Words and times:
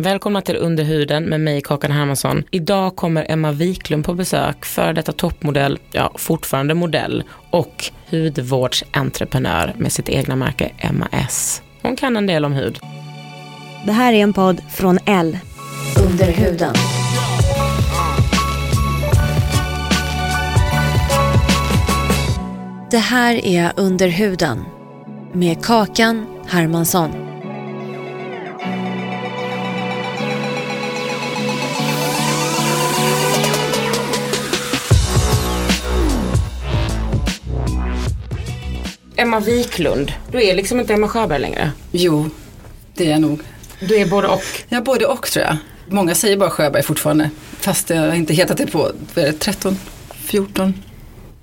Välkomna 0.00 0.40
till 0.40 0.56
Underhuden 0.56 1.24
med 1.24 1.40
mig 1.40 1.60
Kakan 1.60 1.90
Hermansson. 1.90 2.44
Idag 2.50 2.96
kommer 2.96 3.26
Emma 3.28 3.52
Wiklund 3.52 4.04
på 4.04 4.14
besök, 4.14 4.64
före 4.64 4.92
detta 4.92 5.12
toppmodell, 5.12 5.78
ja 5.92 6.12
fortfarande 6.16 6.74
modell 6.74 7.22
och 7.50 7.84
hudvårdsentreprenör 8.10 9.74
med 9.78 9.92
sitt 9.92 10.08
egna 10.08 10.36
märke 10.36 10.70
Emma 10.78 11.08
S. 11.12 11.62
Hon 11.82 11.96
kan 11.96 12.16
en 12.16 12.26
del 12.26 12.44
om 12.44 12.52
hud. 12.52 12.78
Det 13.86 13.92
här 13.92 14.12
är 14.12 14.22
en 14.22 14.32
podd 14.32 14.60
från 14.70 14.98
L. 15.06 15.38
Under 16.06 16.32
huden. 16.32 16.74
Det 22.90 22.98
här 22.98 23.46
är 23.46 23.72
Under 23.76 24.08
huden 24.08 24.64
med 25.32 25.64
Kakan 25.64 26.26
Hermansson. 26.46 27.27
Emma 39.28 39.40
Wiklund, 39.40 40.12
du 40.32 40.44
är 40.44 40.54
liksom 40.54 40.80
inte 40.80 40.94
Emma 40.94 41.08
Sjöberg 41.08 41.40
längre. 41.40 41.70
Jo, 41.92 42.30
det 42.94 43.06
är 43.06 43.10
jag 43.10 43.20
nog. 43.20 43.40
Du 43.80 43.96
är 43.96 44.06
både 44.06 44.28
och. 44.28 44.42
Ja, 44.68 44.80
både 44.80 45.06
och 45.06 45.26
tror 45.26 45.44
jag. 45.44 45.56
Många 45.88 46.14
säger 46.14 46.36
bara 46.36 46.50
Sjöberg 46.50 46.82
fortfarande. 46.82 47.30
Fast 47.60 47.90
jag 47.90 47.96
har 47.96 48.14
inte 48.14 48.34
hetat 48.34 48.56
det 48.56 48.66
på 48.66 48.92
det, 49.14 49.32
13, 49.32 49.76
14, 50.14 50.74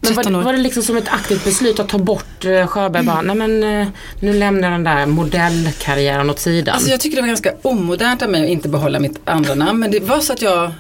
Men 0.02 0.14
var, 0.16 0.24
13 0.24 0.34
det- 0.34 0.40
år. 0.40 0.44
var 0.44 0.54
det 0.54 0.60
liksom 0.60 0.84
som 0.84 0.98
ett 0.98 1.08
aktivt 1.10 1.44
beslut 1.44 1.80
att 1.80 1.90
ta 1.90 1.98
bort 1.98 2.46
eh, 2.46 2.68
Sjöberg? 2.68 3.04
Bara, 3.06 3.22
nej 3.22 3.36
men 3.36 3.64
eh, 3.82 3.88
nu 4.20 4.34
lämnar 4.34 4.72
den 4.72 4.84
där 4.84 5.06
modellkarriären 5.06 6.30
åt 6.30 6.40
sidan. 6.40 6.74
Alltså 6.76 6.90
jag 6.90 7.00
tycker 7.00 7.16
det 7.16 7.22
var 7.22 7.28
ganska 7.28 7.54
omodernt 7.62 8.22
av 8.22 8.30
mig 8.30 8.44
att 8.44 8.50
inte 8.50 8.70
behålla 8.70 9.00
mitt 9.00 9.20
andra 9.26 9.56
namn. 9.56 9.80
Men 9.80 9.92
det 9.92 10.00
var 10.00 10.20
så 10.20 10.34
att 10.34 10.42
jag 10.42 10.72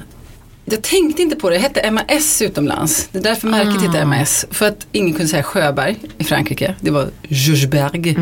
jag 0.65 0.81
tänkte 0.81 1.21
inte 1.21 1.35
på 1.35 1.49
det, 1.49 1.55
det 1.55 1.59
hette 1.59 1.91
MAS 1.91 2.41
utomlands. 2.41 3.09
Det 3.11 3.17
är 3.17 3.23
därför 3.23 3.47
märket 3.47 3.81
heter 3.81 4.05
MAS. 4.05 4.45
För 4.51 4.65
att 4.65 4.87
ingen 4.91 5.13
kunde 5.13 5.27
säga 5.27 5.43
Sjöberg 5.43 5.95
i 6.17 6.23
Frankrike. 6.23 6.75
Det 6.81 6.91
var 6.91 7.07
Georgesberg. 7.27 8.17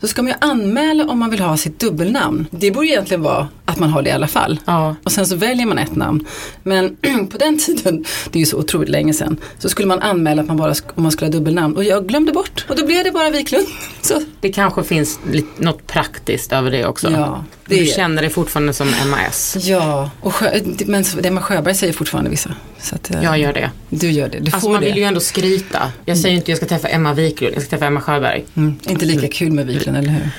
Så 0.00 0.08
ska 0.08 0.22
man 0.22 0.30
ju 0.30 0.36
anmäla 0.40 1.04
om 1.04 1.18
man 1.18 1.30
vill 1.30 1.40
ha 1.40 1.56
sitt 1.56 1.78
dubbelnamn. 1.78 2.46
Det 2.50 2.70
borde 2.70 2.86
egentligen 2.86 3.22
vara 3.22 3.48
att 3.64 3.78
man 3.78 3.90
har 3.90 4.02
det 4.02 4.10
i 4.10 4.12
alla 4.12 4.28
fall. 4.28 4.60
Ja. 4.64 4.96
Och 5.04 5.12
sen 5.12 5.26
så 5.26 5.36
väljer 5.36 5.66
man 5.66 5.78
ett 5.78 5.96
namn. 5.96 6.26
Men 6.62 6.96
på 7.30 7.38
den 7.38 7.58
tiden, 7.58 8.04
det 8.30 8.38
är 8.38 8.40
ju 8.40 8.46
så 8.46 8.58
otroligt 8.58 8.88
länge 8.88 9.12
sedan, 9.14 9.36
så 9.58 9.68
skulle 9.68 9.88
man 9.88 10.00
anmäla 10.00 10.42
att 10.42 10.48
man 10.48 10.56
bara, 10.56 10.74
om 10.94 11.02
man 11.02 11.12
skulle 11.12 11.26
ha 11.26 11.32
dubbelnamn. 11.32 11.76
Och 11.76 11.84
jag 11.84 12.08
glömde 12.08 12.32
bort. 12.32 12.66
Och 12.68 12.76
då 12.76 12.86
blev 12.86 13.04
det 13.04 13.10
bara 13.10 13.30
Wiklund. 13.30 13.66
Så 14.02 14.22
Det 14.40 14.52
kanske 14.52 14.84
finns 14.84 15.18
lite, 15.30 15.62
något 15.62 15.86
praktiskt 15.86 16.52
över 16.52 16.70
det 16.70 16.86
också. 16.86 17.10
Ja, 17.10 17.44
det 17.66 17.80
du 17.80 17.86
känner 17.86 18.22
dig 18.22 18.30
fortfarande 18.30 18.72
som 18.72 18.88
MAS. 19.10 19.56
Ja, 19.60 20.10
och 20.20 20.34
sjö, 20.34 20.60
men 20.86 21.04
det 21.22 21.30
med 21.30 21.42
Sjöberg 21.42 21.74
säger 21.80 21.92
fortfarande 21.92 22.30
vissa. 22.30 22.54
Så 22.80 22.94
att, 22.94 23.10
eh, 23.10 23.22
Jag 23.24 23.38
gör 23.38 23.52
det. 23.52 23.70
Du 23.88 24.10
gör 24.10 24.28
det, 24.28 24.38
du 24.38 24.44
Alltså 24.44 24.60
får 24.60 24.70
man 24.70 24.80
det. 24.80 24.86
vill 24.86 24.96
ju 24.96 25.04
ändå 25.04 25.20
skryta. 25.20 25.92
Jag 26.04 26.16
säger 26.18 26.30
ju 26.30 26.36
inte 26.36 26.50
jag 26.50 26.58
ska 26.58 26.66
träffa 26.66 26.88
Emma 26.88 27.12
Wiklund, 27.14 27.54
jag 27.54 27.62
ska 27.62 27.70
träffa 27.70 27.86
Emma 27.86 28.00
Sjöberg. 28.00 28.44
mm, 28.56 28.78
inte 28.88 29.04
lika 29.04 29.28
kul 29.28 29.52
med 29.52 29.66
Wiklund, 29.66 29.98
eller 29.98 30.08
hur? 30.10 30.30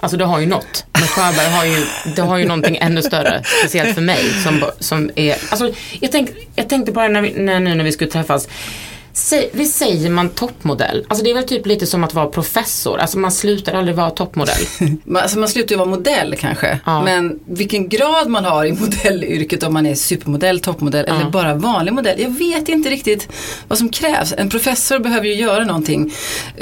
Alltså 0.00 0.16
det 0.16 0.24
har 0.24 0.40
ju 0.40 0.46
något. 0.46 0.84
Men 0.92 1.02
Sjöberg 1.02 1.46
har 1.50 1.64
ju, 1.64 1.84
det 2.16 2.22
har 2.22 2.36
ju 2.38 2.44
någonting 2.44 2.76
ännu 2.80 3.02
större. 3.02 3.42
Speciellt 3.60 3.94
för 3.94 4.02
mig 4.02 4.24
som, 4.44 4.64
som 4.78 5.10
är, 5.14 5.36
alltså 5.50 5.70
jag, 6.00 6.12
tänk, 6.12 6.30
jag 6.54 6.68
tänkte 6.68 6.92
på 6.92 7.00
det 7.00 7.08
när 7.08 7.22
vi, 7.22 7.32
när, 7.32 7.60
nu 7.60 7.74
när 7.74 7.84
vi 7.84 7.92
skulle 7.92 8.10
träffas. 8.10 8.48
Säg, 9.18 9.50
vi 9.52 9.66
säger 9.66 10.10
man 10.10 10.28
toppmodell. 10.28 11.04
Alltså 11.08 11.24
det 11.24 11.30
är 11.30 11.34
väl 11.34 11.44
typ 11.44 11.66
lite 11.66 11.86
som 11.86 12.04
att 12.04 12.14
vara 12.14 12.26
professor. 12.26 12.98
Alltså 12.98 13.18
man 13.18 13.32
slutar 13.32 13.72
aldrig 13.74 13.96
vara 13.96 14.10
toppmodell. 14.10 14.66
Alltså 15.14 15.38
man 15.38 15.48
slutar 15.48 15.70
ju 15.70 15.76
vara 15.78 15.88
modell 15.88 16.36
kanske. 16.38 16.80
Ja. 16.86 17.02
Men 17.02 17.40
vilken 17.46 17.88
grad 17.88 18.28
man 18.28 18.44
har 18.44 18.64
i 18.64 18.72
modellyrket, 18.72 19.62
om 19.62 19.72
man 19.72 19.86
är 19.86 19.94
supermodell, 19.94 20.60
toppmodell 20.60 21.04
Ja. 21.08 21.14
eller 21.20 21.30
bara 21.30 21.54
vanlig 21.54 21.92
modell. 21.92 22.20
Jag 22.20 22.30
vet 22.30 22.68
inte 22.68 22.90
riktigt 22.90 23.28
vad 23.68 23.78
som 23.78 23.88
krävs. 23.88 24.34
En 24.36 24.48
professor 24.50 24.98
behöver 24.98 25.26
ju 25.26 25.34
göra 25.34 25.64
någonting. 25.64 26.12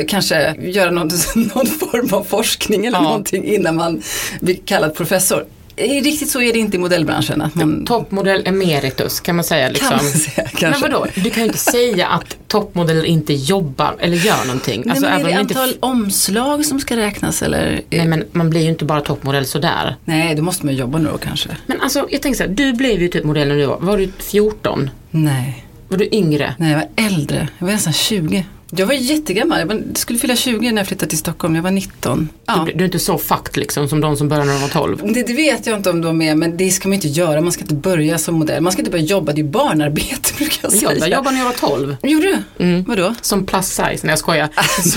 Kanske 0.09 0.55
göra 0.61 0.91
någon, 0.91 1.11
någon 1.35 1.67
form 1.67 2.09
av 2.15 2.25
forskning 2.25 2.87
eller 2.87 2.99
Ja. 2.99 3.03
någonting 3.03 3.45
innan 3.45 3.77
man 3.77 4.03
blir 4.41 4.57
kallad 4.65 4.95
professor. 4.95 5.45
Riktigt 5.77 6.31
så 6.31 6.41
är 6.43 6.53
det 6.53 6.59
inte 6.59 6.77
i 6.77 6.81
modellbranschen. 6.81 7.43
Att 7.43 7.55
man, 7.55 7.85
Toppmodell 7.85 8.43
emeritus 8.47 9.21
kan 9.21 9.37
man 9.37 9.45
säga. 9.45 9.69
Liksom. 9.69 9.89
Kan 9.89 9.97
man 10.05 10.13
säga, 10.13 10.49
kanske. 10.49 10.81
Men 10.81 10.93
vadå, 10.93 11.07
du 11.15 11.31
kan 11.31 11.43
ju 11.43 11.47
inte 11.47 11.59
säga 11.59 12.07
att 12.07 12.37
toppmodeller 12.49 13.05
inte 13.05 13.33
jobbar 13.35 13.97
eller 14.01 14.17
gör 14.17 14.45
någonting. 14.47 14.83
Nej, 14.85 14.91
Alltså, 14.91 15.07
men 15.11 15.21
är 15.21 15.25
det 15.25 15.35
om 15.35 15.41
inte 15.41 15.61
antal 15.61 15.75
omslag 15.81 16.65
som 16.67 16.81
ska 16.81 16.97
räknas 16.97 17.43
eller? 17.43 17.81
Nej 17.91 18.07
men 18.07 18.25
man 18.33 18.51
blir 18.51 18.61
ju 18.61 18.69
inte 18.69 18.85
bara 18.85 19.01
toppmodell 19.01 19.47
sådär. 19.47 19.97
Nej, 20.05 20.35
då 20.35 20.43
måste 20.43 20.67
man 20.67 20.75
jobba 20.75 20.99
nu 20.99 21.09
då 21.13 21.19
kanske. 21.19 21.49
Men 21.67 21.81
alltså 21.81 22.07
jag 22.11 22.23
tänker 22.23 22.37
så 22.37 22.43
här, 22.43 22.51
du 22.51 22.73
blev 22.73 23.03
ju 23.03 23.09
typ 23.09 23.25
modell 23.25 23.49
när 23.49 23.57
du 23.57 23.67
var, 23.67 23.79
var 23.81 23.99
du 23.99 24.13
14? 24.19 24.91
Nej. 25.11 25.63
Var 25.89 25.99
du 25.99 26.09
yngre? 26.13 26.55
Nej, 26.59 26.71
jag 26.71 26.79
var 26.79 26.89
äldre. 27.07 27.49
Jag 27.59 27.67
var 27.67 27.73
nästan 27.73 27.93
20. 27.93 28.45
Jag 28.71 28.87
var 28.87 28.95
jättegammal. 28.95 29.59
Jag 29.69 29.99
skulle 29.99 30.19
fylla 30.19 30.37
20 30.37 30.73
när 30.73 30.81
jag 30.81 30.87
flyttade 30.89 31.09
till 31.09 31.19
Stockholm. 31.19 31.55
Jag 31.55 31.63
var 31.63 31.71
19. 31.71 32.29
Ja. 32.47 32.63
Du, 32.67 32.73
du 32.73 32.79
är 32.81 32.85
inte 32.85 32.99
så 32.99 33.19
fucked 33.19 33.57
liksom 33.57 33.89
som 33.89 34.01
de 34.01 34.17
som 34.17 34.29
började 34.29 34.47
när 34.47 34.55
de 34.55 34.61
var 34.63 34.69
12. 34.69 35.01
Det, 35.15 35.23
det 35.27 35.33
vet 35.35 35.67
jag 35.67 35.77
inte 35.77 35.91
om 35.91 36.01
de 36.01 36.23
är, 36.23 36.35
men 36.35 36.57
det 36.57 36.71
ska 36.71 36.89
man 36.89 36.95
inte 36.95 37.09
göra. 37.09 37.41
Man 37.41 37.53
ska 37.53 37.63
inte 37.63 37.75
börja 37.75 38.19
som 38.19 38.35
modell. 38.35 38.63
Man 38.63 38.73
ska 38.73 38.81
inte 38.81 38.91
börja 38.91 39.05
jobba. 39.05 39.33
Det 39.33 39.41
är 39.41 39.45
barnarbete 39.45 40.33
brukar 40.39 40.59
jag 40.63 40.73
säga. 40.73 40.97
Jag 40.97 41.09
jobbade 41.09 41.31
när 41.37 41.39
jag 41.39 41.45
var 41.47 41.69
12. 41.77 41.97
Gjorde 42.03 42.27
du? 42.59 42.65
Mm. 42.65 42.85
Vadå? 42.89 43.15
Som 43.21 43.47
plus 43.47 43.67
size, 43.67 43.99
när 44.03 44.09
jag 44.09 44.19
skojar. 44.19 44.49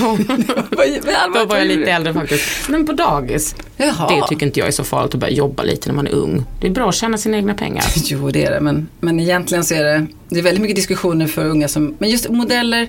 Vad- 0.70 1.34
då 1.34 1.44
var 1.44 1.56
jag 1.56 1.66
lite 1.66 1.90
äldre 1.90 2.14
faktiskt. 2.14 2.44
Men 2.68 2.86
på 2.86 2.92
dagis. 2.92 3.54
Jaha. 3.76 4.08
Det 4.20 4.28
tycker 4.28 4.46
inte 4.46 4.60
jag 4.60 4.66
är 4.68 4.72
så 4.72 4.84
farligt 4.84 5.14
att 5.14 5.20
börja 5.20 5.32
jobba 5.34 5.62
lite 5.62 5.88
när 5.88 5.94
man 5.96 6.06
är 6.06 6.12
ung. 6.12 6.44
Det 6.60 6.66
är 6.66 6.70
bra 6.70 6.88
att 6.88 6.94
tjäna 6.94 7.18
sina 7.18 7.36
egna 7.36 7.54
pengar. 7.54 7.84
Jo, 8.04 8.30
det 8.30 8.44
är 8.44 8.50
det. 8.50 8.60
Men, 8.60 8.88
men 9.00 9.20
egentligen 9.20 9.64
så 9.64 9.74
är 9.74 9.84
det, 9.84 10.06
det 10.28 10.38
är 10.38 10.42
väldigt 10.42 10.62
mycket 10.62 10.76
diskussioner 10.76 11.26
för 11.26 11.44
unga 11.44 11.68
som, 11.68 11.94
men 11.98 12.10
just 12.10 12.28
modeller, 12.30 12.88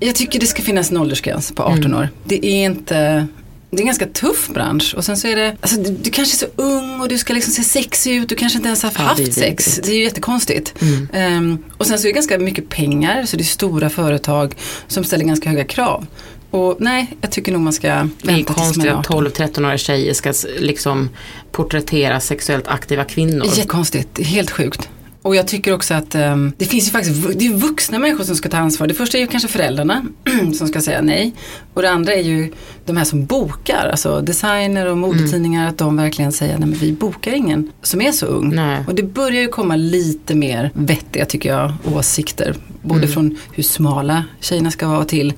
jag 0.00 0.14
tycker 0.14 0.40
det 0.40 0.46
ska 0.46 0.62
finnas 0.62 0.90
en 0.90 0.96
åldersgräns 0.96 1.52
på 1.52 1.62
18 1.62 1.94
år. 1.94 2.08
Det 2.24 2.46
är 2.46 2.64
inte, 2.64 3.26
det 3.70 3.76
är 3.76 3.80
en 3.80 3.86
ganska 3.86 4.06
tuff 4.06 4.48
bransch 4.48 4.94
och 4.96 5.04
sen 5.04 5.16
så 5.16 5.28
är 5.28 5.36
det, 5.36 5.56
alltså 5.60 5.80
du, 5.80 5.90
du 5.90 6.10
kanske 6.10 6.34
är 6.34 6.48
så 6.48 6.62
ung 6.62 7.00
och 7.00 7.08
du 7.08 7.18
ska 7.18 7.32
liksom 7.32 7.52
se 7.52 7.62
sexig 7.62 8.16
ut, 8.16 8.28
du 8.28 8.34
kanske 8.34 8.56
inte 8.56 8.66
ens 8.66 8.82
har 8.82 8.92
Ja, 8.98 9.12
det 9.16 9.22
är 9.22 9.26
haft 9.26 9.38
sex. 9.38 9.80
Det 9.82 9.90
är 9.90 9.94
ju 9.94 10.04
jättekonstigt. 10.04 10.74
Ehm, 11.12 11.58
och 11.76 11.86
sen 11.86 11.98
så 11.98 12.04
är 12.04 12.08
det 12.08 12.14
ganska 12.14 12.38
mycket 12.38 12.68
pengar, 12.68 13.26
så 13.26 13.36
det 13.36 13.42
är 13.42 13.44
stora 13.44 13.90
företag 13.90 14.54
som 14.88 15.04
ställer 15.04 15.24
ganska 15.24 15.50
höga 15.50 15.64
krav. 15.64 16.06
Och 16.50 16.76
nej, 16.80 17.16
jag 17.20 17.30
tycker 17.30 17.52
nog 17.52 17.60
man 17.60 17.72
ska 17.72 17.88
vänta 17.94 18.16
Det 18.22 18.32
är 18.32 18.36
tills 18.36 18.48
man 18.48 18.56
konstigt 18.56 18.84
är 18.84 18.90
att 18.90 19.10
18. 19.10 19.26
12-13-åriga 19.26 19.78
tjejer 19.78 20.14
ska 20.14 20.32
liksom 20.58 21.08
porträttera 21.52 22.20
sexuellt 22.20 22.68
aktiva 22.68 23.04
kvinnor. 23.04 23.46
Jättekonstigt, 23.46 24.08
det 24.12 24.22
är 24.22 24.26
helt 24.26 24.50
sjukt. 24.50 24.88
Och 25.22 25.36
jag 25.36 25.48
tycker 25.48 25.74
också 25.74 25.94
att 25.94 26.14
ehm, 26.14 26.52
det 26.56 26.64
finns 26.64 26.86
ju 26.86 26.90
faktiskt 26.90 27.38
det 27.38 27.46
är 27.46 27.52
vuxna 27.52 27.98
människor 27.98 28.24
som 28.24 28.36
ska 28.36 28.48
ta 28.48 28.56
ansvar. 28.56 28.86
Det 28.86 28.94
första 28.94 29.18
är 29.18 29.22
ju 29.22 29.26
kanske 29.26 29.48
föräldrarna 29.48 30.04
som 30.54 30.68
ska 30.68 30.80
säga 30.80 31.02
nej. 31.02 31.34
Och 31.74 31.82
det 31.82 31.90
andra 31.90 32.12
är 32.12 32.22
ju 32.22 32.52
de 32.86 32.96
här 32.96 33.04
som 33.04 33.26
bokar, 33.26 33.88
alltså 33.92 34.20
designer 34.20 34.86
och 34.86 34.98
modetidningar, 34.98 35.68
att 35.68 35.78
de 35.78 35.96
verkligen 35.96 36.32
säger 36.32 36.58
nej 36.58 36.68
men 36.68 36.78
vi 36.78 36.92
bokar 36.92 37.32
ingen 37.32 37.72
som 37.82 38.00
är 38.00 38.12
så 38.12 38.26
ung. 38.26 38.54
Nej. 38.54 38.84
Och 38.86 38.94
det 38.94 39.02
börjar 39.02 39.42
ju 39.42 39.48
komma 39.48 39.76
lite 39.76 40.34
mer 40.34 40.70
vettiga 40.74 41.24
tycker 41.24 41.48
jag 41.48 41.72
åsikter. 41.94 42.54
Både 42.82 43.08
från 43.08 43.36
hur 43.52 43.62
smala 43.62 44.24
tjejerna 44.40 44.70
ska 44.70 44.88
vara 44.88 45.04
till 45.04 45.32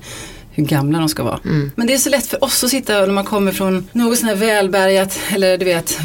hur 0.55 0.63
gamla 0.63 0.99
de 0.99 1.09
ska 1.09 1.23
vara. 1.23 1.39
Mm. 1.45 1.71
Men 1.75 1.87
det 1.87 1.93
är 1.93 1.97
så 1.97 2.09
lätt 2.09 2.27
för 2.27 2.43
oss 2.43 2.63
att 2.63 2.69
sitta 2.69 2.93
när 2.93 3.07
man 3.13 3.23
kommer 3.25 3.51
från 3.51 3.87
något 3.91 4.17
sånt 4.17 4.29
här 4.29 4.37
välbärgat 4.37 5.19
eller 5.35 5.57
du 5.57 5.65
vet, 5.65 5.99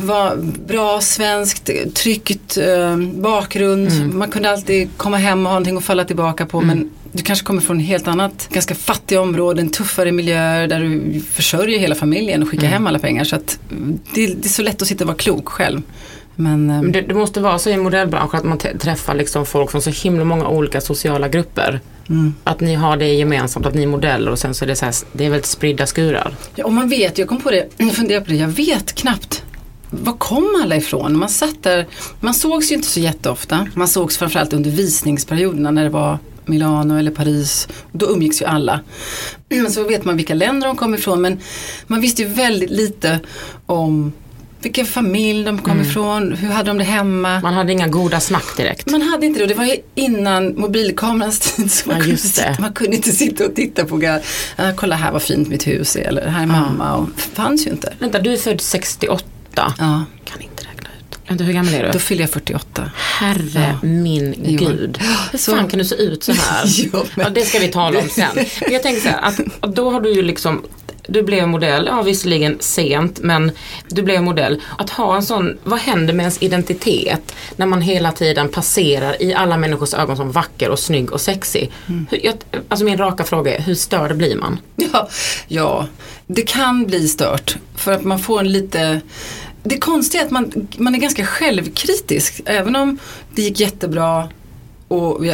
bra 0.66 1.00
svenskt, 1.00 1.70
tryggt 1.94 2.56
eh, 2.56 2.96
bakgrund. 2.96 3.88
Mm. 3.88 4.18
Man 4.18 4.30
kunde 4.30 4.50
alltid 4.50 4.88
komma 4.96 5.16
hem 5.16 5.38
och 5.38 5.44
ha 5.52 5.54
någonting 5.58 5.76
att 5.76 5.84
falla 5.84 6.04
tillbaka 6.04 6.46
på. 6.46 6.60
Men 6.60 6.90
du 7.12 7.22
kanske 7.22 7.46
kommer 7.46 7.60
från 7.60 7.78
helt 7.80 8.08
annat, 8.08 8.48
ganska 8.52 8.74
fattiga 8.74 9.20
områden, 9.20 9.68
tuffare 9.70 10.12
miljöer 10.12 10.66
där 10.68 10.80
du 10.80 11.20
försörjer 11.20 11.78
hela 11.78 11.94
familjen 11.94 12.42
och 12.42 12.48
skickar 12.48 12.66
Mm. 12.66 12.72
hem 12.72 12.86
alla 12.86 12.98
pengar. 12.98 13.24
Så 13.24 13.36
att 13.36 13.58
det, 14.14 14.26
det 14.26 14.44
är 14.44 14.48
så 14.48 14.62
lätt 14.62 14.82
att 14.82 14.88
sitta 14.88 15.04
och 15.04 15.08
vara 15.08 15.16
klok 15.18 15.48
själv. 15.48 15.82
Men, 16.40 16.70
eh, 16.70 16.82
Men 16.82 16.92
Det, 16.92 17.00
det 17.00 17.14
måste 17.14 17.40
vara 17.40 17.58
så 17.58 17.70
i 17.70 17.76
modellbranschen 17.76 18.38
att 18.38 18.44
man 18.44 18.58
träffar 18.58 19.14
liksom 19.14 19.46
folk 19.46 19.70
från 19.70 19.82
så 19.82 19.90
himla 19.90 20.24
många 20.24 20.48
olika 20.48 20.80
sociala 20.80 21.28
grupper. 21.28 21.80
Mm. 22.08 22.34
Att 22.44 22.60
ni 22.60 22.74
har 22.74 22.96
det 22.96 23.08
gemensamt, 23.08 23.66
att 23.66 23.74
ni 23.74 23.82
är 23.82 23.86
modeller 23.86 24.30
och 24.30 24.38
sen 24.38 24.54
så 24.54 24.64
är 24.64 24.66
det 24.66 24.76
så 24.76 24.84
här, 24.84 24.94
det 25.12 25.26
är 25.26 25.30
väldigt 25.30 25.46
spridda 25.46 25.86
skurar. 25.86 26.34
Ja, 26.54 26.64
och 26.64 26.72
man 26.72 26.88
vet, 26.88 27.18
jag 27.18 27.28
kom 27.28 27.40
på 27.40 27.50
det, 27.50 27.68
jag 27.76 27.92
funderade 27.92 28.24
på 28.24 28.30
det, 28.30 28.36
jag 28.36 28.48
vet 28.48 28.94
knappt 28.94 29.42
var 29.90 30.12
kom 30.12 30.60
alla 30.62 30.76
ifrån? 30.76 31.18
Man 31.18 31.28
satt 31.28 31.62
där, 31.62 31.86
man 32.20 32.34
sågs 32.34 32.70
ju 32.72 32.74
inte 32.74 32.88
så 32.88 33.00
jätteofta. 33.00 33.68
Man 33.74 33.88
sågs 33.88 34.18
framförallt 34.18 34.52
under 34.52 34.70
visningsperioderna 34.70 35.70
när 35.70 35.84
det 35.84 35.90
var 35.90 36.18
Milano 36.44 36.98
eller 36.98 37.10
Paris. 37.10 37.68
Då 37.92 38.06
umgicks 38.06 38.42
ju 38.42 38.46
alla. 38.46 38.80
Men 39.48 39.70
så 39.70 39.84
vet 39.84 40.04
man 40.04 40.16
vilka 40.16 40.34
länder 40.34 40.66
de 40.66 40.76
kom 40.76 40.94
ifrån 40.94 41.22
men 41.22 41.40
man 41.86 42.00
visste 42.00 42.22
ju 42.22 42.28
väldigt 42.28 42.70
lite 42.70 43.20
om 43.66 44.12
vilken 44.62 44.86
familj 44.86 45.44
de 45.44 45.58
kom 45.62 45.80
ifrån, 45.80 46.32
hur 46.32 46.48
hade 46.48 46.70
de 46.70 46.78
det 46.78 46.84
hemma. 46.84 47.40
Man 47.40 47.54
hade 47.54 47.72
inga 47.72 47.88
goda 47.88 48.20
snack 48.20 48.56
direkt. 48.56 48.90
Man 48.90 49.02
hade 49.02 49.26
inte 49.26 49.40
det 49.40 49.46
det 49.46 49.54
var 49.54 49.64
ju 49.64 49.76
innan 49.94 50.60
mobilkamerans 50.60 51.38
tid. 51.56 51.72
Så 51.72 51.88
man, 51.88 51.96
Ja, 51.98 52.02
kunde 52.02 52.16
sitta, 52.18 52.56
man 52.60 52.72
kunde 52.72 52.96
inte 52.96 53.12
sitta 53.12 53.44
och 53.46 53.54
titta 53.54 53.84
på, 53.84 54.20
ah, 54.56 54.72
kolla 54.76 54.96
här 54.96 55.12
vad 55.12 55.22
fint 55.22 55.48
mitt 55.48 55.66
hus 55.66 55.96
är 55.96 56.00
eller 56.00 56.26
här 56.26 56.42
är 56.42 56.46
mamma. 56.46 56.94
Och, 56.94 57.08
fanns 57.20 57.66
ju 57.66 57.70
inte. 57.70 57.92
Vänta, 57.98 58.18
du 58.18 58.32
är 58.32 58.36
född 58.36 58.60
68. 58.60 59.24
Ja, 59.54 60.04
Kan 60.24 60.42
inte 60.42 60.62
räkna 60.64 60.88
ut. 60.98 61.18
Vänta, 61.28 61.44
hur 61.44 61.52
gammal 61.52 61.74
är 61.74 61.84
du? 61.84 61.90
då 61.90 61.98
fyller 61.98 62.22
jag 62.22 62.30
48. 62.30 62.90
Herre 63.18 63.78
min 63.82 64.34
Jo. 64.44 64.58
gud. 64.68 64.98
Hur 65.32 65.38
Så- 65.38 65.56
fan 65.56 65.68
kan 65.68 65.78
du 65.78 65.84
se 65.84 65.94
ut 65.94 66.22
så 66.24 66.32
här? 66.32 66.64
Ja, 66.92 67.04
men- 67.14 67.24
ja, 67.26 67.30
det 67.30 67.40
ska 67.44 67.58
vi 67.58 67.68
tala 67.68 67.98
om 68.00 68.08
sen. 68.08 68.28
Men 68.34 68.72
jag 68.72 68.82
tänker 68.82 69.00
så 69.02 69.08
här, 69.08 69.20
att 69.60 69.74
då 69.74 69.90
har 69.90 70.00
du 70.00 70.12
ju 70.14 70.22
liksom 70.22 70.62
du 71.08 71.22
blev 71.22 71.48
modell, 71.48 71.86
ja 71.86 72.02
visserligen 72.02 72.56
sent 72.60 73.18
men 73.22 73.52
du 73.88 74.02
blev 74.02 74.22
modell. 74.22 74.62
Att 74.78 74.90
ha 74.90 75.16
en 75.16 75.22
sån, 75.22 75.58
vad 75.64 75.78
händer 75.78 76.14
med 76.14 76.24
ens 76.24 76.42
identitet 76.42 77.34
när 77.56 77.66
man 77.66 77.80
hela 77.82 78.12
tiden 78.12 78.48
passerar 78.48 79.22
i 79.22 79.34
alla 79.34 79.56
människors 79.56 79.94
ögon 79.94 80.16
som 80.16 80.32
vacker 80.32 80.70
och 80.70 80.78
snygg 80.78 81.12
och 81.12 81.20
sexig? 81.20 81.70
Mm. 81.86 82.06
Hur, 82.10 82.26
jag, 82.26 82.34
alltså 82.68 82.84
min 82.84 82.98
raka 82.98 83.24
fråga 83.24 83.56
är, 83.56 83.62
hur 83.62 83.74
störd 83.74 84.16
blir 84.16 84.36
man? 84.36 84.58
Ja, 84.92 85.08
ja, 85.48 85.86
det 86.26 86.42
kan 86.42 86.86
bli 86.86 87.08
stört 87.08 87.56
för 87.76 87.92
att 87.92 88.04
man 88.04 88.18
får 88.18 88.40
en 88.40 88.52
lite 88.52 89.00
det 89.62 89.78
konstiga 89.78 90.22
är 90.22 90.26
att 90.26 90.30
man, 90.30 90.68
man 90.76 90.94
är 90.94 90.98
ganska 90.98 91.26
självkritisk. 91.26 92.40
Även 92.44 92.76
om 92.76 92.98
det 93.34 93.42
gick 93.42 93.60
jättebra 93.60 94.28
och 94.88 95.24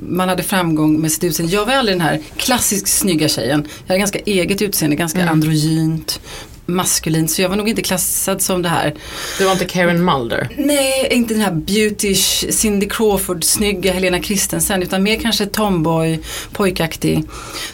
man 0.00 0.28
hade 0.28 0.42
framgång 0.42 1.00
med 1.00 1.12
sitt 1.12 1.24
utseende. 1.24 1.54
Jag 1.54 1.66
var 1.66 1.72
aldrig 1.72 1.96
den 1.96 2.06
här 2.06 2.20
klassiskt 2.36 2.88
snygga 2.88 3.28
tjejen. 3.28 3.68
Jag 3.78 3.88
hade 3.88 3.98
ganska 3.98 4.18
eget 4.18 4.62
utseende, 4.62 4.96
ganska 4.96 5.28
androgynt, 5.28 6.20
maskulint. 6.66 7.30
Så 7.30 7.42
jag 7.42 7.48
var 7.48 7.56
nog 7.56 7.68
inte 7.68 7.82
klassad 7.82 8.42
som 8.42 8.62
det 8.62 8.68
här. 8.68 8.94
Du 9.38 9.44
var 9.44 9.52
inte 9.52 9.64
Karen 9.64 10.04
Mulder? 10.04 10.48
Nej, 10.58 11.08
inte 11.10 11.34
den 11.34 11.42
här 11.42 11.52
beauty 11.52 12.14
Cindy 12.14 12.88
Crawford, 12.88 13.44
snygga 13.44 13.92
Helena 13.92 14.22
Christensen 14.22 14.82
utan 14.82 15.02
mer 15.02 15.16
kanske 15.16 15.46
tomboy, 15.46 16.20
pojkaktig. 16.52 17.24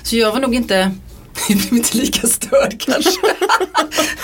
Så 0.02 0.16
jag 0.16 0.32
var 0.32 0.40
nog 0.40 0.54
inte 0.54 0.92
jag 1.49 1.58
blev 1.58 1.73
inte 1.73 1.96
lika 1.96 2.26
störd 2.26 2.81
kanske. 2.81 3.20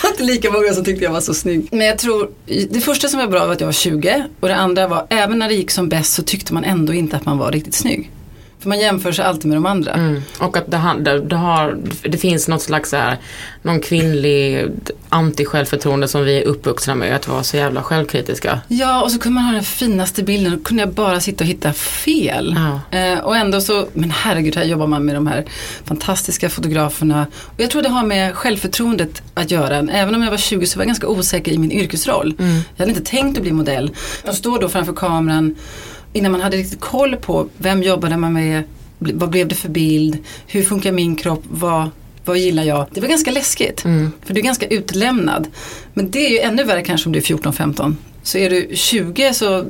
var 0.03 0.11
inte 0.11 0.23
lika 0.23 0.51
många 0.51 0.75
som 0.75 0.85
tyckte 0.85 1.05
jag 1.05 1.13
var 1.13 1.21
så 1.21 1.35
snygg. 1.35 1.69
Men 1.71 1.87
jag 1.87 1.99
tror, 1.99 2.31
det 2.71 2.81
första 2.81 3.09
som 3.09 3.21
var 3.21 3.27
bra 3.27 3.47
var 3.47 3.53
att 3.53 3.61
jag 3.61 3.69
var 3.69 3.73
20 3.73 4.25
och 4.41 4.49
det 4.49 4.57
andra 4.57 4.89
var, 4.89 5.07
även 5.11 5.39
när 5.39 5.49
det 5.49 5.55
gick 5.55 5.71
som 5.71 5.89
bäst 5.89 6.13
så 6.15 6.23
tyckte 6.23 6.55
man 6.55 6.65
ändå 6.65 6.93
inte 6.93 7.17
att 7.17 7.25
man 7.25 7.39
var 7.39 7.53
riktigt 7.53 7.75
snygg. 7.75 8.11
För 8.65 8.69
man 8.69 8.81
jämför 8.81 9.13
sig 9.13 9.25
alltid 9.25 9.47
med 9.47 9.57
de 9.57 9.67
andra. 9.67 9.93
Mm. 9.93 10.23
Och 10.39 10.57
att 10.57 10.71
det, 10.71 10.81
det, 11.01 11.21
det, 11.21 11.37
har, 11.37 11.79
det 12.03 12.19
finns 12.19 12.49
något 12.49 12.63
slags 12.63 12.91
så 12.91 12.97
här, 12.97 13.19
någon 13.63 13.81
kvinnlig 13.81 14.67
anti-självförtroende 15.09 16.07
som 16.07 16.25
vi 16.25 16.39
är 16.39 16.43
uppvuxna 16.43 16.95
med, 16.95 17.17
att 17.17 17.29
vara 17.29 17.43
så 17.43 17.57
jävla 17.57 17.83
självkritiska. 17.83 18.61
Ja, 18.69 19.03
och 19.03 19.13
så 19.13 19.19
kunde 19.19 19.35
man 19.35 19.45
ha 19.45 19.53
den 19.53 19.65
finaste 19.65 20.23
bilden 20.23 20.55
och 20.55 20.65
kunde 20.65 20.83
jag 20.83 20.93
bara 20.93 21.21
sitta 21.21 21.45
och 21.45 21.49
hitta 21.49 21.73
fel. 21.73 22.57
Ja. 22.57 22.99
Eh, 22.99 23.19
och 23.19 23.37
ändå 23.37 23.61
så, 23.61 23.87
men 23.93 24.11
herregud, 24.11 24.57
här 24.57 24.65
jobbar 24.65 24.87
man 24.87 25.05
med 25.05 25.15
de 25.15 25.27
här 25.27 25.45
fantastiska 25.85 26.51
fotograferna. 26.51 27.27
Och 27.43 27.61
jag 27.61 27.71
tror 27.71 27.83
det 27.83 27.89
har 27.89 28.07
med 28.07 28.35
självförtroendet 28.35 29.23
att 29.35 29.51
göra. 29.51 29.77
Även 29.77 30.15
om 30.15 30.23
jag 30.23 30.31
var 30.31 30.39
20 30.39 30.67
så 30.67 30.79
var 30.79 30.83
jag 30.83 30.89
ganska 30.89 31.09
osäker 31.09 31.53
i 31.53 31.59
min 31.59 31.73
yrkesroll. 31.73 32.35
Jag 32.39 32.85
hade 32.85 32.91
inte 32.91 33.11
tänkt 33.11 33.37
att 33.37 33.43
bli 33.43 33.53
modell. 33.53 33.91
Jag 34.25 34.35
står 34.35 34.61
då 34.61 34.69
framför 34.69 34.93
kameran 34.93 35.57
innan 36.15 36.33
man 36.33 36.41
hade 36.41 36.57
riktigt 36.57 36.81
koll 36.81 37.17
på 37.17 37.49
vem 37.57 37.83
jobbade 37.83 38.17
man 38.17 38.33
med, 38.33 38.63
vad 38.99 39.31
blev 39.31 39.49
det 39.49 39.55
för 39.55 39.69
bild, 39.69 40.19
hur 40.47 40.63
funkar 40.63 40.93
min 40.93 41.17
kropp, 41.17 41.43
vad, 41.51 41.91
vad 42.25 42.39
gillar 42.39 42.63
jag? 42.63 42.87
Det 42.93 43.01
var 43.01 43.09
ganska 43.09 43.31
läskigt. 43.31 43.81
För 43.81 44.35
du 44.35 44.41
är 44.41 44.45
ganska 44.45 44.67
utlämnad. 44.67 45.47
Men 45.95 46.11
det 46.11 46.27
är 46.27 46.31
ju 46.31 46.39
ännu 46.39 46.65
värre 46.65 46.83
kanske 46.83 47.07
om 47.09 47.13
du 47.13 47.19
är 47.19 47.23
14-15. 47.23 47.95
Så 48.23 48.39
är 48.39 48.51
du 48.51 48.69
20 48.75 49.35
så, 49.35 49.65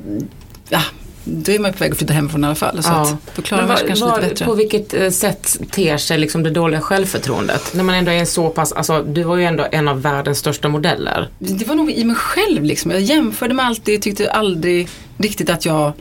ja, 0.69 0.81
då 1.25 1.53
är 1.53 1.59
man 1.59 1.73
på 1.73 1.79
väg 1.79 1.93
att 1.93 1.99
flytta 1.99 2.13
hemifrån 2.13 2.45
i 2.45 2.47
alla 2.47 2.55
fall. 2.55 2.83
Så 2.83 2.91
att 2.93 3.17
då 3.37 3.43
klarar 3.43 3.67
man 3.69 3.77
sig 3.77 3.87
kanske 3.87 4.05
vad- 4.05 4.17
lite 4.21 4.29
bättre. 4.29 4.45
På 4.45 4.55
vilket 4.55 4.95
eh, 4.95 5.11
sätt 5.11 5.57
ter 5.71 5.97
sig 5.97 6.19
liksom 6.19 6.43
det 6.43 6.51
dåliga 6.51 6.81
självförtroendet? 6.81 7.75
När 7.75 7.83
man 7.85 7.95
ändå 7.95 8.11
är 8.13 8.25
så 8.25 8.51
pass, 8.51 8.73
alltså 8.73 9.03
du 9.03 9.23
var 9.23 9.37
ju 9.37 9.45
ändå 9.45 9.67
en 9.73 9.89
av 9.89 10.03
världens 10.03 10.39
största 10.39 10.69
modeller. 10.69 11.29
Det 11.39 11.67
var 11.67 11.75
nog 11.75 11.91
i 11.91 12.05
mig 12.05 12.17
själv 12.17 12.65
liksom. 12.65 12.91
Jag 12.91 13.01
jämförde 13.01 13.55
mig 13.55 13.67
alltid, 13.67 14.03
tyckte 14.03 14.31
aldrig 14.33 14.89
riktigt 15.19 15.51
att 15.51 15.65
jag 15.65 15.93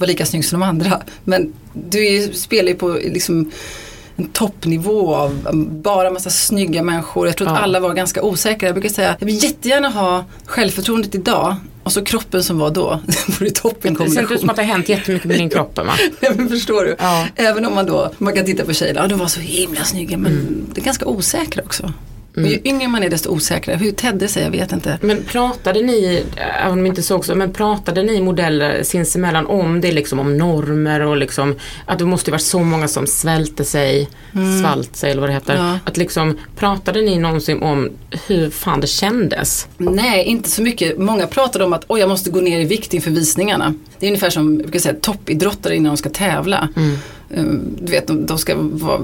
var 0.00 0.06
lika 0.06 0.26
snygg 0.26 0.44
som 0.44 0.60
de 0.60 0.66
andra. 0.66 1.02
Men 1.24 1.52
du 1.72 2.06
är, 2.06 2.32
spelar 2.32 2.68
ju 2.68 2.74
på 2.74 2.88
liksom 2.88 3.50
en 4.16 4.28
toppnivå 4.28 5.14
av 5.14 5.48
bara 5.82 6.10
massa 6.10 6.30
snygga 6.30 6.82
människor. 6.82 7.26
Jag 7.26 7.36
tror 7.36 7.48
att 7.48 7.54
Ja. 7.54 7.60
alla 7.60 7.80
var 7.80 7.94
ganska 7.94 8.22
osäkra. 8.22 8.68
Jag 8.68 8.74
brukar 8.74 8.88
säga, 8.88 9.16
jag 9.18 9.26
vill 9.26 9.42
jättegärna 9.44 9.88
ha 9.88 10.24
självförtroendet 10.46 11.14
idag 11.14 11.56
och 11.82 11.92
så 11.92 12.04
kroppen 12.04 12.44
som 12.44 12.58
var 12.58 12.70
då. 12.70 13.00
Det 13.06 13.40
vore 13.40 13.50
toppen 13.50 13.94
Det 13.94 14.10
ser 14.10 14.32
ut 14.32 14.40
som 14.40 14.50
att 14.50 14.56
det 14.56 14.62
har 14.62 14.72
hänt 14.72 14.88
jättemycket 14.88 15.26
med 15.28 15.38
din 15.38 15.50
kropp 15.54 15.78
Emma. 15.78 15.92
Nej, 16.20 16.32
men 16.36 16.48
förstår 16.48 16.84
du? 16.84 16.96
Ja. 16.98 17.26
Även 17.36 17.64
om 17.66 17.74
man 17.74 17.86
då, 17.86 18.10
man 18.18 18.34
kan 18.34 18.44
titta 18.44 18.64
på 18.64 18.72
tjejerna, 18.72 19.00
ja, 19.00 19.06
de 19.06 19.18
var 19.18 19.26
så 19.26 19.40
himla 19.40 19.84
snygga 19.84 20.16
men 20.16 20.32
Mm. 20.32 20.66
det 20.74 20.80
är 20.80 20.84
ganska 20.84 21.06
osäkra 21.06 21.62
också. 21.64 21.92
Och 22.36 22.42
ju 22.42 22.60
yngre 22.64 22.88
man 22.88 23.02
är 23.02 23.10
desto 23.10 23.30
osäkrare. 23.30 23.76
Hur 23.76 23.92
tedde 23.92 24.28
sig, 24.28 24.42
jag 24.42 24.50
vet 24.50 24.72
inte. 24.72 24.98
Men 25.02 25.22
pratade 25.22 25.82
ni, 25.82 26.24
även 26.62 26.78
om 26.78 26.86
inte 26.86 27.02
så, 27.02 27.22
men 27.34 27.52
pratade 27.52 28.02
ni 28.02 28.20
modeller 28.20 28.82
sinsemellan 28.82 29.46
om 29.46 29.80
det 29.80 29.92
liksom 29.92 30.18
om 30.18 30.38
normer 30.38 31.00
och 31.00 31.16
liksom 31.16 31.54
att 31.86 31.98
det 31.98 32.04
måste 32.04 32.30
varit 32.30 32.42
så 32.42 32.58
många 32.58 32.88
som 32.88 33.06
svälte 33.06 33.64
sig, 33.64 34.08
svalt 34.60 34.96
sig 34.96 35.10
eller 35.10 35.20
vad 35.20 35.30
det 35.30 35.34
heter. 35.34 35.54
Ja. 35.54 35.78
Att 35.84 35.96
liksom, 35.96 36.38
pratade 36.56 37.02
ni 37.02 37.18
någonsin 37.18 37.62
om 37.62 37.90
hur 38.26 38.50
fan 38.50 38.80
det 38.80 38.86
kändes? 38.86 39.68
Nej, 39.78 40.24
inte 40.24 40.50
så 40.50 40.62
mycket. 40.62 40.98
Många 40.98 41.26
pratade 41.26 41.64
om 41.64 41.72
att 41.72 41.84
oj, 41.88 42.00
jag 42.00 42.08
måste 42.08 42.30
gå 42.30 42.40
ner 42.40 42.60
i 42.60 42.64
vikt 42.64 42.94
inför 42.94 43.10
visningarna. 43.10 43.74
Det 43.98 44.06
är 44.06 44.10
ungefär 44.10 44.30
som 44.30 44.54
jag 44.54 44.62
brukar 44.62 44.78
säga, 44.78 44.94
toppidrottare 45.00 45.76
innan 45.76 45.90
de 45.90 45.96
ska 45.96 46.10
tävla. 46.10 46.68
Eh, 46.76 46.82
Du 47.82 47.92
vet, 47.92 48.06
de, 48.06 48.26
de 48.26 48.38
ska 48.38 48.54
vara, 48.56 49.00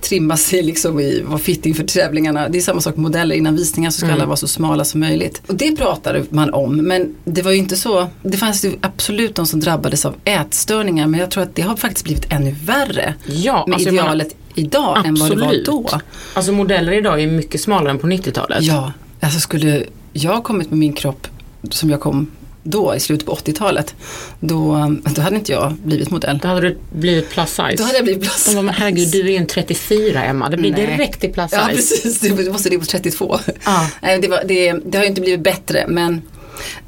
trimma 0.00 0.36
sig 0.36 0.62
liksom 0.62 1.00
i, 1.00 1.22
vara 1.22 1.38
fit 1.38 1.66
inför 1.66 1.84
tävlingarna. 1.84 2.48
Det 2.48 2.58
är 2.58 2.62
samma 2.62 2.80
sak 2.80 2.96
med 2.96 3.02
modeller. 3.02 3.34
Innan 3.34 3.56
visningar 3.56 3.90
så 3.90 3.98
ska 3.98 4.12
alla 4.12 4.26
vara 4.26 4.36
så 4.36 4.48
smala 4.48 4.84
som 4.84 5.00
möjligt. 5.00 5.42
Och 5.46 5.54
det 5.54 5.76
pratade 5.76 6.24
man 6.30 6.54
om. 6.54 6.76
Men 6.76 7.14
det 7.24 7.42
var 7.42 7.50
ju 7.50 7.56
inte 7.56 7.76
så. 7.76 8.06
Det 8.22 8.36
fanns 8.36 8.64
ju 8.64 8.72
absolut 8.80 9.34
de 9.34 9.46
som 9.46 9.60
drabbades 9.60 10.04
av 10.04 10.14
ätstörningar. 10.24 11.06
Men 11.06 11.20
jag 11.20 11.30
tror 11.30 11.42
att 11.42 11.54
det 11.54 11.62
har 11.62 11.76
faktiskt 11.76 12.04
blivit 12.04 12.32
ännu 12.32 12.54
värre. 12.64 13.14
Ja, 13.26 13.64
med 13.66 13.74
alltså 13.74 13.88
jag 13.88 13.94
menar- 13.94 14.06
idealet 14.14 14.36
idag 14.54 15.06
än 15.06 15.14
vad 15.14 15.30
det 15.30 15.36
var 15.36 15.46
Absolut. 15.46 15.66
då. 15.66 15.88
Alltså 16.34 16.52
modeller 16.52 16.92
idag 16.92 17.22
är 17.22 17.26
mycket 17.26 17.60
smalare 17.60 17.90
än 17.90 17.98
på 17.98 18.06
90-talet. 18.06 18.62
Ja, 18.62 18.92
alltså 19.20 19.40
skulle 19.40 19.84
jag 20.12 20.44
kommit 20.44 20.70
med 20.70 20.78
min 20.78 20.92
kropp 20.92 21.26
som 21.70 21.90
jag 21.90 22.00
kom 22.00 22.26
då 22.62 22.94
i 22.94 23.00
slutet 23.00 23.26
på 23.26 23.34
80-talet, 23.34 23.94
då, 24.40 24.96
då 25.14 25.22
hade 25.22 25.36
inte 25.36 25.52
jag 25.52 25.72
blivit 25.72 26.10
modell. 26.10 26.38
Då 26.38 26.48
hade 26.48 26.60
du 26.60 26.78
blivit 26.92 27.30
plus 27.30 27.48
size. 27.48 27.74
Då 27.76 27.82
hade 27.82 27.96
jag 27.96 28.04
blivit 28.04 28.22
plus 28.22 28.54
De 28.54 28.66
bara, 28.66 28.72
herregud 28.72 29.08
du 29.12 29.20
är 29.20 29.30
ju 29.30 29.36
en 29.36 29.46
34 29.46 30.24
Emma, 30.24 30.48
det 30.48 30.56
blir 30.56 30.72
Nej. 30.72 30.86
direkt 30.86 31.20
till 31.20 31.32
plus 31.32 31.50
size. 31.50 31.62
Ja 31.62 31.68
precis, 31.68 32.20
du 32.20 32.52
måste 32.52 32.68
ligga 32.68 32.80
på 32.80 32.86
32. 32.86 33.38
Ja. 33.64 33.90
Nej, 34.02 34.18
det, 34.18 34.28
var, 34.28 34.42
det, 34.44 34.72
det 34.72 34.98
har 34.98 35.04
ju 35.04 35.08
inte 35.08 35.20
blivit 35.20 35.40
bättre 35.40 35.84
men 35.88 36.22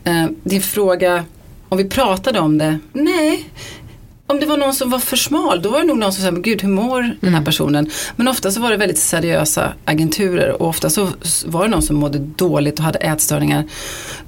eh, 0.04 0.26
din 0.44 0.62
fråga, 0.62 1.24
om 1.68 1.78
vi 1.78 1.84
pratade 1.84 2.40
om 2.40 2.58
det? 2.58 2.78
Nej. 2.92 3.48
Om 4.32 4.40
det 4.40 4.46
var 4.46 4.56
någon 4.56 4.74
som 4.74 4.90
var 4.90 4.98
för 4.98 5.16
smal, 5.16 5.62
då 5.62 5.70
var 5.70 5.80
det 5.80 5.86
nog 5.86 5.98
någon 5.98 6.12
som 6.12 6.24
sa, 6.24 6.30
men 6.30 6.42
gud 6.42 6.62
hur 6.62 6.68
mår 6.68 7.02
den 7.02 7.16
Mm. 7.22 7.34
här 7.34 7.44
personen? 7.44 7.90
Men 8.16 8.28
ofta 8.28 8.50
så 8.50 8.60
var 8.60 8.70
det 8.70 8.76
väldigt 8.76 8.98
seriösa 8.98 9.72
agenturer 9.84 10.62
och 10.62 10.68
ofta 10.68 10.90
så 10.90 11.08
var 11.46 11.62
det 11.64 11.70
någon 11.70 11.82
som 11.82 11.96
mådde 11.96 12.18
dåligt 12.18 12.78
och 12.78 12.84
hade 12.84 12.98
ätstörningar. 12.98 13.64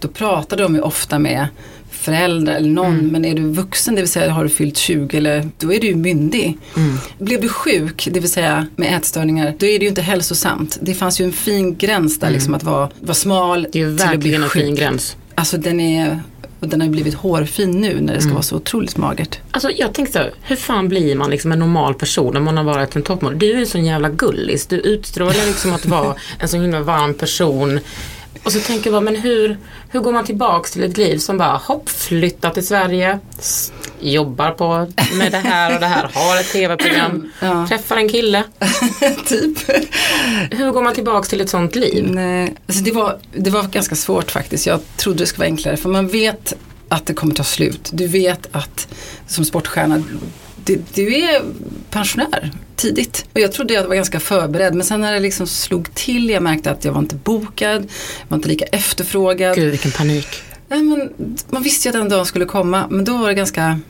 Då 0.01 0.09
pratade 0.09 0.63
de 0.63 0.75
ju 0.75 0.81
ofta 0.81 1.19
med 1.19 1.47
föräldrar 1.91 2.55
eller 2.55 2.69
någon, 2.69 2.93
Mm. 2.99 3.09
men 3.09 3.25
är 3.25 3.35
du 3.35 3.43
vuxen, 3.43 3.95
det 3.95 4.01
vill 4.01 4.11
säga 4.11 4.31
har 4.33 4.43
du 4.45 4.51
fyllt 4.51 4.77
20 4.77 5.17
eller 5.19 5.49
då 5.59 5.73
är 5.73 5.81
du 5.81 5.87
ju 5.87 5.95
myndig. 5.95 6.59
Mm. 6.77 6.99
Blev 7.19 7.41
du 7.41 7.49
sjuk, 7.49 8.09
det 8.13 8.21
vill 8.21 8.31
säga 8.31 8.67
med 8.77 8.97
ätstörningar, 8.97 9.55
då 9.59 9.67
är 9.67 9.79
det 9.79 9.83
ju 9.85 9.89
inte 9.89 10.03
hälsosamt. 10.03 10.79
Det 10.83 10.95
fanns 10.95 11.21
ju 11.21 11.25
en 11.25 11.33
fin 11.33 11.77
gräns 11.77 12.19
där 12.19 12.31
liksom 12.31 12.55
att 12.55 12.63
vara, 12.63 12.89
vara 13.01 13.15
smal 13.15 13.59
Mm. 13.59 13.71
Det 13.73 13.79
är 13.81 13.87
ju 13.91 13.97
till 13.97 14.05
att 14.07 14.11
bli 14.21 14.31
verkligen 14.31 14.43
en 14.43 14.51
fin 14.51 14.75
gräns. 14.75 15.17
Alltså 15.35 15.57
den 15.57 15.81
är, 15.81 16.21
och 16.65 16.71
den 16.71 16.81
har 16.81 16.87
ju 16.87 16.93
blivit 16.93 17.15
hårfin 17.15 17.71
nu 17.71 18.01
när 18.01 18.15
det 18.15 18.21
ska 18.21 18.27
Mm. 18.27 18.35
vara 18.35 18.43
så 18.43 18.57
otroligt 18.57 18.97
magert. 18.97 19.39
Alltså 19.51 19.71
jag 19.71 19.93
tänkte 19.95 20.13
så 20.19 20.37
hur 20.43 20.57
fan 20.57 20.89
blir 20.89 21.15
man 21.17 21.31
liksom 21.31 21.53
en 21.53 21.59
normal 21.59 21.95
person 21.95 22.37
om 22.37 22.45
man 22.45 22.57
har 22.57 22.65
varit 22.65 22.97
en 22.97 23.03
toppmodell? 23.03 23.39
Du 23.39 23.51
är 23.53 23.57
en 23.61 23.67
sån 23.67 23.85
jävla 23.85 24.09
gullis. 24.09 24.67
Du 24.67 24.77
utstrålar 24.77 25.47
liksom 25.47 25.73
att 25.73 25.87
vara 25.87 26.15
en 26.39 26.49
sån 26.49 26.61
himla 26.61 26.81
varm 26.81 27.15
person. 27.15 27.81
Och 28.45 28.53
så 28.53 28.61
tänker 28.61 28.91
jag, 28.91 28.93
bara, 29.03 29.13
men 29.13 29.17
hur, 29.23 29.59
hur 29.89 30.01
går 30.01 30.13
man 30.13 30.25
tillbaks 30.25 30.71
till 30.71 30.85
ett 30.85 30.97
liv 30.97 31.19
som 31.19 31.39
bara 31.39 31.57
hopp, 31.57 31.89
flyttar 31.89 32.51
till 32.51 32.67
Sverige, 32.67 33.19
jobbar 34.01 34.51
på 34.51 34.87
med 35.19 35.33
det 35.33 35.39
här 35.39 35.75
och 35.75 35.81
det 35.81 35.87
här, 35.87 36.11
har 36.15 36.41
ett 36.41 36.53
tv-program, 36.53 37.31
Ja. 37.41 37.67
träffar 37.69 37.97
en 37.97 38.09
kille. 38.09 38.45
typ. 39.27 39.59
Hur 40.51 40.71
går 40.71 40.83
man 40.83 40.95
tillbaks 40.95 41.29
till 41.29 41.41
ett 41.41 41.51
sånt 41.51 41.75
liv? 41.75 42.05
Nej, 42.11 42.55
alltså 42.67 42.85
det, 42.85 42.93
var, 42.93 43.19
det 43.33 43.51
var 43.51 43.63
ganska 43.63 43.95
svårt 43.95 44.31
faktiskt. 44.31 44.67
Jag 44.67 44.81
trodde 44.97 45.19
det 45.19 45.27
skulle 45.27 45.39
vara 45.41 45.49
enklare 45.51 45.77
för 45.77 45.89
man 45.89 46.09
vet 46.09 46.55
att 46.89 47.07
det 47.07 47.15
kommer 47.15 47.35
ta 47.35 47.45
slut. 47.45 47.91
Du 47.93 48.07
vet 48.07 48.49
att 48.53 48.89
som 49.27 49.45
sportstjärna, 49.45 50.03
du, 50.65 50.83
du 50.95 51.15
är 51.15 51.43
pensionär 51.91 52.53
tidigt. 52.77 53.27
Och 53.33 53.41
jag 53.41 53.53
trodde 53.53 53.75
jag 53.75 53.85
var 53.85 53.95
ganska 53.95 54.21
förberedd 54.21 54.75
men 54.75 54.87
sen 54.87 55.01
när 55.01 55.13
det 55.13 55.21
liksom 55.21 55.47
slog 55.47 55.95
till, 55.95 56.31
jag 56.31 56.43
märkte 56.43 56.71
att 56.71 56.85
jag 56.85 56.93
var 56.93 57.01
inte 57.01 57.15
bokad, 57.15 57.83
jag 58.21 58.29
var 58.29 58.37
inte 58.37 58.49
lika 58.49 58.65
efterfrågad. 58.65 59.57
Gud 59.57 59.71
vilken 59.71 59.91
panik. 59.91 60.27
Nej, 60.69 60.83
men 60.83 61.11
man 61.51 61.63
visste 61.63 61.89
ju 61.89 61.91
att 61.91 62.01
den 62.01 62.09
dagen 62.09 62.27
skulle 62.27 62.45
komma 62.45 62.87
men 62.91 63.05
då 63.05 63.17
var 63.17 63.29
det 63.29 63.35
ganska, 63.35 63.81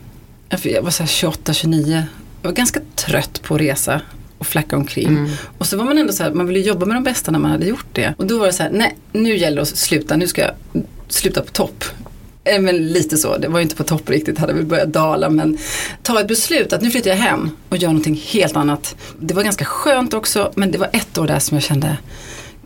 jag 0.63 0.81
var 0.81 0.91
så 0.91 1.03
här 1.03 1.07
28, 1.07 1.53
29, 1.53 2.03
jag 2.41 2.49
var 2.49 2.55
ganska 2.55 2.79
trött 2.95 3.41
på 3.41 3.55
att 3.55 3.61
resa 3.61 4.01
och 4.37 4.47
flacka 4.47 4.75
omkring. 4.75 5.07
Mm. 5.07 5.31
Och 5.57 5.67
så 5.67 5.77
var 5.77 5.85
man 5.85 5.97
ändå 5.97 6.13
så 6.13 6.23
här, 6.23 6.31
man 6.31 6.47
ville 6.47 6.59
jobba 6.59 6.85
med 6.85 6.95
de 6.95 7.03
bästa 7.03 7.31
när 7.31 7.39
man 7.39 7.51
hade 7.51 7.65
gjort 7.65 7.85
det. 7.91 8.13
Och 8.17 8.25
då 8.25 8.37
var 8.37 8.45
det 8.45 8.53
så 8.53 8.63
här, 8.63 8.69
nej 8.73 8.97
nu 9.11 9.37
gäller 9.37 9.55
det 9.55 9.61
att 9.61 9.77
sluta, 9.77 10.15
nu 10.17 10.27
ska 10.27 10.41
jag 10.41 10.51
sluta 11.07 11.41
på 11.41 11.51
topp. 11.51 11.83
Eh, 12.45 12.61
Men 12.61 12.87
lite 12.87 13.17
så, 13.17 13.37
det 13.37 13.47
var 13.47 13.59
ju 13.59 13.63
inte 13.63 13.75
på 13.75 13.83
topp 13.83 14.09
riktigt, 14.09 14.37
hade 14.37 14.53
väl 14.53 14.65
börjat 14.65 14.93
dala 14.93 15.29
men 15.29 15.57
ta 16.01 16.19
ett 16.19 16.27
beslut 16.27 16.73
att 16.73 16.81
nu 16.81 16.91
flyttar 16.91 17.09
jag 17.09 17.17
hem 17.17 17.49
och 17.69 17.77
gör 17.77 17.89
någonting 17.89 18.21
helt 18.31 18.55
annat. 18.55 18.95
Det 19.19 19.33
var 19.33 19.43
ganska 19.43 19.65
skönt 19.65 20.13
också 20.13 20.51
men 20.55 20.71
det 20.71 20.77
var 20.77 20.89
ett 20.93 21.17
år 21.17 21.27
där 21.27 21.39
som 21.39 21.55
jag 21.55 21.63
kände, 21.63 21.97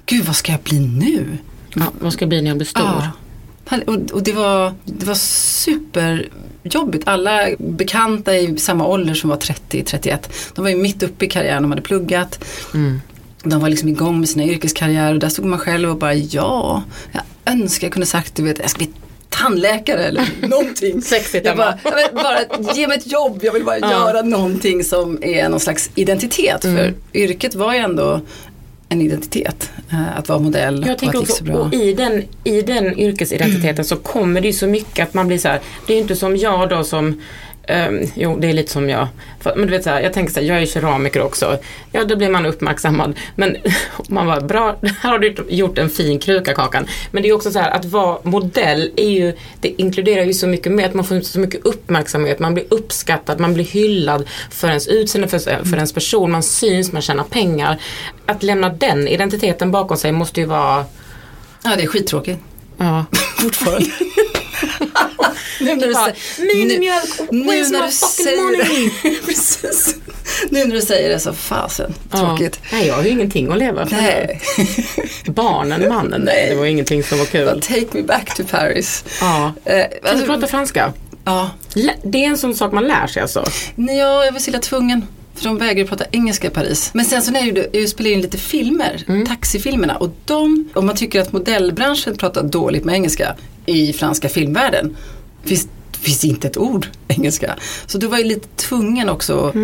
gud 0.06 0.26
vad 0.26 0.36
ska 0.36 0.52
jag 0.52 0.62
bli 0.62 0.80
nu? 0.80 1.38
Ja, 1.76 1.84
vad 2.00 2.14
ska 2.14 2.24
jag 2.24 2.30
bli 2.30 2.42
när 2.42 2.50
jag 2.50 2.58
blir 2.58 2.68
stor? 2.68 2.84
Ja. 2.84 3.78
Och, 3.86 4.12
och 4.12 4.24
det, 4.24 4.32
var, 4.32 4.74
det 4.86 5.06
var 5.06 5.16
superjobbigt. 5.16 7.08
Alla 7.08 7.50
bekanta 7.58 8.38
i 8.38 8.58
samma 8.58 8.88
ålder 8.88 9.14
som 9.14 9.30
var 9.30 9.38
30-31, 9.38 10.18
de 10.56 10.62
var 10.62 10.70
ju 10.70 10.78
mitt 10.78 11.04
uppe 11.04 11.26
i 11.26 11.30
karriären, 11.30 11.62
de 11.62 11.72
hade 11.72 11.82
pluggat. 11.82 12.46
Mm. 12.74 13.02
De 13.44 13.62
var 13.62 13.70
liksom 13.70 13.90
igång 13.90 14.20
med 14.20 14.30
sina 14.30 14.44
yrkeskarriärer 14.46 15.14
och 15.14 15.20
där 15.20 15.30
stod 15.30 15.46
man 15.46 15.60
själv 15.60 15.90
och 15.90 15.98
bara 15.98 16.14
ja, 16.14 16.84
jag 17.12 17.24
önskar 17.46 17.88
jag 17.88 17.94
kunde 17.94 18.06
sagt 18.06 18.36
du 18.36 18.44
vet, 18.44 18.60
jag 18.60 18.70
ska 18.70 18.78
bli 18.78 18.90
tandläkare 19.30 20.04
eller 20.04 20.28
någonting. 20.48 21.02
Sexigt, 21.02 21.46
jag 21.46 21.58
bara, 21.58 21.80
jag 21.84 21.96
vill 21.96 22.24
bara, 22.24 22.74
ge 22.74 22.88
mig 22.88 22.98
ett 22.98 23.12
jobb, 23.12 23.40
jag 23.44 23.54
vill 23.54 23.66
bara 23.66 23.80
Ja. 23.80 23.92
göra 23.92 24.22
någonting 24.22 24.84
som 24.84 25.24
är 25.24 25.50
någon 25.50 25.60
slags 25.60 25.90
identitet. 25.96 26.64
Mm. 26.64 26.78
För 26.78 26.94
yrket 27.14 27.56
var 27.56 27.74
ju 27.74 27.80
ändå 27.80 28.22
en 28.90 29.02
identitet, 29.02 29.72
eh, 29.92 30.18
att 30.18 30.30
vara 30.30 30.40
modell 30.40 30.84
Jag 30.86 30.94
att 30.94 31.00
tänker 31.00 31.20
också, 31.20 31.54
och 31.54 31.74
i 31.74 31.94
den, 31.94 32.24
i 32.44 32.62
den 32.62 33.00
yrkesidentiteten 33.00 33.86
så 33.86 33.96
kommer 33.96 34.42
det 34.42 34.48
ju 34.48 34.54
så 34.54 34.68
mycket 34.68 35.08
att 35.08 35.14
man 35.14 35.28
blir 35.28 35.38
så 35.38 35.48
här, 35.48 35.60
det 35.88 35.94
är 35.94 35.96
ju 35.96 36.02
inte 36.02 36.16
som 36.16 36.38
jag 36.38 36.70
då 36.70 36.84
som 36.84 37.22
ehm, 37.70 38.06
jo, 38.16 38.38
det 38.40 38.50
är 38.50 38.54
lite 38.54 38.72
som 38.72 38.90
jag. 38.90 39.08
Men 39.44 39.62
du 39.62 39.68
vet 39.68 39.84
så 39.84 39.90
här, 39.90 40.02
jag 40.02 40.14
tänker 40.14 40.34
så 40.34 40.40
här, 40.40 40.48
jag 40.48 40.62
är 40.62 40.66
keramiker 40.66 41.22
också. 41.22 41.58
Ja, 41.92 42.04
då 42.04 42.16
blir 42.16 42.30
man 42.30 42.46
uppmärksammad. 42.46 43.20
Men 43.36 43.58
man 44.10 44.28
var 44.28 44.42
bra, 44.42 44.76
här 45.02 45.10
har 45.10 45.20
du 45.20 45.36
gjort 45.50 45.78
en 45.78 45.90
fin 45.90 46.20
kruka 46.20 46.54
Kakan. 46.54 46.88
Men 47.12 47.24
det 47.24 47.30
är 47.30 47.34
också 47.34 47.52
så 47.52 47.60
här, 47.60 47.72
att 47.72 47.86
vara 47.86 48.18
modell 48.24 48.92
är 48.96 49.10
ju, 49.10 49.34
det 49.62 49.82
inkluderar 49.82 50.24
ju 50.24 50.34
så 50.34 50.48
mycket 50.48 50.72
mer, 50.72 50.86
att 50.86 50.94
man 50.94 51.06
får 51.06 51.22
så 51.22 51.40
mycket 51.40 51.66
uppmärksamhet, 51.66 52.40
man 52.40 52.54
blir 52.54 52.66
uppskattad, 52.70 53.40
man 53.40 53.54
blir 53.54 53.66
hyllad 53.66 54.28
för 54.50 54.68
ens 54.68 54.88
utseende, 54.88 55.28
för, 55.28 55.40
för 55.40 55.76
ens 55.76 55.94
person, 55.94 56.32
man 56.32 56.44
syns, 56.44 56.92
man 56.92 57.02
tjänar 57.02 57.24
pengar. 57.24 57.82
Att 58.26 58.44
lämna 58.44 58.70
den 58.70 59.08
identiteten 59.08 59.72
bakom 59.72 59.98
sig 59.98 60.12
måste 60.12 60.40
ju 60.40 60.46
vara 60.46 60.86
Ja, 61.64 61.76
det 61.76 61.84
är 61.84 61.88
skittråkigt. 61.88 62.40
Ja. 62.80 63.06
Fortfarande. 63.38 63.86
nu 65.60 65.76
när 65.76 65.88
du 65.88 65.94
säger- 65.94 66.56
Minimjölk, 66.56 67.10
where's 67.30 67.72
my 67.86 67.92
fucking 67.92 68.44
money? 68.44 68.92
Precis. 69.26 69.96
Nu 70.50 70.66
när 70.66 70.76
du 70.76 70.82
säger 70.82 71.10
det 71.10 71.20
så 71.20 71.34
fasen, 71.34 71.94
tråkigt. 72.12 72.60
Ja. 72.64 72.68
Nej, 72.78 72.88
jag 72.88 72.94
har 72.96 73.04
ju 73.04 73.10
ingenting 73.10 73.52
att 73.52 73.58
leva 73.58 73.86
för. 73.86 73.96
Nej, 73.96 74.42
Barnen, 75.26 75.90
mannen, 75.90 76.22
nej. 76.22 76.48
Det 76.50 76.56
var 76.56 76.66
ingenting 76.66 77.04
som 77.04 77.18
var 77.18 77.26
but 77.26 77.32
kul. 77.32 77.62
take 77.62 77.98
me 77.98 78.02
back 78.04 78.36
to 78.36 78.44
Paris. 78.52 79.04
Ja. 79.22 79.54
Eh, 79.66 79.82
Kan 79.82 79.90
du 80.04 80.10
alltså, 80.10 80.26
prata 80.26 80.48
franska? 80.48 80.94
ja. 81.26 81.50
Det 82.04 82.24
är 82.26 82.28
en 82.30 82.38
sån 82.38 82.56
sak 82.56 82.72
man 82.72 82.88
lär 82.88 83.08
sig 83.08 83.22
alltså. 83.22 83.46
Nej, 83.76 83.98
ja, 83.98 84.26
jag 84.26 84.32
var 84.32 84.40
så 84.40 84.50
illa 84.50 84.60
tvungen. 84.60 85.06
För 85.40 85.46
de 85.46 85.58
vägrar 85.58 85.86
prata 85.86 86.06
engelska 86.12 86.48
i 86.48 86.50
Paris. 86.50 86.92
Men 86.94 87.06
sen 87.06 87.22
så 87.22 87.32
när 87.32 87.46
jag, 87.46 87.66
jag 87.76 87.90
spelade 87.90 88.14
in 88.16 88.22
lite 88.22 88.38
filmer, 88.38 89.04
Mm. 89.08 89.26
taxifilmerna. 89.26 89.96
Och 89.96 90.10
de, 90.26 90.70
om 90.76 90.86
man 90.86 90.96
tycker 90.96 91.22
att 91.22 91.32
modellbranschen 91.34 92.18
pratar 92.18 92.44
dåligt 92.44 92.86
med 92.86 92.96
engelska 92.96 93.36
i 93.66 93.94
franska 93.94 94.30
filmvärlden. 94.30 94.98
Finns, 95.44 95.68
finns 96.02 96.26
inte 96.26 96.48
ett 96.48 96.58
ord 96.58 96.88
engelska. 97.08 97.56
Så 97.86 97.98
då 97.98 98.08
var 98.08 98.18
jag 98.18 98.28
lite 98.28 98.48
tvungen 98.56 99.10
också 99.10 99.46
att 99.46 99.56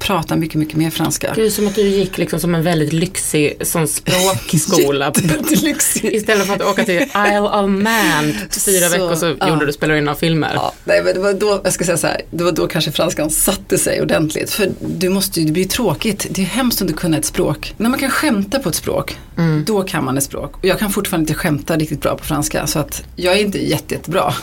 prata 0.00 0.36
mycket, 0.36 0.54
mycket 0.54 0.76
mer 0.76 0.90
franska. 0.90 1.32
Det 1.34 1.42
är 1.46 1.50
som 1.50 1.66
att 1.66 1.74
du 1.74 1.82
gick 1.82 2.18
liksom 2.18 2.40
som 2.40 2.54
en 2.54 2.62
väldigt 2.62 2.92
lyxig 2.92 3.56
sån 3.60 3.88
språkskola. 3.88 5.12
Istället 6.02 6.46
för 6.46 6.54
att 6.54 6.62
åka 6.62 6.84
till 6.84 7.00
Isle 7.00 7.40
of 7.40 7.70
Man 7.70 8.34
fyra 8.50 8.88
Så, 8.88 8.92
veckor 8.92 9.14
så 9.14 9.36
ja. 9.40 9.48
gjorde 9.48 9.66
du 9.66 9.72
spelade 9.72 9.98
in 9.98 10.04
några 10.04 10.18
filmer. 10.18 10.52
Ja, 10.54 10.72
nej, 10.84 11.02
men 11.04 11.14
det 11.14 11.20
var 11.20 11.32
då, 11.32 11.60
jag 11.64 11.72
ska 11.72 11.84
säga 11.84 11.96
så 11.96 12.06
här, 12.06 12.22
det 12.30 12.44
var 12.44 12.52
då 12.52 12.66
kanske 12.66 12.92
franskan 12.92 13.30
satte 13.30 13.78
sig 13.78 14.02
ordentligt. 14.02 14.50
För 14.50 14.70
du 14.80 15.08
måste 15.08 15.40
ju, 15.40 15.46
det 15.46 15.52
blir 15.52 15.62
ju 15.62 15.68
tråkigt. 15.68 16.26
Det 16.30 16.42
är 16.42 16.46
hemskt 16.46 16.80
om 16.80 16.86
du 16.86 16.92
kunna 16.92 17.18
ett 17.18 17.24
språk. 17.24 17.74
När 17.76 17.90
man 17.90 17.98
kan 17.98 18.10
skämta 18.10 18.58
på 18.58 18.68
ett 18.68 18.74
språk, 18.74 19.18
då 19.66 19.82
kan 19.82 20.04
man 20.04 20.18
ett 20.18 20.24
språk. 20.24 20.56
Och 20.56 20.64
jag 20.64 20.78
kan 20.78 20.90
fortfarande 20.90 21.22
inte 21.22 21.34
skämta 21.34 21.76
riktigt 21.76 22.00
bra 22.00 22.16
på 22.16 22.24
franska. 22.24 22.66
Så 22.66 22.78
att 22.78 23.04
jag 23.16 23.34
är 23.34 23.40
inte 23.40 23.66
jätte, 23.66 23.94
jättebra. 23.94 24.34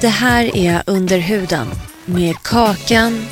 Det 0.00 0.08
här 0.08 0.56
är 0.56 0.82
Under 0.86 1.18
huden 1.18 1.66
med 2.04 2.36
Kakan 2.42 3.26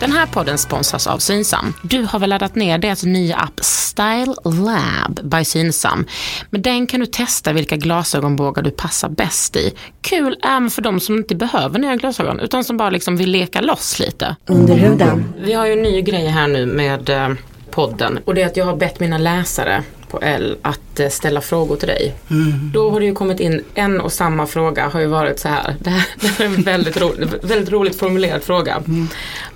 Den 0.00 0.12
här 0.12 0.26
podden 0.26 0.58
sponsras 0.58 1.06
av 1.06 1.18
Synsam. 1.18 1.74
Du 1.82 2.02
har 2.02 2.18
väl 2.18 2.30
laddat 2.30 2.54
ner 2.54 2.78
deras 2.78 3.04
nya 3.04 3.36
app 3.36 3.60
Style 3.60 4.34
Lab 4.44 5.20
by 5.30 5.44
Synsam. 5.44 6.06
Med 6.50 6.60
den 6.60 6.86
kan 6.86 7.00
du 7.00 7.06
testa 7.06 7.52
vilka 7.52 7.76
glasögonbågar 7.76 8.62
du 8.62 8.70
passar 8.70 9.08
bäst 9.08 9.56
i. 9.56 9.72
Kul 10.00 10.36
även 10.44 10.70
för 10.70 10.82
de 10.82 11.00
som 11.00 11.16
inte 11.16 11.34
behöver 11.36 11.78
nya 11.78 11.96
glasögon 11.96 12.40
utan 12.40 12.64
som 12.64 12.76
bara 12.76 12.90
liksom 12.90 13.16
vill 13.16 13.30
leka 13.30 13.60
loss 13.60 13.98
lite. 13.98 14.36
under 14.46 14.74
huden. 14.74 15.32
Vi 15.40 15.52
har 15.52 15.66
ju 15.66 15.72
en 15.72 15.82
ny 15.82 16.02
grej 16.02 16.26
här 16.26 16.48
nu 16.48 16.66
med 16.66 17.08
eh, 17.08 17.28
podden. 17.78 18.18
Och 18.24 18.34
det 18.34 18.42
är 18.42 18.46
att 18.46 18.56
jag 18.56 18.64
har 18.64 18.76
bett 18.76 19.00
mina 19.00 19.18
läsare 19.18 19.82
på 20.08 20.20
L 20.22 20.56
att 20.62 21.00
eh, 21.00 21.08
ställa 21.08 21.40
frågor 21.40 21.76
till 21.76 21.88
dig. 21.88 22.14
Då 22.72 22.90
har 22.90 23.00
det 23.00 23.06
ju 23.06 23.14
kommit 23.14 23.40
in 23.40 23.64
en 23.74 24.00
och 24.00 24.12
samma 24.12 24.46
fråga 24.46 24.88
har 24.88 25.00
ju 25.00 25.06
varit 25.06 25.38
så 25.38 25.48
här. 25.48 25.76
Det 25.78 25.90
här, 25.90 26.06
det 26.20 26.26
här 26.26 26.44
är 26.44 26.48
en 26.48 26.62
väldigt, 26.62 26.96
ro, 26.96 27.12
väldigt 27.42 27.70
roligt 27.70 27.98
formulerad 27.98 28.42
fråga. 28.42 28.82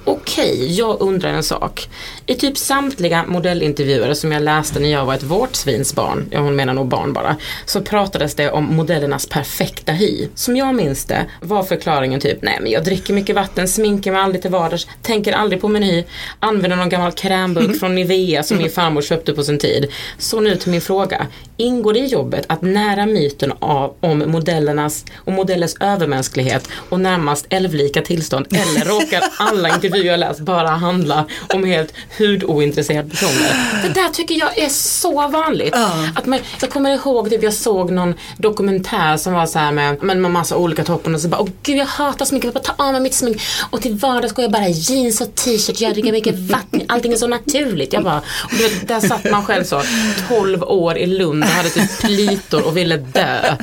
Okej, 0.04 0.78
jag 0.78 1.00
undrar 1.00 1.30
en 1.30 1.42
sak. 1.42 1.88
I 2.26 2.35
typ 2.35 2.59
samtliga 2.59 3.25
modellintervjuer 3.28 4.14
som 4.14 4.32
jag 4.32 4.42
läste 4.42 4.80
när 4.80 4.88
jag 4.88 5.04
var 5.04 5.14
ett 5.14 5.23
vårtsvinsbarn, 5.23 6.28
ja 6.30 6.40
hon 6.40 6.56
menar 6.56 6.75
nog 6.75 6.88
barn 6.88 7.12
bara, 7.12 7.37
så 7.64 7.80
pratades 7.80 8.35
det 8.35 8.50
om 8.50 8.76
modellernas 8.76 9.26
perfekta 9.26 9.92
hy. 9.92 10.28
Som 10.35 10.56
jag 10.56 10.75
minns 10.75 11.04
det 11.04 11.26
var 11.40 11.62
förklaringen 11.62 12.21
typ, 12.21 12.42
nej 12.42 12.59
men 12.62 12.73
jag 12.73 12.85
dricker 12.85 13.14
mycket 13.14 13.37
vatten, 13.37 13.68
sminkar 13.68 14.12
mig 14.12 14.21
aldrig 14.21 14.42
till 14.42 14.50
vardags, 14.50 14.87
tänker 15.02 15.32
aldrig 15.32 15.61
på 15.61 15.68
min 15.68 15.82
hy, 15.82 16.04
använder 16.40 16.76
någon 16.76 16.88
gammal 16.88 17.12
krämburk 17.12 17.76
från 17.80 17.94
Nivea 17.94 18.42
som 18.42 18.56
min 18.59 18.71
farmor 18.71 19.02
köpte 19.02 19.32
på 19.32 19.44
sin 19.44 19.59
tid. 19.59 19.92
Så 20.18 20.40
nu 20.42 20.56
till 20.56 20.70
min 20.70 20.80
fråga. 20.80 21.26
Ingår 21.56 21.92
det 21.92 21.99
i 21.99 22.06
jobbet 22.06 22.44
att 22.46 22.62
nära 22.62 23.06
myten 23.06 23.52
av, 23.58 23.94
om 24.00 24.18
modellernas 24.26 25.04
och 25.16 25.32
modellers 25.32 25.75
övermänsklighet 25.80 26.68
och 26.88 27.00
närmast 27.00 27.46
älvlika 27.49 28.02
tillstånd 28.02 28.46
eller 28.50 28.84
råkar 28.84 29.22
alla 29.38 29.68
intervjuer 29.68 30.06
jag 30.06 30.20
läst 30.20 30.40
bara 30.40 30.68
handla 30.68 31.25
om 31.54 31.64
helt 31.64 31.94
hudointresserade 32.18 33.11
personer? 33.11 33.82
Det 33.82 34.00
där 34.00 34.08
tycker 34.08 34.34
jag 34.34 34.58
är 34.58 34.68
så 34.68 35.28
vanligt. 35.28 35.75
Att 36.14 36.26
man, 36.26 36.38
jag 36.61 36.70
kommer 36.70 36.90
ihåg 36.90 37.30
typ 37.30 37.42
jag 37.42 37.54
såg 37.54 37.90
någon 37.90 38.14
dokumentär 38.37 39.16
som 39.16 39.32
var 39.32 39.46
så 39.46 39.58
här 39.58 39.72
med, 39.72 40.02
med, 40.02 40.16
med 40.16 40.30
massa 40.30 40.56
olika 40.56 40.84
toppen 40.84 41.14
och 41.14 41.20
så 41.20 41.28
bara 41.28 41.40
åh 41.40 41.49
gud 41.62 41.76
jag 41.76 41.87
hatar 41.87 42.25
smink, 42.25 42.44
jag 42.44 42.54
bara 42.54 42.61
ta 42.61 42.84
av 42.84 42.92
mig 42.92 43.00
mitt 43.00 43.14
smink 43.14 43.42
och 43.70 43.82
till 43.82 43.94
vardags 43.94 44.32
går 44.32 44.42
jag 44.42 44.52
bara 44.52 44.68
jeans 44.68 45.20
och 45.20 45.34
t-shirt, 45.34 45.80
jag 45.80 45.92
dricker 45.92 46.12
mycket 46.12 46.38
vatten, 46.38 46.82
allting 46.88 47.12
är 47.12 47.16
så 47.16 47.26
naturligt. 47.26 47.92
Jag 47.92 48.04
bara, 48.04 48.22
och 48.44 48.87
där 48.87 49.00
satt 49.00 49.25
man 49.30 49.44
själv 49.44 49.64
så 49.64 49.82
12 50.38 50.62
år 50.62 50.98
i 50.98 51.06
Lund 51.06 51.44
och 51.44 51.50
hade 51.50 51.70
typ 51.70 52.00
plitor 52.00 52.66
och 52.66 52.76
ville 52.76 52.96
dö. 52.96 53.56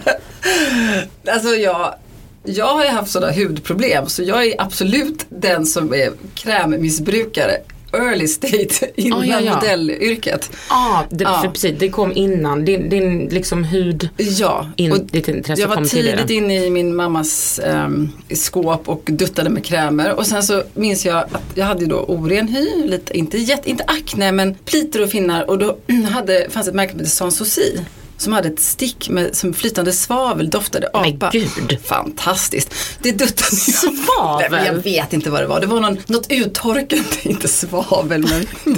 Alltså 1.27 1.49
jag, 1.49 1.95
jag 2.43 2.73
har 2.73 2.83
ju 2.83 2.89
haft 2.89 3.11
sådana 3.11 3.33
hudproblem 3.33 4.07
så 4.07 4.23
jag 4.23 4.45
är 4.45 4.61
absolut 4.61 5.25
den 5.29 5.65
som 5.65 5.93
är 5.93 6.11
krämmissbrukare 6.35 7.57
early 7.93 8.27
state 8.27 8.91
innan 8.95 9.19
Ah, 9.19 9.25
ja, 9.25 9.39
ja. 9.41 9.55
modellyrket. 9.55 10.51
Ja, 10.69 11.03
det, 11.09 11.23
Ja. 11.23 11.43
Precis, 11.53 11.75
det 11.79 11.89
kom 11.89 12.11
innan. 12.15 12.65
Din, 12.65 12.89
din 12.89 13.25
liksom 13.29 13.63
hud, 13.63 14.09
Ja, 14.17 14.69
in, 14.75 14.91
och 14.91 14.99
ditt 15.05 15.27
intresse 15.27 15.61
jag 15.61 15.67
var 15.67 15.75
kom 15.75 15.85
tidigt 15.85 16.27
tidigare. 16.27 16.53
inne 16.53 16.65
i 16.65 16.69
min 16.69 16.95
mammas 16.95 17.59
ehm, 17.63 18.09
skåp 18.33 18.89
och 18.89 19.03
duttade 19.05 19.49
med 19.49 19.65
krämer. 19.65 20.13
Och 20.15 20.25
sen 20.27 20.43
så 20.43 20.63
minns 20.73 21.05
jag 21.05 21.17
att 21.17 21.41
jag 21.55 21.65
hade 21.65 21.85
då 21.85 21.95
oren 22.07 22.47
hy, 22.47 22.87
lite, 22.87 23.17
inte, 23.17 23.37
inte 23.65 23.83
akne 23.87 24.31
men 24.31 24.53
plitor 24.55 25.03
och 25.03 25.09
finnar. 25.09 25.49
Och 25.49 25.57
då 25.59 25.77
hade, 26.13 26.47
fanns 26.49 26.67
ett 26.67 26.73
märke 26.75 26.91
som 26.91 26.99
hette 26.99 27.09
Sans 27.11 27.37
Souci. 27.37 27.79
Som 28.19 28.33
hade 28.33 28.47
ett 28.49 28.59
stick 28.59 29.09
med 29.09 29.35
som 29.35 29.53
flytande 29.53 29.93
svavel, 29.93 30.49
doftade 30.49 30.89
Men 30.93 31.15
apa. 31.15 31.29
gud. 31.33 31.77
Fantastiskt. 31.85 32.73
Det 33.01 33.11
duttade 33.11 33.55
Svavel? 33.55 34.51
Men 34.51 34.65
Jag 34.65 34.73
vet 34.73 35.13
inte 35.13 35.29
vad 35.29 35.41
det 35.41 35.47
var. 35.47 35.59
Det 35.59 35.67
var 35.67 35.79
någon, 35.79 35.97
något 36.07 36.31
uttorkande, 36.31 37.05
inte 37.23 37.47
svavel 37.47 38.27
men 38.29 38.47